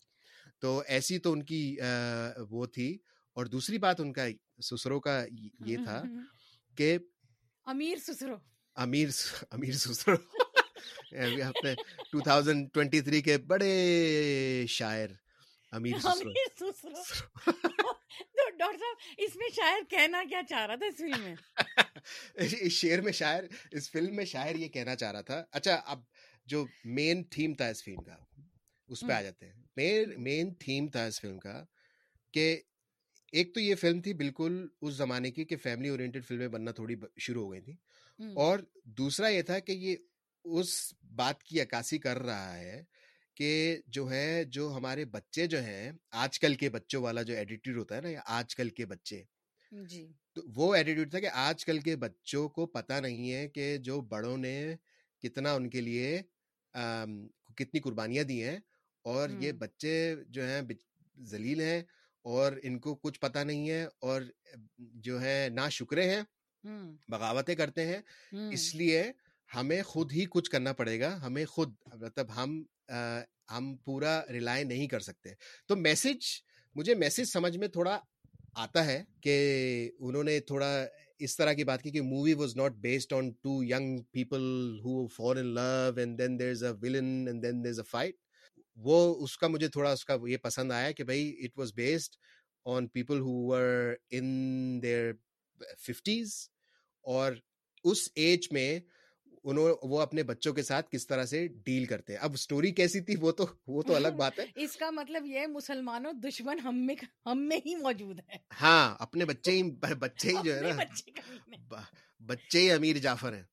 تو 0.59 0.81
ایسی 0.87 1.19
تو 1.19 1.31
ان 1.31 1.43
کی 1.43 1.77
وہ 2.49 2.65
تھی 2.65 2.97
اور 3.37 3.45
دوسری 3.45 3.77
بات 3.77 3.99
ان 3.99 4.13
کا 4.13 4.25
سسروں 4.61 4.99
کا 4.99 5.23
یہ 5.65 5.77
تھا 5.85 6.01
کہ 6.77 6.97
Amir 7.67 7.97
Cicero 7.97 8.35
Amir 8.75 9.09
Amir 9.51 9.73
Cicero 9.75 10.15
two 12.11 12.19
thousand 12.19 12.69
twenty 12.73 13.01
three 13.01 13.21
کے 13.21 13.37
بڑے 13.47 14.65
شاعر 14.69 15.09
امیر 15.73 15.99
سسرو 15.99 16.31
ڈاکٹر 18.57 18.77
صاحب 18.79 18.97
اس 19.17 19.35
میں 19.35 19.49
شاعر 19.55 19.81
کہنا 19.89 20.23
کیا 20.29 20.41
چاہ 20.49 20.65
رہا 20.65 20.75
تھا 20.75 20.85
اس 20.85 20.97
فلم 20.97 21.21
میں 21.21 21.35
اس 22.37 22.71
شعر 22.71 23.01
میں 23.01 23.11
شاعر 23.11 23.43
اس 23.71 23.89
فلم 23.91 24.15
میں 24.15 24.25
شاعر 24.25 24.55
یہ 24.55 24.67
کہنا 24.67 24.95
چاہ 24.95 25.11
رہا 25.11 25.21
تھا 25.21 25.43
اچھا 25.51 25.75
اب 25.85 26.01
جو 26.47 26.65
مین 26.97 27.23
تھیم 27.31 27.53
تھا 27.53 27.67
اس 27.67 27.83
فلم 27.83 28.03
کا 28.03 28.15
اس 28.89 29.03
پہ 29.07 29.13
آ 29.13 29.21
جاتے 29.21 29.49
ہیں 29.49 30.05
مین 30.19 30.53
تھیم 30.55 30.87
تھا 30.87 31.05
اس 31.05 31.21
فلم 31.21 31.39
کا 31.39 31.63
کہ 32.33 32.45
ایک 33.33 33.53
تو 33.53 33.59
یہ 33.59 33.75
فلم 33.75 34.01
تھی 34.01 34.13
بالکل 34.13 34.67
اس 34.81 34.93
زمانے 34.93 35.31
کی 35.31 35.45
کہ 35.45 35.57
فیملی 35.57 35.89
اورینٹیڈ 35.89 36.25
فلمیں 36.25 36.47
بننا 36.47 36.71
تھوڑی 36.71 36.95
شروع 37.17 37.43
ہو 37.43 37.51
گئی 37.51 37.61
تھیں 37.61 37.75
اور 38.35 38.59
دوسرا 38.83 39.27
یہ 39.27 39.41
تھا 39.41 39.59
کہ 39.59 39.71
یہ 39.71 39.95
اس 40.45 40.93
بات 41.15 41.43
کی 41.43 41.61
عکاسی 41.61 41.97
کر 41.97 42.19
رہا 42.19 42.57
ہے 42.57 42.83
کہ 43.35 43.77
جو 43.87 44.11
ہے 44.11 44.43
جو 44.43 44.71
ہمارے 44.75 45.05
بچے 45.05 45.47
جو 45.47 45.63
ہیں 45.63 45.91
آج 46.11 46.39
کل 46.39 46.55
کے 46.55 46.69
بچوں 46.69 47.01
والا 47.01 47.21
جو 47.21 47.33
ایٹیٹیوڈ 47.33 47.77
ہوتا 47.77 47.95
ہے 47.95 48.01
نا 48.01 48.09
آج 48.25 48.55
کل 48.55 48.69
کے 48.69 48.85
بچے۔ 48.85 49.23
جی۔ 49.71 50.07
تو 50.33 50.41
وہ 50.55 50.75
ایٹیٹیوڈ 50.75 51.09
تھا 51.09 51.19
کہ 51.19 51.29
آج 51.33 51.65
کل 51.65 51.79
کے 51.79 51.95
بچوں 51.95 52.49
کو 52.49 52.65
پتا 52.65 52.99
نہیں 52.99 53.31
ہے 53.31 53.47
کہ 53.47 53.77
جو 53.77 54.01
بڑوں 54.01 54.37
نے 54.37 54.75
کتنا 55.23 55.53
ان 55.53 55.69
کے 55.69 55.81
لیے 55.81 56.21
کتنی 57.55 57.79
قربانیاں 57.79 58.23
دی 58.23 58.43
ہیں 58.43 58.59
اور 59.05 59.29
یہ 59.39 59.51
بچے 59.51 60.15
جو 60.27 60.45
ہیں 60.45 60.61
ذلیل 61.23 61.61
ہیں۔ 61.61 61.81
اور 62.25 62.53
ان 62.63 62.79
کو 62.79 62.95
کچھ 62.95 63.19
پتا 63.19 63.43
نہیں 63.43 63.69
ہے 63.69 63.83
اور 63.99 64.21
جو 64.77 65.21
ہے 65.21 65.47
نا 65.53 65.69
شکرے 65.69 66.09
ہیں 66.09 66.21
بغاوتیں 67.09 67.55
کرتے 67.55 67.85
ہیں۔ 67.85 68.01
اس 68.51 68.75
لیے 68.75 69.03
ہمیں 69.55 69.81
خود 69.83 70.11
ہی 70.11 70.25
کچھ 70.29 70.49
کرنا 70.49 70.73
پڑے 70.73 70.99
گا 70.99 71.15
ہمیں 71.25 71.45
خود 71.45 71.73
مطلب 71.93 72.35
ہم 72.35 72.63
ہم 73.51 73.75
پورا 73.85 74.21
ریلائی 74.31 74.63
نہیں 74.63 74.87
کر 74.87 74.99
سکتے۔ 74.99 75.29
تو 75.67 75.75
میسج 75.75 76.25
مجھے 76.75 76.95
میسج 76.95 77.23
سمجھ 77.23 77.57
میں 77.57 77.67
تھوڑا 77.67 77.99
آتا 78.55 78.85
ہے 78.85 79.03
کہ 79.21 79.35
انہوں 79.99 80.23
نے 80.23 80.39
تھوڑا 80.39 80.85
اس 81.19 81.35
طرح 81.37 81.53
کی 81.53 81.63
بات 81.63 81.81
کی 81.81 81.91
کہ 81.91 82.01
movie 82.01 82.33
was 82.33 82.55
not 82.55 82.71
based 82.71 83.13
on 83.13 83.31
two 83.31 83.63
young 83.63 84.01
people 84.11 84.41
who 84.85 85.07
fall 85.07 85.37
in 85.37 85.45
love 85.45 85.99
and 85.99 86.17
then 86.19 86.39
there 86.39 86.49
is 86.49 86.63
a 86.63 86.71
villain 86.81 87.27
and 87.27 87.43
then 87.43 87.63
there 87.63 87.71
is 87.71 87.79
a 87.79 87.89
fight 87.91 88.15
وہ 88.77 89.23
اس 89.23 89.37
کا 89.37 89.47
مجھے 89.47 89.67
تھوڑا 89.67 89.91
اس 89.91 90.05
کا 90.05 90.17
یہ 90.27 90.37
پسند 90.37 90.71
آیا 90.71 90.91
کہ 90.91 91.03
بھائی 91.03 91.35
it 91.43 91.57
was 91.57 91.73
based 91.73 92.15
on 92.65 92.87
people 92.87 93.19
who 93.19 93.47
were 93.47 93.93
in 94.09 94.79
their 94.81 95.11
fifties 95.79 96.33
اور 97.05 97.33
اس 97.83 98.09
ایج 98.15 98.47
میں 98.51 98.79
انہوں 99.43 99.75
وہ 99.83 99.99
اپنے 100.01 100.23
بچوں 100.23 100.53
کے 100.53 100.63
ساتھ 100.63 100.89
کس 100.91 101.07
طرح 101.07 101.25
سے 101.25 101.47
ڈیل 101.65 101.85
کرتے 101.85 102.13
ہیں۔ 102.13 102.19
اب 102.19 102.35
سٹوری 102.35 102.71
کیسی 102.71 103.01
تھی 103.01 103.15
وہ 103.19 103.31
تو 103.31 103.45
وہ 103.67 103.81
تو 103.81 103.95
الگ 103.95 104.15
بات 104.17 104.39
ہے۔ 104.39 104.45
اس 104.55 104.75
کا 104.75 104.89
مطلب 104.89 105.25
یہ 105.25 105.47
مسلمانوں 105.47 106.13
دشمن 106.13 106.59
ہم 106.59 106.85
میں 106.85 106.95
ہم 107.25 107.47
میں 107.47 107.57
ہی 107.65 107.75
موجود 107.75 108.19
ہے 108.19 108.37
ہاں 108.61 108.95
اپنے 108.99 109.25
بچے 109.25 109.51
ہی 109.51 109.63
بچے 109.99 110.29
ہی 110.29 110.35
جو 110.43 110.55
ہے 110.55 110.61
نا 110.61 111.81
بچے 112.21 112.59
ہی 112.59 112.71
امیر 112.71 112.97
جعفر 112.97 113.33
ہیں۔ 113.33 113.43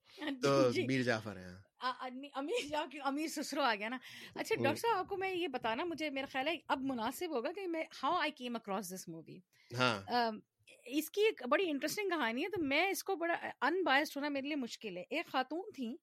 تو 0.43 0.71
جی،۔ 0.73 0.87
میر 0.87 1.03
جعفر 1.03 1.37
ہیں۔ 1.37 1.45
ہاں۔ 1.45 1.70
امیر 1.81 2.69
جا 2.69 2.85
کے 2.93 3.01
امیر 3.01 3.29
سسرو 3.29 3.63
آ 3.63 3.75
گیا 3.75 3.89
نا۔ 3.89 3.99
اچھا۔ 4.35 4.55
ڈاکٹر 4.55 4.81
صاحب 4.81 4.99
آپ 4.99 5.09
کو 5.09 5.17
میں 5.17 5.35
یہ 5.35 5.49
بتانا 5.49 5.85
مجھے 5.85 6.11
میرا 6.11 6.27
خیال 6.33 6.49
ہے 6.49 6.57
اب 6.69 6.83
مناسب 6.83 7.31
ہوگا 7.31 7.53
کہ 7.53 7.67
میں 7.67 7.85
how 8.03 8.15
I 8.15 8.33
came 8.33 8.57
across 8.57 8.95
this 8.95 9.09
movie. 9.09 9.41
ہاں۔ 9.71 10.31
اس 10.87 11.11
کی 11.11 11.21
ایک 11.21 11.49
بڑی 11.49 11.71
انٹرسٹنگ 11.71 12.09
کہانی 12.09 12.45
ہے 12.45 12.49
تو 12.49 12.63
میں 12.63 12.91
اس 12.91 13.05
کو 13.05 13.17
بڑا 13.17 13.51
ان 13.61 13.85
بائسڈ 13.85 14.17
ہونا 14.17 14.29
میرے 14.29 14.47
لیے 14.47 14.57
مشکل 14.57 14.97
ہے۔ 14.97 15.05
ایک 15.11 15.27
خاتون 15.27 15.63
تھیں 15.75 15.97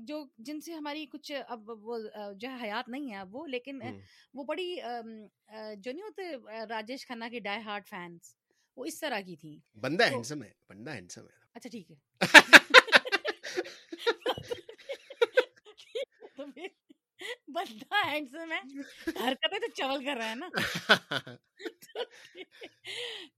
جو 0.00 0.26
جن 0.38 0.60
سے 0.60 0.72
ہماری 0.72 1.06
کچھ 1.06 1.32
اب 1.48 1.70
وہ 1.82 1.98
جو 2.36 2.50
ہے 2.50 2.56
حیات 2.62 2.88
نہیں 2.88 3.10
ہے 3.10 3.16
اب 3.16 3.36
وہ 3.36 3.46
لیکن 3.46 3.80
وہ 4.34 4.44
بڑی 4.44 4.76
جو 4.76 5.92
نہیں 5.92 6.02
ہوتے 6.02 6.32
راجیش 6.68 7.06
کھنہ 7.06 7.24
کی 7.30 7.40
ڈائی 7.40 7.62
ہارٹ 7.62 7.88
فینس 7.88 8.34
وہ 8.76 8.84
اس 8.84 9.00
طرح 9.00 9.20
کی 9.20 9.36
تھیں۔ 9.36 9.58
بندہ 9.80 10.10
ہینڈسم 10.10 10.42
ہے 10.42 10.52
بندہ 10.68 10.94
ہینڈسم 10.94 11.22
ہے۔ 11.22 11.36
اچھا 11.54 11.70
ٹھیک 11.70 11.90
ہے 11.90 11.96
تو 16.36 16.46
پھر 16.46 16.66
بندہ 17.70 18.08
ہینڈسم 18.08 18.52
ہے 18.52 18.60
حرکتیں 19.28 19.58
تو 19.58 19.70
چول 19.74 20.04
کر 20.04 20.16
رہا 20.16 20.30
ہے 20.30 20.34
نا۔ 20.34 20.48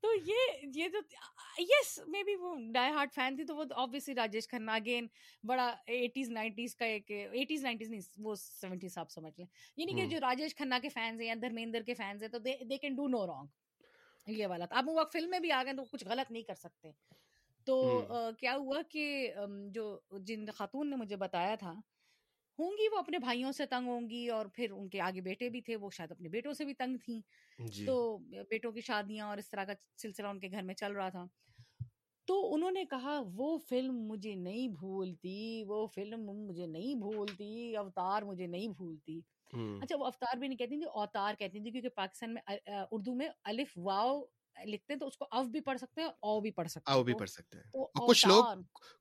تو 0.01 0.09
یہ 0.27 0.67
یہ 0.75 0.89
تو 0.89 0.99
یس 1.59 1.99
مے 2.07 2.23
بی 2.23 2.37
وہ 2.37 2.55
ڈائی 2.75 2.93
ہارٹ 2.93 3.15
فین 3.15 3.37
تھی 3.37 3.45
تو 3.45 3.57
وہ 3.57 3.65
آبویسلی 3.75 4.15
راجیش 4.15 4.49
کھنہ 4.49 4.71
اگین 4.71 5.07
بڑا 5.43 5.75
ایٹیز 5.87 6.31
نائنٹیز 6.31 6.77
کا 6.77 6.85
ایک 6.85 7.11
ایٹیز 7.11 7.63
نائنٹیز 7.63 7.91
نہیں 7.91 8.01
وہ 8.19 8.35
سیونٹیز 8.35 8.99
آپ 8.99 9.11
سمجھ 9.11 9.35
لیں۔ 9.39 9.47
یعنی 9.77 9.93
کہ۔ 9.93 10.07
جو 10.07 10.21
راجیش 10.21 10.55
کھنہ 10.55 10.75
کے 10.83 10.89
فینس 10.89 11.21
ہیں 11.21 11.29
یا 11.29 11.35
دھرمیندر 11.43 11.83
کے 11.83 11.95
فینس 11.95 12.23
ہیں 12.23 12.29
تو 12.29 12.39
they 12.39 12.77
can 12.79 12.95
do 12.95 13.09
no 13.09 13.27
wrong 13.27 13.47
یہ 14.27 14.47
والا 14.47 14.65
تھا۔ 14.65 14.77
اب 14.77 14.89
وہ 14.89 15.05
فلم 15.13 15.31
میں 15.31 15.41
بھی 15.41 15.53
آ 15.53 15.65
گئے 15.65 15.73
تو 15.73 15.85
کچھ 15.85 16.05
غلط 16.05 16.31
نہیں 16.31 16.43
کر 16.43 16.55
سکتے۔ 16.55 16.91
تو 17.65 18.03
کیا 18.39 18.57
ہوا 18.57 18.83
کہ 18.89 19.35
جو 19.71 19.99
جن 20.21 20.47
خاتون 20.47 20.91
نے 20.91 20.97
مجھے 20.97 21.17
بتایا 21.17 21.55
تھا 21.55 21.75
ہوں 22.59 22.71
گی 22.73 22.89
وہ 22.93 22.99
اپنے 22.99 23.19
بھائیوں 23.19 23.53
سے 23.53 23.67
تنگ 23.67 23.89
ہوں 23.89 24.09
گی 24.11 24.29
اور 24.29 24.47
پھر 24.47 24.71
ان 24.73 24.89
کے 24.89 25.01
آگے 25.01 25.21
بیٹے 25.21 25.49
بھی 25.49 25.61
تھے 25.61 25.77
وہ 25.77 25.91
شاید 25.91 26.13
اپنے 26.13 26.29
بیٹوں 26.29 26.53
سے 26.53 26.65
بھی 26.65 26.75
تنگ 26.75 26.97
تھیں۔ 26.97 27.21
جی۔ 27.59 27.87
تو 27.87 27.97
بیٹوں 28.51 28.73
کی 28.73 28.81
شادیاں 28.81 29.27
اور 29.27 29.39
اس 29.39 29.51
طرح 29.51 29.65
کا 29.65 29.73
سلسلہ 29.99 30.27
ان 30.27 30.41
کے 30.41 30.51
گھر 30.51 30.63
میں 30.63 30.75
چل 30.75 30.93
رہا 30.93 31.09
تھا۔ 31.09 31.27
تو 32.29 32.55
انہوں 32.55 32.71
نے 32.71 32.85
کہا 32.85 33.21
وہ 33.35 33.59
فلم 33.69 33.97
مجھے 34.09 34.35
نہیں 34.37 34.69
بھولتی 34.71 35.37
وہ 35.67 35.87
فلم 35.87 36.25
مجھے 36.47 36.67
نہیں 36.67 36.95
بھولتی 36.97 37.51
اوتار 37.77 38.23
مجھے 38.23 38.47
نہیں 38.47 38.69
بھولتی۔ 38.69 39.21
اچھا 39.81 39.97
وہ 39.97 40.07
افطار 40.07 40.37
بھی 40.39 40.49
نہیں 40.49 40.59
کہتی 40.59 40.77
تھی 40.77 40.87
اوتار 40.95 41.35
کہتی 41.35 41.61
تھی 41.61 41.71
کیونکہ 41.71 41.89
پاکستان 41.97 42.35
میں 42.35 42.43
اردو 42.93 43.15
میں 43.15 43.29
الف 43.45 43.73
واو 43.79 44.21
لکھتے 44.65 44.93
ہیں 44.93 45.01
تو 45.01 45.07
اس 45.07 45.17
کو 45.17 45.27
اف 45.31 45.47
بھی 45.47 45.61
پڑھ 45.61 45.79
سکتے 45.79 46.01
ہیں 46.01 46.09
او 46.21 46.41
بھی 46.41 46.51
پڑھ 46.51 46.69
سکتے 46.69 46.91
ہیں 46.91 46.97
آؤ 46.97 47.03
بھی 47.05 47.15
پڑھ 47.15 47.29
سکتے 47.31 47.59
ہیں۔ 47.59 47.65
اور 47.75 48.09
کچھ 48.09 48.27
لوگ 48.27 48.45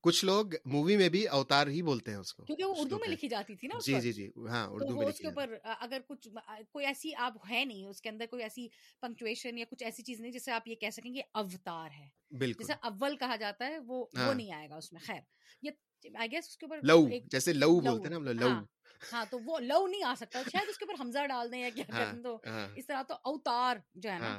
کچھ 0.03 0.23
لوگ 0.25 0.53
مووی 0.65 0.97
میں 0.97 1.09
بھی 1.09 1.27
اوتار 1.29 1.67
ہی 1.67 1.81
بولتے 1.83 2.11
ہیں 2.11 2.17
اس 2.17 2.33
کو 2.33 2.43
کیونکہ 2.43 2.63
وہ 2.63 2.73
اردو 2.77 2.99
میں۔ 2.99 3.07
لکھی 3.07 3.27
جاتی 3.27 3.55
تھی 3.55 3.67
نا 3.67 3.79
جی 3.85 3.99
جی 4.01 4.11
جی 4.13 4.29
ہاں 4.49 4.65
اردو 4.69 4.95
میں 4.95 5.07
اس 5.07 5.17
کے 5.17 5.27
اوپر 5.27 5.55
اگر 5.79 6.01
کچھ 6.07 6.27
کوئی 6.71 6.85
ایسی 6.85 7.13
آپ 7.19 7.49
ہے 7.49 7.63
نہیں 7.65 7.85
اس 7.85 8.01
کے 8.01 8.09
اندر 8.09 8.25
کوئی 8.25 8.43
ایسی 8.43 8.67
پنکچویشن 9.01 9.57
یا 9.57 9.65
کچھ 9.69 9.83
ایسی 9.83 10.03
چیز 10.03 10.19
نہیں 10.19 10.31
جسے 10.31 10.51
آپ 10.51 10.67
یہ 10.67 10.75
کہہ 10.75 10.89
سکیں 10.89 11.13
کہ 11.13 11.21
اوتار 11.33 11.89
ہے۔ 11.91 12.07
بالکل۔ 12.31 12.63
جیسے 12.63 12.79
اول 12.83 13.17
کہا 13.17 13.35
جاتا 13.35 13.67
ہے 13.67 13.79
وہ 13.79 13.99
وہ 13.99 14.05
ہاں۔ 14.17 14.33
نہیں 14.33 14.51
آئے 14.53 14.69
گا 14.69 14.75
اس 14.75 14.91
میں 14.93 15.01
خیر۔ 15.05 15.21
یہ 15.63 15.71
آئی 16.15 16.31
گیس 16.31 16.47
اس 16.47 16.57
کے 16.57 16.65
اوپر 16.65 16.79
لو 16.83 16.97
جیسے 17.31 17.53
لو 17.53 17.69
بولتے 17.79 18.03
ہیں 18.03 18.09
نا 18.09 18.15
ہم 18.15 18.23
لوگ 18.23 18.35
لو 18.35 18.47
ہاں 18.47 18.63
ہاں 19.01 19.23
تو 19.31 19.39
وہ 19.39 19.59
لو 19.59 19.85
نہیں 19.87 20.03
آ 20.03 20.13
سکتا 20.17 20.41
شاید 20.51 20.69
اس 20.69 20.77
کے 20.77 20.85
اوپر 20.85 21.01
حمزہ 21.01 21.25
ڈال 21.29 21.51
دیں 21.51 21.59
یا 21.59 21.69
کیا 21.69 21.83
ہاں 21.89 22.05
کریں 22.05 22.21
تو 22.23 22.37
اس 22.75 22.85
طرح 22.87 23.01
تو 23.03 23.13
اوتار 23.23 23.77
جو 23.95 24.09
ہے 24.11 24.19
نا 24.19 24.37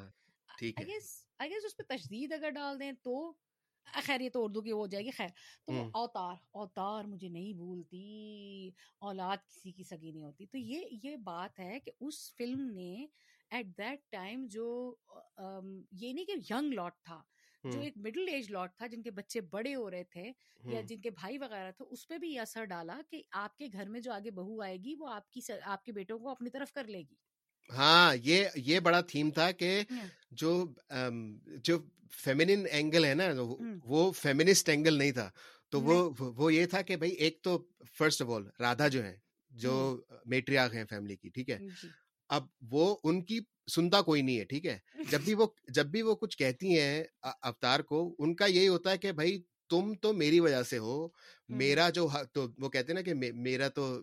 ٹھیک 0.58 0.80
ہے۔ 0.80 0.84
آئی 1.38 1.50
گیس 1.50 1.64
اس 1.64 1.76
پہ 1.76 1.82
تشدید 1.88 2.32
اگر 2.32 2.50
ڈال 2.50 2.80
دیں 2.80 2.92
تو 3.02 3.32
خیر 3.86 4.20
یہ 4.20 4.30
تو 4.30 4.44
اردو 4.44 4.60
کی 4.62 4.72
وہ 4.72 4.78
ہو 4.78 4.86
جائے 4.86 5.04
گی 5.04 5.10
خیر۔ 5.10 5.28
تو 5.66 5.72
وہ۔ 5.72 5.84
اوتار 5.92 6.34
اوتار 6.50 7.04
مجھے 7.04 7.28
نہیں 7.28 7.52
بھولتی 7.52 8.70
اولاد 9.00 9.36
کسی 9.46 9.72
کی 9.72 9.82
سگی 9.82 10.10
نہیں 10.10 10.22
ہوتی۔ 10.22 10.46
تو 10.46 10.58
یہ 10.58 10.84
یہ 11.04 11.16
بات 11.16 11.58
ہے 11.58 11.80
کہ 11.80 11.90
اس 12.00 12.34
فلم 12.36 12.60
نے 12.70 13.06
ایٹ 13.50 13.66
دیٹ 13.78 14.00
ٹائم 14.10 14.46
جو 14.50 14.94
یہ 15.92 16.12
نہیں 16.12 16.24
کہ 16.24 16.52
ینگ 16.52 16.72
لاٹ 16.72 17.02
تھا 17.04 17.22
جو 17.64 17.80
ایک 17.80 17.96
مڈل 17.96 18.28
ایج 18.32 18.50
لاٹ 18.50 18.76
تھا 18.78 18.86
جن 18.86 19.02
کے 19.02 19.10
بچے 19.10 19.40
بڑے 19.40 19.74
ہو 19.74 19.90
رہے 19.90 20.04
تھے 20.04 20.32
یا 20.64 20.80
جن 20.80 21.00
کے 21.00 21.10
بھائی 21.10 21.38
وغیرہ 21.38 21.70
تھے 21.72 21.84
اس 21.90 22.06
پہ 22.08 22.18
بھی 22.18 22.28
یہ 22.30 22.40
اثر 22.40 22.64
ڈالا 22.64 23.00
کہ 23.10 23.22
آپ 23.30 23.56
کے 23.56 23.68
گھر 23.72 23.88
میں 23.88 24.00
جو 24.00 24.12
آگے 24.12 24.30
بہو 24.30 24.60
آئے 24.62 24.76
گی 24.76 24.94
وہ 24.94 25.08
آپ 25.08 25.30
کی 25.30 25.40
آپ 25.62 25.84
کے 25.84 25.92
بیٹوں 25.92 26.18
کو 26.18 26.28
اپنی 26.28 26.50
طرف 26.50 26.72
کر 26.72 26.84
لے 26.84 26.98
گی۔ 26.98 27.14
ہاں 27.76 28.16
یہ 28.22 28.44
یہ 28.54 28.80
بڑا 28.80 29.00
تھیم 29.00 29.30
تھا 29.30 29.50
کہ 29.50 29.82
ہاں۔ 29.90 30.06
جو 30.30 30.72
جو 31.64 31.78
فیمنن 32.10 32.66
اینگل 32.70 33.04
ہے 33.04 33.14
نا 33.14 33.24
وہ- 33.84 34.12
فیمنسٹ 34.12 34.68
اینگل 34.68 34.94
نہیں 34.94 35.12
تھا۔ 35.12 35.30
تو 35.70 35.80
وہ 35.80 36.10
وہ 36.18 36.54
یہ 36.54 36.66
تھا 36.66 36.82
کہ 36.82 36.96
بھائی 36.96 37.12
ایک 37.12 37.42
تو 37.42 37.64
فرسٹ 37.98 38.22
آف 38.22 38.28
آل 38.30 38.42
رادھا 38.60 38.88
جو 38.88 39.04
ہے 39.04 39.16
جو 39.50 40.02
میٹریاگ 40.24 40.70
ہیں 40.70 40.84
فیملی 40.90 41.16
کی 41.16 41.28
ٹھیک 41.28 41.50
ہے۔ 41.50 41.58
جی۔ 41.58 41.88
اب 42.28 42.46
وہ 42.70 42.96
ان 43.04 43.24
کی 43.24 43.40
سنتا 43.74 44.02
کوئی 44.02 44.22
نہیں 44.22 44.38
ہے 44.38 44.44
ٹھیک 44.44 44.66
ہے۔ 44.66 44.78
جب 45.10 45.20
بھی 45.20 45.34
وہ 45.34 45.46
جب 45.68 45.86
بھی 45.86 46.02
وہ 46.02 46.14
کچھ 46.14 46.38
کہتی 46.38 46.78
ہیں 46.78 47.04
اوتار 47.22 47.80
کو 47.80 48.14
ان 48.18 48.34
کا 48.34 48.46
یہی 48.46 48.68
ہوتا 48.68 48.90
ہے 48.90 48.98
کہ 48.98 49.12
بھائی 49.12 49.42
تم 49.68 49.94
تو 49.94 50.12
میری 50.12 50.40
وجہ 50.40 50.62
سے 50.62 50.78
ہو 50.78 51.08
میرا 51.48 51.90
جو 51.90 52.08
تو 52.32 52.46
وہ 52.58 52.68
کہتے 52.68 52.92
ہیں 52.92 52.94
نا 52.94 53.00
کہ 53.00 53.32
میرا 53.32 53.68
تو 53.68 54.00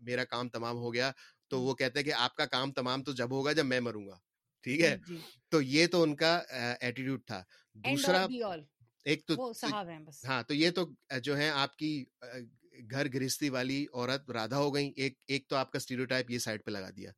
میرا 0.00 0.24
کام 0.24 0.48
تمام 0.48 0.76
ہو 0.76 0.94
گیا۔ 0.94 1.12
تو۔ 1.52 1.60
وہ 1.60 1.74
کہتے 1.74 1.98
ہیں 1.98 2.04
کہ 2.04 2.12
آپ 2.12 2.34
کا 2.36 2.46
کام 2.46 2.72
تمام 2.72 3.02
تو 3.02 3.12
جب 3.12 3.30
ہوگا 3.30 3.52
جب 3.52 3.66
میں 3.66 3.80
مروں 3.80 4.06
گا 4.06 4.18
ٹھیک 4.64 4.80
ہے؟ 4.80 4.96
جی۔ 5.08 5.16
تو 5.48 5.62
یہ 5.62 5.86
تو 5.86 6.02
ان 6.02 6.16
کا 6.16 6.36
ایٹیٹیوڈ 6.80 7.24
تھا۔ 7.26 7.42
دوسرا 7.74 8.26
ایک 9.04 9.26
تو 9.26 9.34
ہاں 10.28 10.42
تو 10.42 10.54
یہ 10.54 10.70
تو 10.70 10.86
جو 11.22 11.36
ہے 11.36 11.48
آپ 11.50 11.76
کی 11.76 12.04
گھر 12.90 13.06
گرہستی 13.14 13.48
والی 13.48 13.86
عورت 13.94 14.30
رادھا 14.30 14.58
ہو 14.58 14.74
گئی 14.74 14.92
ایک 14.96 15.18
ایک 15.26 15.48
تو 15.48 15.56
آپ 15.56 15.72
کا 15.72 15.76
اسٹیریوٹائپ 15.76 16.30
یہ 16.30 16.38
سائڈ 16.38 16.64
پہ 16.64 16.70
لگا 16.70 16.90
دیا۔ 16.90 17.10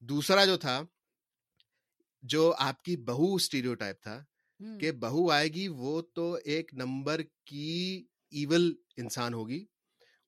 دوسرا 0.00 0.44
جو 0.44 0.56
تھا 0.56 0.82
جو 2.22 2.52
آپ 2.58 2.82
کی 2.82 2.96
بہو 2.96 3.34
اسٹیریوٹائپ 3.34 4.02
تھا 4.02 4.24
کہ 4.80 4.92
بہو 4.92 5.30
آئے 5.30 5.48
گی 5.48 5.68
وہ 5.68 6.02
تو 6.14 6.38
ایک 6.44 6.74
نمبر 6.74 7.20
کی 7.44 8.04
ایول 8.30 8.74
انسان 8.96 9.34
ہوگی۔ 9.34 9.64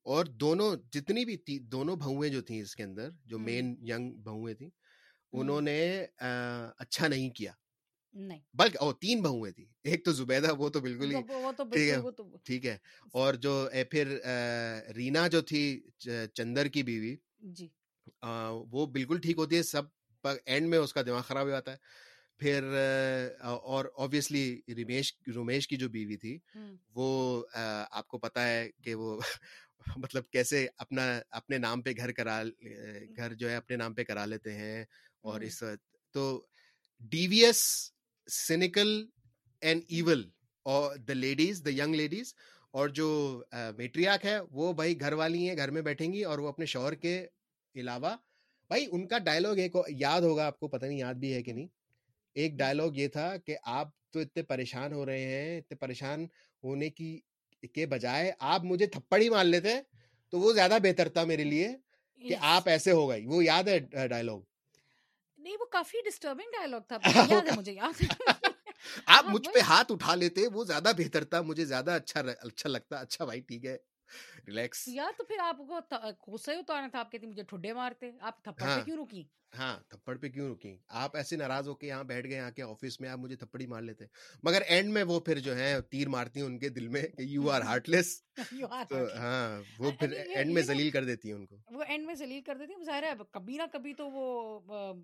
اور 0.06 0.24
دونوں 0.40 0.76
جتنی 0.92 1.24
بھی 1.24 1.36
تھی 1.36 1.58
دونوں 1.72 1.96
بہویں 1.96 2.28
جو 2.28 2.40
تھیں 2.42 2.60
اس 2.62 2.74
کے 2.76 2.82
اندر 2.82 3.10
جو۔ 3.24 3.38
مین 3.38 3.74
ینگ 3.88 4.12
بہویں 4.22 4.54
تھیں 4.54 4.70
ہوں، 5.32 5.40
انہوں 5.40 5.60
نے 5.60 6.06
اچھا 6.78 7.08
نہیں 7.08 7.30
کیا۔ 7.30 7.52
نہیں۔ 8.14 8.40
بلکہ 8.54 8.78
او 8.80 8.92
تین 8.92 9.22
بہویں 9.22 9.50
تھیں۔ 9.52 9.66
ایک 9.84 10.04
تو 10.04 10.12
زبیدہ 10.12 10.54
وہ 10.54 10.68
تو 10.68 10.80
بالکل 10.80 11.10
ہی 11.10 11.20
ٹھیک 12.44 12.66
ہے 12.66 12.70
ہے۔ 12.72 12.76
اور 13.12 13.34
جو 13.34 13.52
پھر 13.90 14.16
رینا 14.96 15.26
جو 15.28 15.40
تھی 15.40 15.62
چندر 16.34 16.68
کی 16.68 16.82
بیوی 16.82 17.16
جی۔ 17.54 17.70
وہ 18.72 18.86
بالکل 18.86 19.20
ٹھیک 19.20 19.36
ہوتی 19.38 19.56
ہے 19.56 19.62
سب 19.62 19.82
اینڈ 20.46 20.68
میں 20.68 20.78
اس 20.78 20.92
کا 20.92 21.02
دماغ 21.02 21.22
خراب 21.22 21.44
ہو 21.44 21.50
جاتا 21.50 21.72
ہے۔ 21.72 21.76
پھر 22.40 22.64
اور 23.40 23.84
آبویسلی 23.98 24.44
رمیش 24.68 25.12
رمیش 25.36 25.68
کی 25.68 25.76
جو 25.76 25.88
بیوی 25.88 26.16
تھی 26.16 26.38
وہ 26.94 27.08
آپ 27.90 28.06
کو 28.08 28.18
پتا 28.18 28.48
ہے 28.48 28.70
کہ 28.84 28.94
وہ 28.94 29.20
مطلب 29.96 30.28
کیسے 30.30 30.66
اپنا 30.76 31.20
اپنے 31.30 31.58
نام 31.58 31.82
پہ 31.82 31.90
گھر 31.96 32.12
کرا 32.12 32.42
گھر 33.16 33.34
جو 33.34 33.50
ہے 33.50 33.56
اپنے 33.56 33.76
نام 33.76 33.94
پہ 33.94 34.04
کرا 34.04 34.26
لیتے 34.26 34.54
ہیں 34.54 34.84
اور۔ 35.20 35.40
اس 35.40 35.62
تو 36.14 36.46
ڈیویس 37.00 37.62
سینیکل 38.28 39.06
اینڈ 39.60 39.82
ایول 39.88 40.30
اور 40.62 40.96
the 40.96 41.12
ladies 41.12 41.64
the 41.64 41.70
young 41.70 41.94
ladies 41.94 42.34
اور 42.70 42.88
جو 42.88 43.08
میٹریاک 43.76 44.24
ہے 44.24 44.38
وہ 44.50 44.72
بھائی 44.72 45.00
گھر 45.00 45.12
والی 45.12 45.48
ہیں 45.48 45.56
گھر 45.56 45.70
میں 45.70 45.82
بیٹھیں 45.82 46.12
گی 46.12 46.24
اور 46.24 46.38
وہ 46.38 46.48
اپنے 46.48 46.66
شوہر 46.66 46.94
کے 46.94 47.26
علاوہ 47.74 48.16
بھائی 48.70 48.86
ان 48.92 49.06
کا 49.08 49.18
ڈائلگ 49.18 49.58
ایک 49.58 49.76
یاد 49.88 50.20
ہوگا 50.20 50.46
آپ 50.46 50.58
کو 50.58 50.68
پتہ 50.68 50.86
نہیں 50.86 50.98
یاد 50.98 51.14
بھی 51.14 51.32
ہے 51.34 51.42
کہ 51.42 51.52
نہیں 51.52 51.66
ایک 52.34 52.52
ڈائلگ 52.52 52.96
یہ 52.96 53.08
تھا 53.08 53.36
کہ 53.36 53.56
آپ 53.62 53.88
تو 54.10 54.18
اتنے 54.18 54.42
پریشان 54.42 54.92
ہو 54.92 55.06
رہے 55.06 55.24
ہیں 55.24 55.58
اتنے 55.58 55.76
پریشان 55.76 56.26
ہونے 56.62 56.90
کی 56.90 57.20
کے 57.64 57.86
بجائے 57.86 58.32
آپ 58.38 58.64
مجھے 58.64 58.86
تھپڑ 58.86 59.20
ہی 59.20 59.28
مان 59.28 59.46
لیتے 59.46 59.80
تو 60.30 60.38
وہ 60.38 60.52
زیادہ 60.52 60.78
بہتر 60.82 61.08
تھا 61.08 61.24
میرے 61.24 61.44
لیے 61.44 61.68
کہ. 62.22 62.36
آپ 62.40 62.68
ایسے 62.68 62.92
ہو 62.92 63.08
گئی۔ 63.10 63.26
وہ 63.26 63.44
یاد 63.44 63.68
ہے 63.68 63.78
ڈائلگ 64.06 64.40
نہیں 65.38 65.56
وہ 65.60 65.64
کافی 65.64 65.98
ڈسٹربنگ 66.04 66.50
ڈائلگ 66.52 66.80
تھا 66.88 66.96
یاد 67.30 67.48
ہے 67.48 67.52
مجھے 67.56 67.72
یاد 67.72 68.02
ہے۔ 68.02 68.06
آپ 69.06 69.24
ہاں، 69.26 69.32
مجھ 69.32 69.48
پہ 69.54 69.60
ہاتھ 69.60 69.92
اٹھا 69.92 70.14
لیتے 70.14 70.46
وہ 70.46 70.64
زیادہ 70.64 70.92
بہتر 70.98 71.24
تھا 71.24 71.40
مجھے 71.42 71.64
زیادہ 71.64 71.90
اچھا 71.90 72.20
اچھا 72.40 72.68
لگتا 72.68 72.96
اچھا 72.96 73.24
بھائی 73.24 73.40
ٹھیک 73.40 73.66
ہے۔ 73.66 73.76
ریلیکس 74.46 74.88
تو 75.16 75.24
پھر 75.24 75.38
آپ 75.38 75.56
کو 75.58 75.80
ت- 75.80 76.28
غصہ 76.28 76.50
ہی 76.50 76.56
اتارنا 76.56 76.88
تھا 76.88 76.98
آپ 76.98 77.14
مجھے 77.22 77.42
ٹھڈے 77.42 77.72
مارتے 77.72 78.10
آپ 78.20 78.44
تھپڑ 78.44 78.62
ہاں۔ 78.62 78.78
پہ 78.78 78.84
کیوں 78.84 79.06
رکی؟ 79.06 79.24
ہاں 79.58 79.80
تھپڑ 79.88 80.18
پہ 80.18 80.28
کیوں 80.28 80.54
رکی؟ 80.54 80.76
آپ 80.88 81.16
ایسے 81.16 81.36
ناراض 81.36 81.68
ہو 81.68 81.74
کے 81.74 81.86
یہاں 81.86 82.04
بیٹھ 82.04 82.26
گئے 82.26 82.36
یہاں 82.36 82.50
کے 82.50 82.62
آفس 82.62 83.00
میں 83.00 83.08
آپ 83.08 83.18
مجھے 83.18 83.36
تھپڑی 83.36 83.66
مار 83.66 83.82
لیتے۔ 83.82 84.04
مگر 84.42 84.62
اینڈ 84.62 84.92
میں 84.92 85.04
وہ 85.04 85.20
پھر 85.20 85.38
جو 85.38 85.56
ہے 85.56 85.80
تیر 85.80 86.08
مارتی 86.08 86.40
ہیں 86.40 86.46
ان 86.46 86.58
کے 86.58 86.68
دل 86.68 86.88
میں 86.88 87.02
کہ 87.02 87.22
یو 87.22 87.50
آر 87.50 87.62
ہارٹ 87.62 87.88
لیس. 87.88 88.22
ہاں 89.18 89.62
وہ 89.78 89.90
پھر 89.90 90.12
اینڈ 90.12 90.52
میں 90.52 90.62
ذلیل 90.62 90.90
کر 90.90 91.04
دیتی 91.04 91.28
ہیں 91.28 91.34
ان 91.34 91.46
کو۔ 91.46 91.56
وہ 91.70 91.82
اینڈ 91.82 92.06
میں 92.06 92.14
ذلیل 92.14 92.42
کر 92.42 92.56
دیتی 92.56 92.84
ظاہر 92.84 93.02
ہے 93.02 93.12
کبھی 93.30 93.56
نہ 93.56 93.62
کبھی 93.72 93.94
تو 93.94 94.10
وہ 94.10 94.60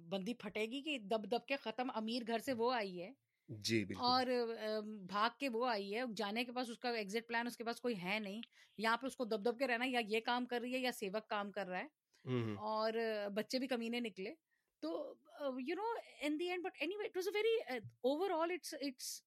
بندی 0.09 0.35
پھٹے 0.35 0.61
گی 0.61 0.83
کہ 0.83 0.99
دب 0.99 1.31
دب 1.31 1.47
کے 1.47 1.57
ختم 1.57 1.91
امیر 1.95 2.23
گھر 2.27 2.39
سے 2.39 2.53
وہ 2.53 2.73
آئی 2.73 3.03
ہے۔ 3.03 3.13
جی 3.49 3.85
بالکل۔ 3.85 4.03
اور 4.05 4.27
بھاگ 5.07 5.31
کے 5.39 5.49
وہ 5.49 5.67
آئی 5.67 5.95
ہے 5.95 6.03
جانے 6.17 6.45
کے 6.45 6.53
پاس 6.53 6.71
اس 6.71 6.79
کا 6.79 6.89
ایگزٹ 6.91 7.29
پلان 7.29 7.47
اس 7.47 7.57
کے 7.57 7.65
پاس 7.65 7.81
کوئی 7.81 8.03
ہے 8.03 8.19
نہیں۔ 8.19 8.41
یہاں 8.79 8.97
پہ 8.97 9.07
اس 9.07 9.17
کو 9.17 9.25
دب 9.25 9.45
دب 9.45 9.59
کے 9.59 9.67
رہنا 9.67 9.85
یا 9.89 10.01
یہ 10.09 10.21
کام 10.21 10.47
کر 10.47 10.61
رہی 10.61 10.73
ہے 10.75 10.79
یا 10.79 10.93
سیوک 10.93 11.29
کام 11.29 11.51
کر 11.53 11.67
رہا 11.67 11.79
ہے۔ 11.79 11.87
اور 12.55 12.93
بچے 13.35 13.59
بھی 13.59 13.67
کمینے 13.67 14.01
نکلے۔ 14.01 14.35
تو 14.83 15.15
you 15.59 15.75
know 15.75 15.83
in 16.21 16.39
the 16.41 16.49
end 16.51 16.65
but 16.65 16.77
anyway 16.97 17.05
it 17.05 17.17
was 17.17 17.29
a 17.29 17.33
very 17.35 17.79
overall 18.31 18.51
it's 18.51 18.75
it's 18.75 19.23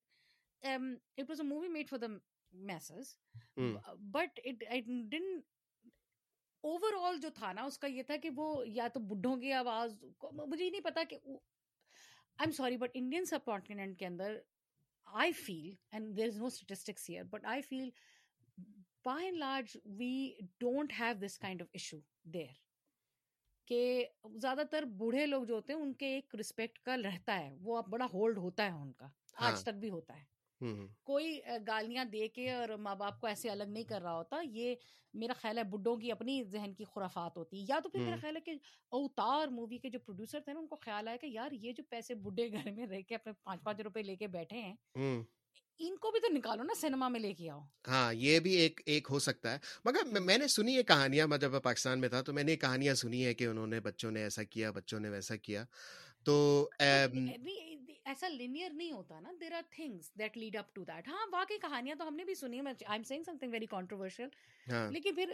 it 1.18 1.30
was 1.30 1.42
a 1.42 1.48
movie 1.48 1.68
made 1.68 1.90
for 1.90 2.00
the 2.00 2.08
masses. 2.52 3.16
But 4.12 4.40
it 4.44 4.86
done 5.12 5.40
overall 7.02 7.20
جو 7.22 7.30
تھا 7.30 7.54
نا 7.54 7.62
اس 7.62 7.80
کا 7.80 7.88
یہ 7.88 8.04
تھا 8.04 8.18
کہ 8.18 8.30
وہ 8.36 8.68
یا 8.68 8.88
تو 8.88 9.00
بڈھوں 9.00 9.38
کی 9.38 9.54
آواز 9.54 9.96
مجھے 10.32 10.70
نہیں 10.70 10.82
پتا 10.82 11.04
کہ 11.10 11.18
I 12.40 12.48
am 12.48 12.52
sorry 12.52 12.78
but 12.78 12.90
Indian 12.94 13.26
subcontinent 13.46 14.00
کے 14.00 14.06
اندر 14.06 14.38
I 15.06 15.32
feel 15.32 15.76
and 15.92 16.18
there 16.18 16.28
is 16.28 16.38
no 16.38 16.46
statistics 16.46 17.10
here 17.10 17.24
but 17.24 17.46
I 17.46 17.62
feel 17.62 17.90
by 19.06 19.26
and 19.26 19.38
large 19.38 19.78
we 19.86 20.34
don't 20.60 20.94
have 21.00 21.26
this 21.26 21.38
kind 21.40 21.62
of 21.62 21.68
issue 21.72 21.98
there 22.24 22.52
کہ 23.68 24.06
زیادہ 24.36 24.62
تر 24.72 24.84
بوڑھے 24.84 25.26
لوگ 25.26 25.44
جو 25.44 25.56
ہوتے 25.56 25.74
ہیں 25.74 25.80
ان 25.80 25.94
کے 25.94 26.06
ایک 26.06 26.36
رسپیکٹ 26.36 26.80
کا 26.80 26.96
رہتا 26.98 27.40
ہے 27.40 27.54
وہ 27.62 27.78
اب 27.78 27.88
بڑا 27.88 28.06
ہولڈ 28.06 28.38
ہوتا 28.38 28.66
ہے 28.66 28.72
ان 28.72 28.92
کا۔ 28.94 29.08
آج 29.34 29.62
تک 29.62 29.78
بھی 29.80 29.90
ہوتا 29.90 30.20
ہے۔ 30.20 30.24
کوئی 31.04 31.40
گالیاں 31.68 32.06
دے 32.06 32.28
کے 32.28 32.54
اور 32.54 32.70
ماں 32.70 32.96
باپ 32.96 33.20
کو 33.20 33.28
ایسے 33.28 33.50
الگ 33.50 33.64
نہیں 33.64 33.84
کر 33.84 34.02
رہا 34.02 34.14
ہوتا 34.14 34.42
یہ 34.52 34.76
میرا 35.14 35.34
خیال 35.34 35.58
ہے 35.58 35.64
بڈھوں 35.64 35.98
کی 35.98 36.12
اپنی 36.12 36.44
ذہن 36.44 36.74
کی 36.74 36.84
خرافات 36.84 37.38
ہوتی 37.38 37.66
یا 37.70 37.80
تو 37.84 37.90
پھر 37.90 38.00
میرا۔ 38.00 38.16
خیال 38.22 38.36
ہے 38.36 38.42
کہ 38.42 38.52
اوتار 38.90 39.48
مووی 39.48 39.78
کے 39.78 39.90
جو 39.90 40.00
پروڈیوسر 40.00 40.40
تھے 40.40 40.54
نا 40.54 40.60
ان 40.60 40.68
کو 40.68 40.76
خیال 40.76 41.08
آیا 41.08 41.18
کہ 41.18 41.26
یار 41.26 41.52
یہ 41.52 41.72
جو 41.72 41.84
پیسے 41.90 42.16
بڈھے 42.16 42.52
گھر 42.52 42.72
میں 42.72 42.88
رہ 42.88 43.02
کے 43.02 43.16
اپنے 43.16 43.34
پانچ 43.44 43.64
پانچ 43.64 43.82
روپے 43.82 44.02
لے 44.04 44.16
کے 44.16 44.28
بیٹھے 44.28 44.58
ہیں۔ 44.58 44.76
ان 45.80 45.98
کو 45.98 46.12
بھی 46.12 46.20
تو 46.20 46.34
نکالو 46.34 46.64
نا 46.64 46.74
سنیما 46.82 47.08
میں 47.08 47.20
لے 47.20 47.34
کے 47.34 47.50
آؤ۔ 47.50 47.60
ہاں 47.88 48.14
یہ 48.14 48.40
بھی 48.40 48.54
ایک 48.54 48.82
ایک 48.86 49.08
ہو 49.10 49.20
سکتا 49.20 49.54
ہے۔ 49.54 49.58
مگر 49.86 50.20
میں- 50.20 50.40
نے 50.40 50.48
سنی 50.48 50.78
ہے 50.78 50.84
کہانیاں 50.84 51.28
میں 51.28 51.38
جب 51.38 51.52
پاکستان 51.64 52.00
میں 52.00 52.10
تھا 52.10 52.22
تو 52.22 52.34
میں 52.34 52.44
نے 52.44 52.56
کہانیاں 52.56 52.94
سنی 52.94 53.26
ہے 53.26 53.34
کہ 53.34 53.44
انہوں 53.44 53.68
نے 53.68 53.80
بچوں 53.80 54.12
نے 54.12 54.24
ایسا 54.24 54.44
کیا 54.44 54.72
بچوں 54.72 55.00
نے 55.00 55.10
ویسا 55.10 55.36
کیا۔ 55.36 55.64
تو 56.26 56.70
ایسا 58.10 58.28
لینئر 58.28 58.74
نہیں 58.74 58.92
ہوتا 58.92 59.20
نا 59.20 59.32
there 59.42 59.52
are 59.52 59.62
things 59.72 60.14
that 60.20 60.38
lead 60.38 60.56
up 60.56 60.74
to 60.76 60.84
that 60.84 61.08
ہاں 61.08 61.26
واقعی 61.32 61.58
کہانیاں 61.58 61.96
تو 61.96 62.08
ہم 62.08 62.16
نے 62.16 62.24
بھی 62.24 62.36
سنی 62.36 62.60
I 62.60 62.84
am 62.88 63.04
saying 63.04 63.24
something 63.38 63.52
very 63.52 63.66
controversial 63.66 64.28
لیکن 64.92 65.16
پھر 65.16 65.34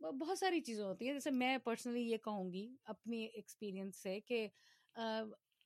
بہت 0.00 0.38
ساری 0.38 0.60
چیزیں 0.60 0.84
ہوتی 0.84 1.06
ہیں 1.06 1.12
جیسے 1.12 1.30
میں 1.30 1.56
پرسنلی 1.58 2.00
یہ 2.00 2.16
کہوں 2.16 2.52
گی 2.52 2.66
اپنی 2.84 3.24
ایکسپیرینس 3.24 4.02
سے 4.02 4.18
کہ 4.20 4.46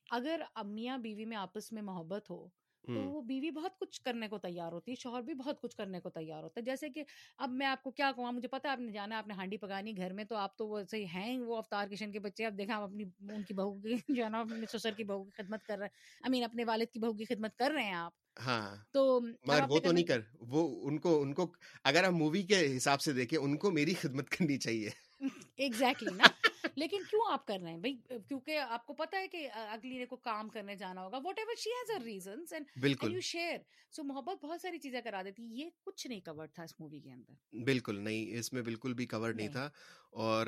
اگر 0.09 0.41
میاں 0.65 0.97
بیوی 0.97 1.25
میں 1.25 1.37
آپس 1.37 1.71
میں 1.71 1.81
محبت 1.81 2.29
ہو 2.29 2.47
تو 2.87 3.03
وہ 3.03 3.21
بیوی 3.21 3.49
بہت 3.51 3.77
کچھ 3.79 4.01
کرنے 4.01 4.27
کو 4.27 4.37
تیار 4.37 4.71
ہوتی 4.71 4.91
ہے 4.91 4.95
شوہر 4.95 5.21
بھی 5.21 5.33
بہت 5.33 5.61
کچھ 5.61 5.75
کرنے 5.75 5.99
کو 5.99 6.09
تیار 6.09 6.43
ہوتا 6.43 6.59
ہے۔ 6.59 6.65
جیسے 6.65 6.89
کہ 6.89 7.03
اب 7.37 7.49
میں 7.51 7.67
آپ 7.67 7.83
کو 7.83 7.91
کیا 7.91 8.11
کہوں 8.11 8.31
مجھے 8.31 8.47
پتا 8.47 8.67
ہے 8.67 8.73
آپ 8.73 8.79
نے 8.79 8.91
جانا 8.91 9.17
آپ 9.17 9.27
نے 9.27 9.33
ہانڈی 9.33 9.57
پکانی 9.57 9.95
گھر 9.97 10.13
میں 10.13 10.23
تو 10.23 10.35
آپ 10.35 10.57
تو 10.57 10.67
وہ 10.67 10.81
ہی 10.93 11.03
ہیں 11.05 11.37
وہ 11.39 11.57
افطار 11.57 11.87
کشن 11.87 12.11
کے 12.11 12.19
بچے 12.19 12.45
اب 12.45 12.57
دیکھا 12.57 12.75
آپ 12.75 12.83
اپنی 12.83 13.03
ان 13.29 13.43
کی 13.43 13.53
بہو 13.53 13.79
کی 13.79 13.93
جو 14.09 14.23
ہے 14.23 14.29
نا 14.29 14.41
اپنے 14.41 14.65
سسر 14.67 14.93
کی 14.93 15.03
بہو 15.03 15.23
کی 15.25 15.31
خدمت 15.33 15.63
کر 15.63 15.77
رہے 15.77 15.85
ہیں۔ 15.85 15.91
آئی 16.23 16.31
مین 16.31 16.43
اپنے 16.43 16.63
والد 16.65 16.91
کی 16.91 16.99
بہو 16.99 17.13
کی 17.13 17.25
خدمت 17.25 17.55
کر 17.55 17.71
رہے 17.71 17.83
ہیں 17.83 17.93
آپ۔ 17.95 18.13
ہاں 18.39 18.67
تو 18.93 19.19
مگر 19.43 19.61
آپ 19.61 19.69
وہ 19.69 19.79
تو 19.79 19.91
نہیں 19.91 20.05
کر 20.05 20.19
وہ 20.49 20.61
ان 20.83 20.97
کو 20.99 21.21
ان 21.21 21.33
کو 21.33 21.51
اگر 21.85 22.03
ہم 22.03 22.15
مووی 22.15 22.43
کے 22.43 22.59
حساب 22.77 23.01
سے 23.01 23.13
دیکھیں 23.13 23.37
ان 23.39 23.57
کو 23.57 23.71
میری 23.71 23.93
خدمت 23.95 24.29
کرنی 24.29 24.57
چاہیے۔ 24.59 24.89
ایگزیکٹلی 25.57 26.13
نا۔ 26.13 26.27
لیکن 26.75 27.03
کیوں 27.09 27.21
آپ 27.31 27.45
کر 27.47 27.57
رہے 27.61 27.71
ہیں؟ 27.71 27.77
بھائی 27.77 27.95
کیونکہ 28.27 28.59
آپ 28.59 28.85
کو 28.85 28.93
پتا 28.93 29.17
ہے 29.17 29.27
کہ 29.27 29.47
اگلی 29.53 29.97
نے 29.97 30.05
کو 30.05 30.15
کام 30.15 30.49
کرنے 30.49 30.75
جانا 30.75 31.03
ہوگا 31.03 31.17
whatever 31.39 31.55
she 31.55 31.69
has 31.69 31.91
her 31.91 32.01
reasons 32.01 32.53
and 32.53 32.65
بالکل۔ 32.81 33.13
یو 33.13 33.19
شیئر 33.21 33.57
سو 33.91 34.03
محبت 34.03 34.45
بہت 34.45 34.61
ساری 34.61 34.79
چیزیں 34.79 35.01
کرا 35.01 35.21
دیتی 35.21 35.43
یہ 35.61 35.69
کچھ 35.81 36.07
نہیں 36.07 36.19
کور 36.19 36.47
تھا 36.47 36.63
اس 36.63 36.79
مووی 36.79 36.99
کے 36.99 37.11
اندر۔ 37.11 37.63
بالکل 37.63 37.99
نہیں 37.99 38.37
اس 38.37 38.53
میں 38.53 38.61
بالکل 38.61 38.93
بھی 38.93 39.05
کور 39.05 39.33
نہیں۔ 39.33 39.47
تھا۔ 39.47 39.69
اور 40.09 40.47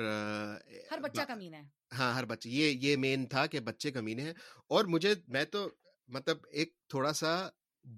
ہر 0.90 0.98
بچہ 0.98 1.22
کمینہ 1.28 1.56
ہے۔ 1.56 1.62
ہاں 1.98 2.12
ہر 2.14 2.24
بچے 2.24 2.50
یہ 2.50 2.70
یہ 2.80 2.96
مین 2.96 3.26
تھا 3.26 3.46
کہ 3.46 3.60
بچے 3.60 3.90
کمینے 3.90 4.22
ہیں 4.22 4.32
اور 4.68 4.84
مجھے 4.84 5.14
میں 5.28 5.44
تو 5.44 5.68
مطلب 6.08 6.38
ایک 6.50 6.74
تھوڑا 6.88 7.12
سا 7.12 7.48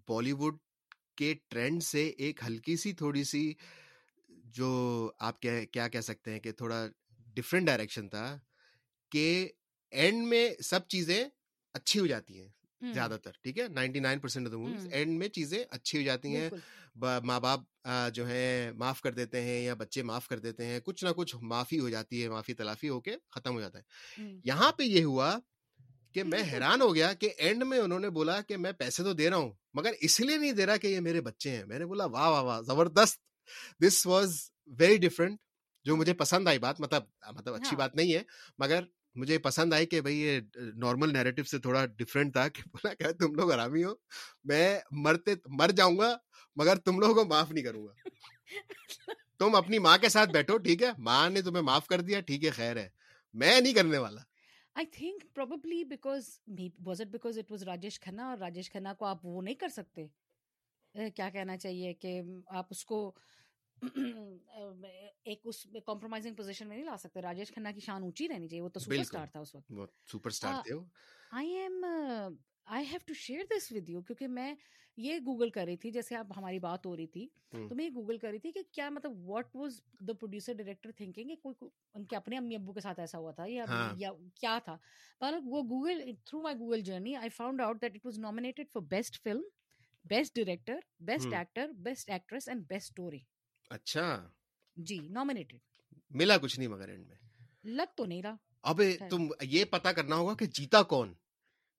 بالی 0.09 0.33
ووڈ 0.33 0.59
کے 1.17 1.35
ٹرینڈ 1.49 1.83
سے 1.83 2.07
ایک 2.19 2.41
ہلکی 2.47 2.77
سی 2.77 2.93
تھوڑی 2.93 3.25
سی 3.25 3.53
جو 4.29 4.69
آپ 5.19 5.41
کیا 5.41 5.65
کیا 5.65 5.89
کہہ 5.89 6.01
سکتے 6.01 6.31
ہیں 6.31 6.41
کہ 6.41 6.53
تھوڑا 6.53 6.87
ڈفرینٹ 7.35 7.67
ڈائریکشن 7.67 8.09
تھا 8.09 8.39
کہ 9.13 9.49
اینڈ 9.91 10.27
میں 10.27 10.55
سب 10.63 10.89
چیزیں 10.89 11.25
اچھی 11.75 12.01
ہو 12.01 12.07
جاتی 12.07 12.41
ہیں 12.41 12.49
زیادہ 12.95 13.17
تر 13.23 13.31
ٹھیک 13.43 13.59
ہے 13.59 13.69
ninety 13.69 14.01
nine 14.01 14.19
percent 14.19 14.47
of 14.47 14.53
the 14.53 14.59
movies. 14.59 14.87
And 14.91 15.19
میں 15.19 15.29
چیزیں 15.29 15.65
اچھی 15.71 15.99
ہو 15.99 16.03
جاتی 16.05 16.37
ہیں 16.37 16.51
ماں 17.25 17.41
باپ 17.41 17.61
جو 18.15 18.27
ہیں 18.27 18.73
معاف 18.73 19.01
کر 19.01 19.13
دیتے 19.13 19.41
ہیں 19.41 19.61
یا 19.65 19.75
بچے 19.75 20.03
معاف 20.03 20.29
کر 20.29 20.39
دیتے 20.39 20.67
ہیں 20.67 20.81
کچھ 20.81 21.05
نہ 21.05 21.11
کچھ 21.17 21.37
معافی 21.43 21.79
ہو 21.81 21.89
جاتی 21.89 22.23
ہے 22.25 22.29
معافی 22.29 22.55
تلافی 22.55 22.89
ہو 22.89 23.01
کے 23.01 23.17
ختم 23.31 23.55
ہو 23.55 23.61
جاتا 23.61 23.79
ہے 23.79 23.85
یہاں 24.45 24.73
پہ 24.73 24.83
یہ 24.83 25.05
ہوا 25.05 25.39
کہ 26.13 26.25
میں 26.25 26.43
حیران 26.53 26.81
ہو 26.81 26.95
گیا 26.95 27.13
کہ 27.13 27.31
اینڈ 27.39 27.63
میں 27.63 27.79
انہوں 27.79 27.99
نے 27.99 28.11
بولا 28.11 28.41
کہ 28.41 28.57
میں 28.57 28.73
پیسے 28.73 29.03
تو 29.03 29.13
دے 29.13 29.31
رہا 29.31 29.37
ہوں 29.37 29.53
مگر 29.75 29.93
اس 30.01 30.21
لیے 30.21 30.37
نہیں 30.37 30.53
دے 30.53 30.67
رہا 30.67 30.77
کہ 30.77 30.87
یہ 30.87 31.01
میرے 31.01 31.21
بچے 31.21 31.51
ہیں 31.51 31.65
میں 31.65 31.79
نے 31.79 31.87
بولا 31.87 32.05
واہ 32.05 32.29
واہ 32.29 32.43
واہ 32.43 32.61
زبردست 32.61 33.21
دس 33.83 34.07
واز 34.07 34.51
ویری 34.79 34.97
ڈفرینٹ 34.97 35.41
جو 35.89 35.97
مجھے 35.97 36.15
پسند 36.15 36.49
آئی 36.49 36.59
بات 36.59 36.81
مطلب 36.81 37.03
مطلب 37.35 37.55
اچھی۔ 37.55 37.77
بات 37.77 37.95
نہیں 37.95 38.15
ہے 38.15 38.23
مگر 38.59 38.85
مجھے 39.17 39.39
پسند 39.39 39.73
آئی 39.73 39.87
کہ 39.87 40.01
بھائی 40.01 40.17
یہ 40.17 40.41
نارمل 40.77 41.13
نیریٹو 41.13 41.43
سے 41.45 41.59
تھوڑا 41.59 41.85
ڈفرینٹ 41.99 42.33
تھا 42.33 42.47
کہ 42.49 42.63
بولا 42.67 42.93
کہ 42.95 43.13
تم 43.21 43.35
لوگ 43.35 43.53
آرامی 43.53 43.85
ہو 43.85 43.95
میں 44.45 44.79
مرتے 45.05 45.35
مر 45.59 45.71
جاؤں 45.77 45.99
گا 45.99 46.17
مگر 46.57 46.77
تم 46.85 46.99
لوگوں 47.01 47.15
کو 47.15 47.25
معاف 47.25 47.51
نہیں 47.51 47.65
کروں 47.65 47.87
گا 47.87 47.93
تم 49.41 49.55
اپنی 49.55 49.79
ماں 49.79 49.97
کے 49.99 50.09
ساتھ 50.09 50.31
بیٹھو 50.31 50.57
ٹھیک 50.59 50.83
ہے 50.83 50.91
ماں 51.01 51.29
نے 51.31 51.43
تمہیں 51.43 51.63
معاف 51.63 51.87
کر 51.87 52.01
دیا 52.01 52.21
ٹھیک 52.21 52.45
ہے 52.45 52.51
خیر 52.51 52.77
ہے 52.77 52.89
میں 53.35 53.61
نہیں 53.61 53.75
کرنے 53.75 53.99
والا 53.99 54.21
I 54.77 54.87
think 54.87 55.25
probably 55.35 55.83
because 55.85 56.29
was 56.85 57.01
it 57.01 57.07
because 57.07 57.39
it 57.39 57.51
was 57.51 57.63
Rajesh 57.63 58.01
Khanna 58.01 58.23
اور 58.23 58.39
راجیش 58.39 58.71
کھنہ 58.71 58.89
کو 58.99 59.05
آپ 59.05 59.25
وہ 59.27 59.43
نہیں 59.43 59.55
کر 59.55 59.69
سکتے 59.69 60.07
کیا 61.11 61.29
کہنا 61.31 61.57
چاہیے 61.57 61.93
کہ 61.95 62.21
آپ 62.51 62.67
اس 62.71 62.85
کو 62.85 63.01
ایک 65.25 65.41
اس 65.45 65.67
کمپرومائزنگ 65.87 66.35
پوزیشن 66.35 66.69
میں 66.69 66.77
نہیں 66.77 66.87
لا 66.87 66.97
سکتے 66.97 67.23
راجیش 67.23 67.51
کھنہ 67.51 67.69
کی 67.75 67.81
شان 67.81 68.03
اونچی 68.03 68.29
رہنی 68.29 68.49
چاہیے 68.49 68.63
وہ 68.63 68.69
تو 68.69 68.81
سپر۔ 68.81 68.95
اسٹار 68.95 69.27
تھا 69.27 69.41
اس 69.41 69.55
وقت 69.55 69.73
وہ 69.73 69.87
سپر 70.13 70.31
اسٹار 70.31 70.53
ہاں۔ 70.53 70.63
تھے 70.63 70.75
I 71.31 71.53
am 71.53 71.85
I 72.67 72.87
have 72.87 72.99
to 73.07 73.15
share 73.15 73.45
this 73.51 73.73
with 73.73 73.89
you 73.89 74.03
کیونکہ 74.03 74.29
میں 74.29 74.55
یہ 74.99 75.19
گوگل 75.19 75.51
کر 75.51 75.65
رہی 75.65 75.77
تھی 75.77 75.91
جیسے 75.91 76.17
آپ 76.17 76.27
ہماری 76.37 76.59
بات 76.59 76.87
ہو 76.87 76.97
رہی 76.97 77.07
تھی۔ 77.07 77.27
تو 77.51 77.75
میں 77.75 77.85
یہ 77.85 77.91
گوگل 77.91 78.19
کر 78.19 78.29
رہی 78.29 78.39
تھی 78.39 78.53
کہ 78.53 78.63
کیا 78.73 78.89
مطلب 78.91 79.29
what 79.29 79.55
was 79.57 79.81
the 80.01 80.13
producer 80.13 80.53
director 80.53 80.91
thinking 80.93 81.35
کوئی 81.43 81.69
ان 81.95 82.05
کے 82.05 82.17
اپنے 82.17 82.37
امی 82.37 82.55
ابو 82.55 82.73
کے 82.73 82.81
ساتھ 82.81 83.01
ایسا 83.01 83.19
ہوا 83.19 83.31
تھا 83.31 83.45
یا 83.49 83.65
ہاں۔ 83.69 83.93
یا 83.97 84.11
کیا 84.35 84.59
تھا 84.65 84.77
پر 85.21 85.39
وہ 85.45 85.63
Google 85.63 86.01
through 86.25 86.43
my 86.43 86.57
Google 86.59 86.81
journey 86.81 87.15
I 87.15 87.29
found 87.29 87.61
out 87.61 87.81
that 87.83 87.95
it 87.95 88.07
was 88.07 88.19
nominated 88.19 88.71
for 88.73 88.83
best 88.83 89.23
film 89.23 89.43
best 90.05 90.37
director 90.37 90.79
best. 91.01 91.35
Actor 91.35 91.73
best 91.79 92.11
actress 92.11 92.49
and 92.49 92.65
best 92.69 92.91
story 92.91 93.19
اچھا۔ 93.71 94.29
جی 94.77 94.99
نامنیٹڈ 95.09 95.57
ملا 96.11 96.39
کچھ 96.39 96.59
نہیں 96.59 96.69
مگر 96.69 96.89
اینڈ 96.89 97.07
میں۔ 97.07 97.17
لگ 97.65 97.95
تو 97.97 98.07
نہیں 98.07 98.23
رہا۔ 98.23 98.37
ابے۔ 98.63 98.97
تم 99.11 99.27
یہ 99.43 99.65
پتا 99.65 99.93
کرنا 99.93 100.17
ہوگا 100.17 100.35
کہ 100.35 100.47
جیتا 100.47 100.83
کون۔ 100.83 101.15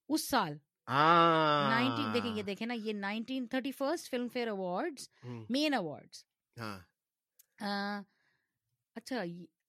اس 0.09 0.29
سال۔ 0.29 0.57
ہاں۔ 0.87 2.13
دیکھیں 2.13 2.35
یہ 2.35 2.43
دیکھیں 2.43 2.67
نا 2.67 2.73
یہ 2.73 2.93
nineteen 2.93 3.47
thirty 3.47 3.71
first 3.71 4.09
Filmfare 4.27 4.47
awards 4.47 5.09
main 5.49 5.73
awards 5.73 6.25
ہاں۔ 6.59 8.01
اچھا 8.95 9.23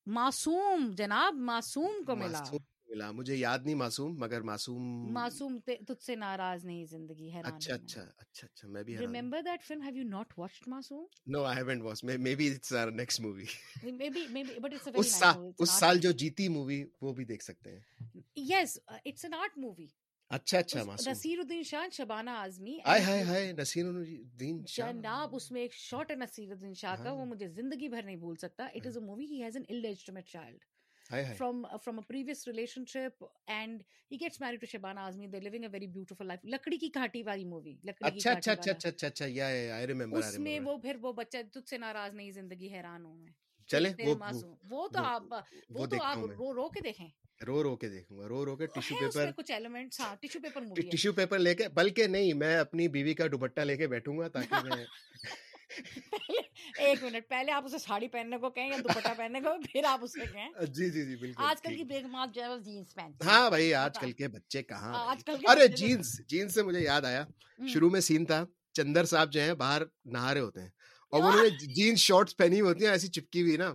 معصوم 0.07 0.91
جناب 0.97 1.35
معصوم 1.35 2.05
کو 2.07 2.17
ملا۔ 2.17 2.43
ملا 2.91 3.11
مجھے 3.13 3.35
یاد 3.37 3.59
نہیں 3.65 3.75
معصوم 3.77 4.19
مگر 4.19 4.41
معصوم 4.43 4.83
معصوم 5.13 5.59
تجھ 5.61 6.03
سے 6.03 6.15
ناراض 6.17 6.65
نہیں 6.65 6.85
زندگی 6.87 7.31
حیران 7.31 7.55
اچھا 7.55 7.75
اچھا 7.75 8.03
اچھا 8.03 8.47
اچھا 8.47 8.69
میں 8.69 8.83
بھی 8.83 8.97
remember 8.99 9.43
that 9.43 9.65
film 9.65 9.83
have 9.83 9.97
you 9.97 10.05
not 10.07 10.39
watched 10.39 10.69
Masoom? 10.69 11.05
No 11.27 11.45
I 11.45 11.57
haven't 11.59 11.83
watch 11.83 12.05
maybe 12.37 12.49
it's 12.49 12.73
our 12.73 12.91
next 12.93 13.21
movie 13.21 13.45
maybe 14.11 14.27
maybe 14.45 14.59
but 14.61 14.75
it's 14.75 14.89
a 14.89 14.93
اس 14.95 15.15
سال 15.15 15.51
اس 15.59 15.71
سال 15.79 15.99
جو 15.99 16.11
جیتی 16.15 16.49
مووی 16.49 16.83
وہ 17.03 17.13
بھی 17.15 17.25
دیکھ 17.25 17.45
سکتے 17.45 17.71
ہیں۔ 17.71 18.21
Yes 18.49 18.79
it's 18.89 19.25
an 19.25 19.35
art 19.35 19.59
movie 19.59 19.87
اچھا 20.31 20.59
اچھا 20.59 20.83
معصوم۔ 20.85 21.11
نصیر 21.11 21.39
الدین 21.39 21.63
شاہ 21.63 21.89
شبانہ 21.93 22.31
اعظمی 22.39 22.79
آئے 22.85 23.01
ہائے 23.03 23.23
ہائے 23.23 23.53
نصیر 23.53 23.87
الدین 23.87 24.63
شاہ۔ 24.69 24.93
جناب 24.93 25.35
اس 25.35 25.51
میں 25.51 25.63
ایک 25.63 25.75
شارٹ 25.75 26.11
ہے 26.11 26.17
نصیر 26.17 26.51
الدین 26.51 26.75
شاہ 26.75 26.97
کا 26.97 27.09
ہاں۔ 27.09 27.17
وہ 27.17 27.25
مجھے 27.25 27.49
زندگی 27.51 27.89
بھر 27.89 28.03
نہیں 28.03 28.17
بھول 28.17 28.37
سکتا۔ 28.37 28.67
It 28.67 28.87
is 28.87 28.97
a 28.97 29.03
movie 29.05 29.27
he 29.27 29.43
has 29.43 29.57
an 29.57 29.65
illegitimate 29.69 30.29
child 30.29 30.45
hi 30.45 30.59
hi 30.59 30.70
from 31.11 31.63
from 31.85 31.99
a 31.99 32.05
previous 32.09 32.47
relationship 32.87 33.25
and 33.47 33.83
he 34.11 34.21
gets 34.21 34.41
married 34.41 34.61
to 34.61 34.67
Shabana 34.67 35.01
Azmi 35.01 35.27
they 35.27 35.41
living 35.41 35.65
a 35.65 35.69
very 35.73 35.87
beautiful 35.87 36.27
life 36.27 36.45
لکڑی 36.45 36.77
کی 36.77 36.89
کھاٹی 36.89 37.23
والی 37.23 37.45
مووی 37.45 37.77
لکڑی 37.85 38.09
اچھا 38.09 38.33
اچھا 38.33 38.53
اچھا 38.53 38.89
اچھا 38.89 39.07
اچھا 39.07 39.25
یا 39.29 39.47
آئی 39.47 39.87
اس 40.13 40.39
میں 40.39 40.61
وہ 40.61 40.77
پھر 40.79 40.97
وہ 41.01 41.13
بچہ 41.13 41.37
تجھ 41.53 41.69
سے 41.69 41.79
ناراض 41.79 42.15
نہیں 42.15 42.31
زندگی 42.31 42.73
حیران 42.73 43.05
ہوں 43.05 43.15
میں۔ 43.15 43.33
تیرے 43.69 44.05
وہ 44.05 44.55
وہ 44.71 44.89
تو 44.89 45.03
آپ 45.05 45.23
وہ 45.71 45.87
تو 45.87 46.03
آپ 46.03 46.19
رو 46.19 46.55
رو 46.55 46.69
کے 46.69 46.81
دیکھیں۔ 46.81 47.09
رو 47.47 47.63
رو 47.63 47.77
کے 47.77 47.89
دیکھوں 47.89 48.19
گا 48.19 48.29
رو 48.29 48.45
رو 48.45 48.57
کے 48.57 48.67
میں 48.67 48.99
پیپر۔ 49.01 49.31
کچھ 49.37 49.53
ایلیمنٹس 49.53 50.01
ہاں 50.01 50.17
پیپر 50.23 51.11
پیپر 51.17 51.39
لے 51.39 51.55
کے 51.55 51.69
بلکہ 51.69 52.07
نہیں 52.07 52.33
میں 52.33 52.57
اپنی 52.57 52.89
بیوی 52.89 53.15
کا 53.15 53.27
دوپٹہ 53.27 53.61
لے 53.61 53.77
کے 53.77 53.87
بیٹھوں 53.87 54.19
گا 54.19 54.29
تاکہ 54.29 54.65
میں 54.65 54.85
ایک 55.71 57.03
منٹ 57.03 57.29
پہلے 57.29 57.53
آپ 57.53 57.65
اسے 57.65 57.79
ساڑی 57.79 58.09
پہننے 58.09 58.39
کو 58.39 58.51
کہیں 58.51 58.69
یا 58.69 58.77
دوپٹہ 58.79 59.15
پہننے 59.17 59.41
کو 59.41 59.51
پھر 59.63 59.85
آپ 59.85 60.01
اسے 60.03 60.27
کہیں 60.27 60.67
جی 60.69 60.91
جی 60.91 61.05
جی 61.05 61.17
بالکل 61.17 61.43
آج 61.45 61.61
کل 61.63 61.69
کی 61.69 61.77
ٹھیک۔ 61.77 61.87
بیگمات 61.89 62.35
جو 62.35 62.43
ہے 62.43 62.59
جینس 62.63 62.95
پہنتے 62.95 63.27
ہاں 63.27 63.49
بھائی 63.51 63.73
آج 63.77 63.99
کل 63.99 64.13
کے 64.13 64.29
بچے 64.29 64.63
کہاں 64.65 64.95
آج؟ 65.01 65.25
کل 65.25 65.37
ارے 65.49 65.67
جینس 65.77 66.21
جینس 66.29 66.55
سے 66.55 66.63
مجھے 66.63 66.81
یاد 66.81 67.05
آیا۔ 67.05 67.25
شروع 67.67 67.91
میں 67.91 68.01
سین 68.03 68.25
تھا 68.27 68.45
چندر 68.75 69.05
صاحب 69.05 69.33
جو 69.33 69.41
ہیں 69.41 69.55
باہر 69.57 69.83
نہا 70.07 70.33
رہے 70.35 70.41
ہوتے 70.41 70.61
ہیں 70.61 70.69
اور 71.13 71.23
انہوں 71.23 71.43
نے 71.43 71.49
جینس 71.75 72.01
شارٹس 72.01 72.37
پہنی 72.37 72.61
ہوئی 72.61 72.69
ہوتی 72.69 72.85
ہیں 72.85 72.93
ایسی 72.93 73.09
چپکی 73.11 73.43
ہوئی 73.43 73.57
نا 73.57 73.73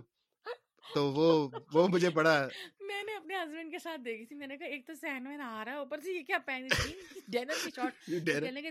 تو 0.84 1.04
وہ 1.12 1.26
وہ 1.72 1.86
مجھے 1.88 2.10
بڑا 2.10 2.36
میں 2.80 3.02
نے 3.02 3.14
اپنے 3.14 3.34
ہسبینڈ 3.34 3.70
کے 3.70 3.78
ساتھ 3.78 4.00
دیکھی 4.00 4.24
تھی 4.26 4.36
میں 4.36 4.46
نے 4.46 4.56
کہا 4.56 4.66
ایک 4.66 4.86
تو 4.86 4.94
سہن 4.94 5.24
میں 5.24 5.36
نہا 5.36 5.64
رہا 5.64 5.72
ہے 5.72 5.76
اوپر 5.76 6.00
سے 6.00 6.12
یہ 6.12 6.22
کیا 6.22 6.38
پہنی 6.46 6.68
تھی 6.72 6.94
ڈینر 7.28 7.64
کی 7.64 7.70
شارٹ 7.70 8.06
کہنے 8.06 8.50
لگے 8.50 8.70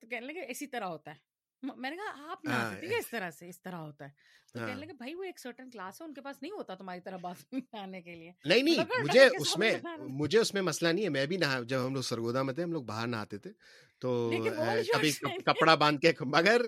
کہنے 0.00 0.20
لگے 0.22 0.44
اسی 0.48 0.66
طرح 0.66 0.84
ہوتا 0.86 1.10
ہے 1.10 1.28
میں 1.62 1.90
نے 1.90 1.96
کہا 1.96 2.30
آپ 2.30 2.42
تھے 2.42 2.96
اس 2.96 3.08
طرح 3.08 3.30
سے 3.30 3.48
اس 3.48 3.60
طرح 3.62 3.76
ہوتا 3.76 4.04
ہے 4.04 4.10
تو۔ 4.54 4.58
کہنے 4.58 4.74
لگے 4.76 4.92
بھائی 4.94 5.14
وہ 5.14 5.24
ایک 5.24 5.38
سرٹن 5.38 5.70
کلاس 5.70 6.00
ہے 6.00 6.06
ان 6.06 6.14
کے 6.14 6.20
پاس 6.20 6.40
نہیں 6.42 6.52
ہوتا 6.52 6.74
تمہاری 6.74 7.00
طرح 7.00 7.16
بات 7.16 7.52
نہانے 7.52 8.00
کے 8.02 8.14
لیے 8.14 8.32
نہیں 8.44 8.62
نہیں 8.62 9.02
مجھے 9.02 9.24
اس 9.38 9.56
میں۔ 9.58 9.72
مجھے 9.98 10.38
اس 10.38 10.52
میں 10.54 10.62
مسئلہ 10.62 10.88
نہیں 10.88 11.04
ہے 11.04 11.08
میں 11.08 11.26
بھی 11.26 11.36
نہا 11.36 11.60
جب 11.64 11.86
ہم 11.86 11.94
لوگ 11.94 12.02
سرگودا 12.02 12.42
میں 12.42 12.54
تھے 12.54 12.62
ہم 12.62 12.72
لوگ 12.72 12.82
باہر 12.82 13.06
نہاتے 13.06 13.38
تھے 13.38 13.50
تو 14.02 14.30
کبھی 14.92 15.10
کپڑا 15.44 15.74
باندھ 15.76 16.00
کے 16.00 16.12
مگر 16.28 16.62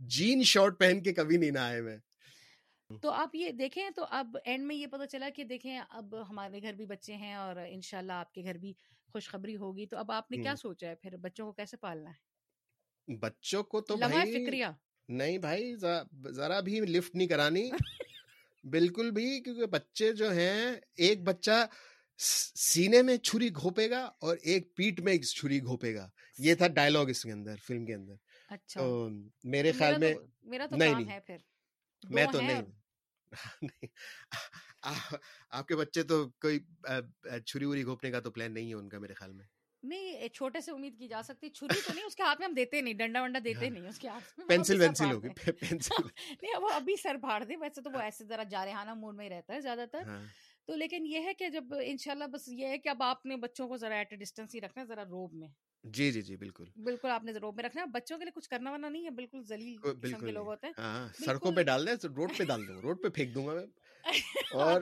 جین 0.00 0.42
شارٹ 0.44 0.78
پہن 0.78 1.02
کے 1.02 1.12
کبھی 1.12 1.36
نہیں 1.36 1.50
نہائے 1.50 1.80
میں 1.80 1.96
تو 3.02 3.10
آپ 3.12 3.34
یہ 3.34 3.50
دیکھیں 3.54 3.88
تو 3.90 4.04
اب 4.10 4.36
اینڈ 4.44 4.66
میں 4.66 4.76
یہ 4.76 4.86
پتا 4.86 5.06
چلا 5.06 5.28
کہ 5.30 5.44
دیکھیں 5.44 5.78
اب 5.80 6.14
ہمارے 6.30 6.62
گھر 6.62 6.72
بھی 6.72 6.86
بچے 6.86 7.14
ہیں 7.14 7.34
اور 7.34 7.56
انشاءاللہ 7.68 8.12
آپ 8.14 8.32
کے 8.32 8.42
گھر 8.42 8.58
بھی 8.58 8.72
خوشخبری 9.14 9.56
ہوگی 9.56 9.86
تو 9.86 9.96
اب 9.96 10.10
آپ 10.12 10.30
نے 10.30 10.36
کیا۔ 10.38 10.54
سوچا 10.56 10.88
ہے 10.88 10.94
پھر 10.94 11.16
بچوں 11.18 11.46
کو 11.46 11.52
کیسے 11.52 11.76
پالنا 11.76 12.10
ہے 12.10 12.24
بچوں 13.08 13.62
کو 13.62 13.80
تو 13.80 13.96
بھائی 13.96 14.44
فکریہ 14.44 14.66
نہیں 15.08 15.38
بھائی 15.38 15.76
ذرا- 15.76 16.60
بھی 16.60 16.80
لفٹ 16.80 17.14
نہیں 17.14 17.28
کرانی 17.28 17.70
بالکل 18.64 19.10
بھی 19.10 19.40
کیونکہ 19.40 19.66
بچے 19.66 20.12
جو 20.12 20.30
ہیں 20.30 20.76
ایک 20.96 21.22
بچہ 21.22 21.66
سینے 22.18 23.02
میں 23.02 23.16
چھری 23.16 23.48
گھوپے 23.54 23.90
گا 23.90 24.10
اور 24.18 24.36
ایک 24.42 24.76
پیٹ 24.76 25.00
میں 25.00 25.18
چھری 25.18 25.62
گھوپے 25.62 25.94
گا 25.94 26.10
یہ 26.38 26.54
تھا 26.54 26.66
ڈائلوگ 26.66 27.08
اس 27.08 27.22
کے 27.22 27.32
اندر 27.32 27.56
فلم 27.62 27.86
کے 27.86 27.94
اندر 27.94 28.14
اچھا 28.48 28.80
میرے 29.44 29.72
خیال 29.72 29.98
میں 29.98 30.14
تو- 30.14 30.26
میرا 30.42 30.66
تو 30.66 30.76
نہیں، 30.76 31.20
میں 32.04 32.26
تو 32.26 32.40
ہیں 32.40 32.62
نہیں 33.62 33.86
آپ 35.50 35.68
کے 35.68 35.76
بچے 35.76 36.02
تو 36.02 36.28
کوئی 36.28 36.58
چھری 37.46 37.64
وری 37.64 37.84
گھوپنے 37.84 38.10
کا 38.10 38.20
تو 38.20 38.30
پلان 38.30 38.54
نہیں 38.54 38.68
ہے 38.68 38.74
ان 38.74 38.88
کا 38.88 38.98
میرے 38.98 39.14
خیال 39.14 39.32
میں 39.32 39.44
نہیں 39.86 40.28
چھوٹے 40.30 40.60
سے 40.60 40.70
امید 40.72 40.98
کی 40.98 41.08
جا 41.08 41.22
سکتی 41.22 41.48
چھری 41.50 41.80
تو 41.80 41.92
نہیں 41.92 42.04
اس 42.04 42.16
کے 42.16 42.22
ہاتھ 42.22 42.40
میں 42.40 42.46
ہم 42.46 42.54
دیتے 42.54 42.80
نہیں 42.80 42.94
ڈنڈا 42.96 43.22
ونڈا 43.22 43.38
دیتے 43.44 43.64
ہاں۔ 43.64 43.70
نہیں 43.70 43.88
اس 43.88 43.98
کے 43.98 44.08
ہاتھ 44.08 44.38
میں 44.38 44.46
پینسل 44.48 44.78
پھاڑ 44.88 45.12
ہوگی۔ 45.12 45.28
پینسل 45.52 46.06
نہیں 46.42 46.56
وہ 46.56 46.68
ابھی 46.72 46.96
سر 46.96 47.16
پھاڑ 47.20 47.42
دے 47.44 47.56
ویسے 47.56 47.82
تو 47.82 47.90
وہ 47.90 48.00
ایسے 48.00 48.24
ذرا 48.24 48.42
جارحانہ 48.50 48.94
موڈ 48.96 49.14
میں 49.16 49.24
ہی 49.24 49.30
رہتا 49.30 49.54
ہے 49.54 49.60
زیادہ 49.60 49.84
تر 49.92 50.02
ہاں 50.06 50.22
تو 50.68 50.76
لیکن 50.76 51.06
یہ 51.06 51.20
ہے 51.20 51.34
کہ 51.34 51.48
جب 51.50 51.74
انشاءاللہ 51.82 52.24
بس 52.28 52.48
یہ 52.50 52.66
ہے 52.66 52.78
کہ 52.78 52.88
اب 52.88 53.02
آپ 53.04 53.26
نے 53.26 53.36
بچوں 53.38 53.68
کو 53.68 53.76
ذرا 53.76 53.94
ایٹ 53.94 54.14
ڈسٹینس 54.18 54.54
ہی 54.54 54.60
رکھنا 54.60 54.84
ذرا 54.84 55.04
روب 55.04 55.34
میں 55.34 55.48
جی 55.84 56.10
جی 56.12 56.22
جی 56.22 56.36
بالکل 56.36 56.64
بالکل 56.84 57.10
آپ 57.10 57.24
نے 57.24 57.32
روب 57.34 57.56
میں 57.56 57.64
رکھنا 57.64 57.84
بچوں 57.92 58.16
کے 58.18 58.24
لیے 58.24 58.32
کچھ 58.34 58.48
کرنا 58.48 58.70
ورنا 58.72 58.88
نہیں 58.88 59.04
ہے 59.04 59.10
بالکل 59.12 59.42
ذلیل 59.44 59.76
قسم 59.82 60.18
کے 60.20 60.30
لوگ۔ 60.32 60.46
ہوتے 60.46 60.66
ہیں 60.66 60.72
ہاں۔ 60.78 61.08
سڑکوں 61.16 61.52
پہ 61.52 61.62
ڈال 61.62 61.86
دیں 61.86 61.94
روڈ 62.08 62.36
پہ 62.38 62.44
ڈال 62.44 62.66
دوں 62.68 62.80
روڈ 62.82 63.02
پہ 63.02 63.08
پھینک 63.10 63.34
دوں 63.34 63.46
گا 63.46 63.54
میں 63.54 63.66
اور 64.52 64.80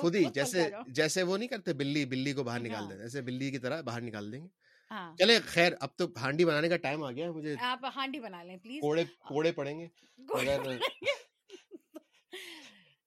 خود 0.00 0.14
ہی 0.14 0.24
جیسے۔ 0.34 0.70
جیسے 0.86 1.22
وہ 1.22 1.36
نہیں 1.38 1.48
کرتے 1.48 1.72
بلی 1.72 2.04
بلی 2.04 2.32
کو 2.32 2.42
باہر 2.44 2.60
نکال 2.60 2.82
ہاں۔ 2.82 2.90
دیں 2.90 2.98
ایسے 2.98 3.22
بلی 3.22 3.50
کی 3.50 3.58
طرح 3.58 3.80
باہر 3.80 4.00
نکال 4.00 4.32
دیں 4.32 4.40
گے۔ 4.42 4.48
ہاں۔ 4.90 5.16
چلے 5.16 5.38
خیر 5.40 5.72
اب 5.80 5.96
تو 5.96 6.06
ہانڈی 6.16 6.44
بنانے 6.44 6.68
کا 6.68 6.76
ٹائم 6.76 7.04
آ 7.04 7.10
گیا 7.12 7.26
ہے 7.26 7.30
مجھے 7.30 7.54
آپ 7.60 7.84
ہانڈی 7.96 8.20
بنا 8.20 8.42
لیں 8.42 8.56
پلیز۔ 8.56 8.80
کوڑے 8.80 9.04
کوڑے 9.28 9.52
پڑیں 9.52 9.78
گے۔ 9.78 9.88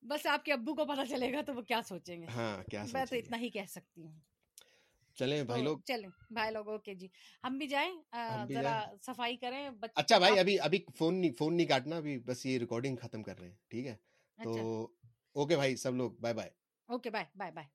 بس 0.03 0.25
آپ 0.25 0.45
کے 0.45 0.53
ابو 0.53 0.75
کو 0.75 0.85
پتا 0.85 1.05
چلے 1.05 1.33
گا 1.33 1.41
تو 1.41 1.53
وہ 1.53 1.61
کیا 1.61 1.81
سوچیں 1.81 2.21
گے۔ 2.21 2.25
ہاں 2.27 2.63
کیا 2.71 2.83
میں 2.93 3.05
تو 3.05 3.15
اتنا 3.15 3.37
ہی 3.37 3.49
کہہ 3.49 3.69
سکتی 3.69 4.01
ہوں۔ 4.01 4.11
چلیں 5.17 5.43
بھائی 5.43 5.63
لوگ۔ 5.63 5.79
چلیں 5.79 6.09
بھائی 6.29 6.51
لوگ 6.51 6.69
اوکے 6.69 6.93
جی۔ 6.93 7.07
ہم 7.43 7.57
بھی 7.57 7.67
جائیں 7.67 7.91
ذرا 8.49 8.85
صفائی 9.01 9.37
کریں 9.37 9.69
اچھا 9.95 10.17
بھائی 10.17 10.39
ابھی 10.39 10.59
ابھی 10.59 10.79
فون 10.97 11.15
نہیں 11.15 11.31
فون 11.31 11.57
نہیں 11.57 11.67
کاٹنا 11.67 11.97
ابھی 11.97 12.17
بس 12.19 12.45
یہ 12.45 12.57
ریکارڈنگ 12.57 12.95
ختم 12.95 13.23
کر 13.23 13.39
رہے 13.39 13.47
ہیں 13.47 13.55
ٹھیک 13.67 13.87
ہے؟ 13.87 13.95
تو 14.39 14.51
اچھا۔ 14.51 14.61
اوکے 15.35 15.55
بھائی 15.55 15.75
سب 15.75 15.95
لوگ 15.95 16.11
bye 16.21 16.33
bye 16.33 16.49
okay 16.89 17.09
bye 17.09 17.25
bye 17.35 17.51
bye 17.51 17.67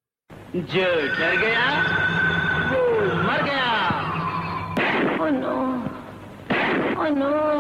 جو 0.53 0.85
ڈر 1.19 1.35
گیا 1.41 1.69
وہ 2.71 3.15
مر 3.23 3.45
گیا 3.45 3.87
Oh 5.19 5.31
no. 5.31 5.55
Oh 6.97 7.09
no. 7.11 7.57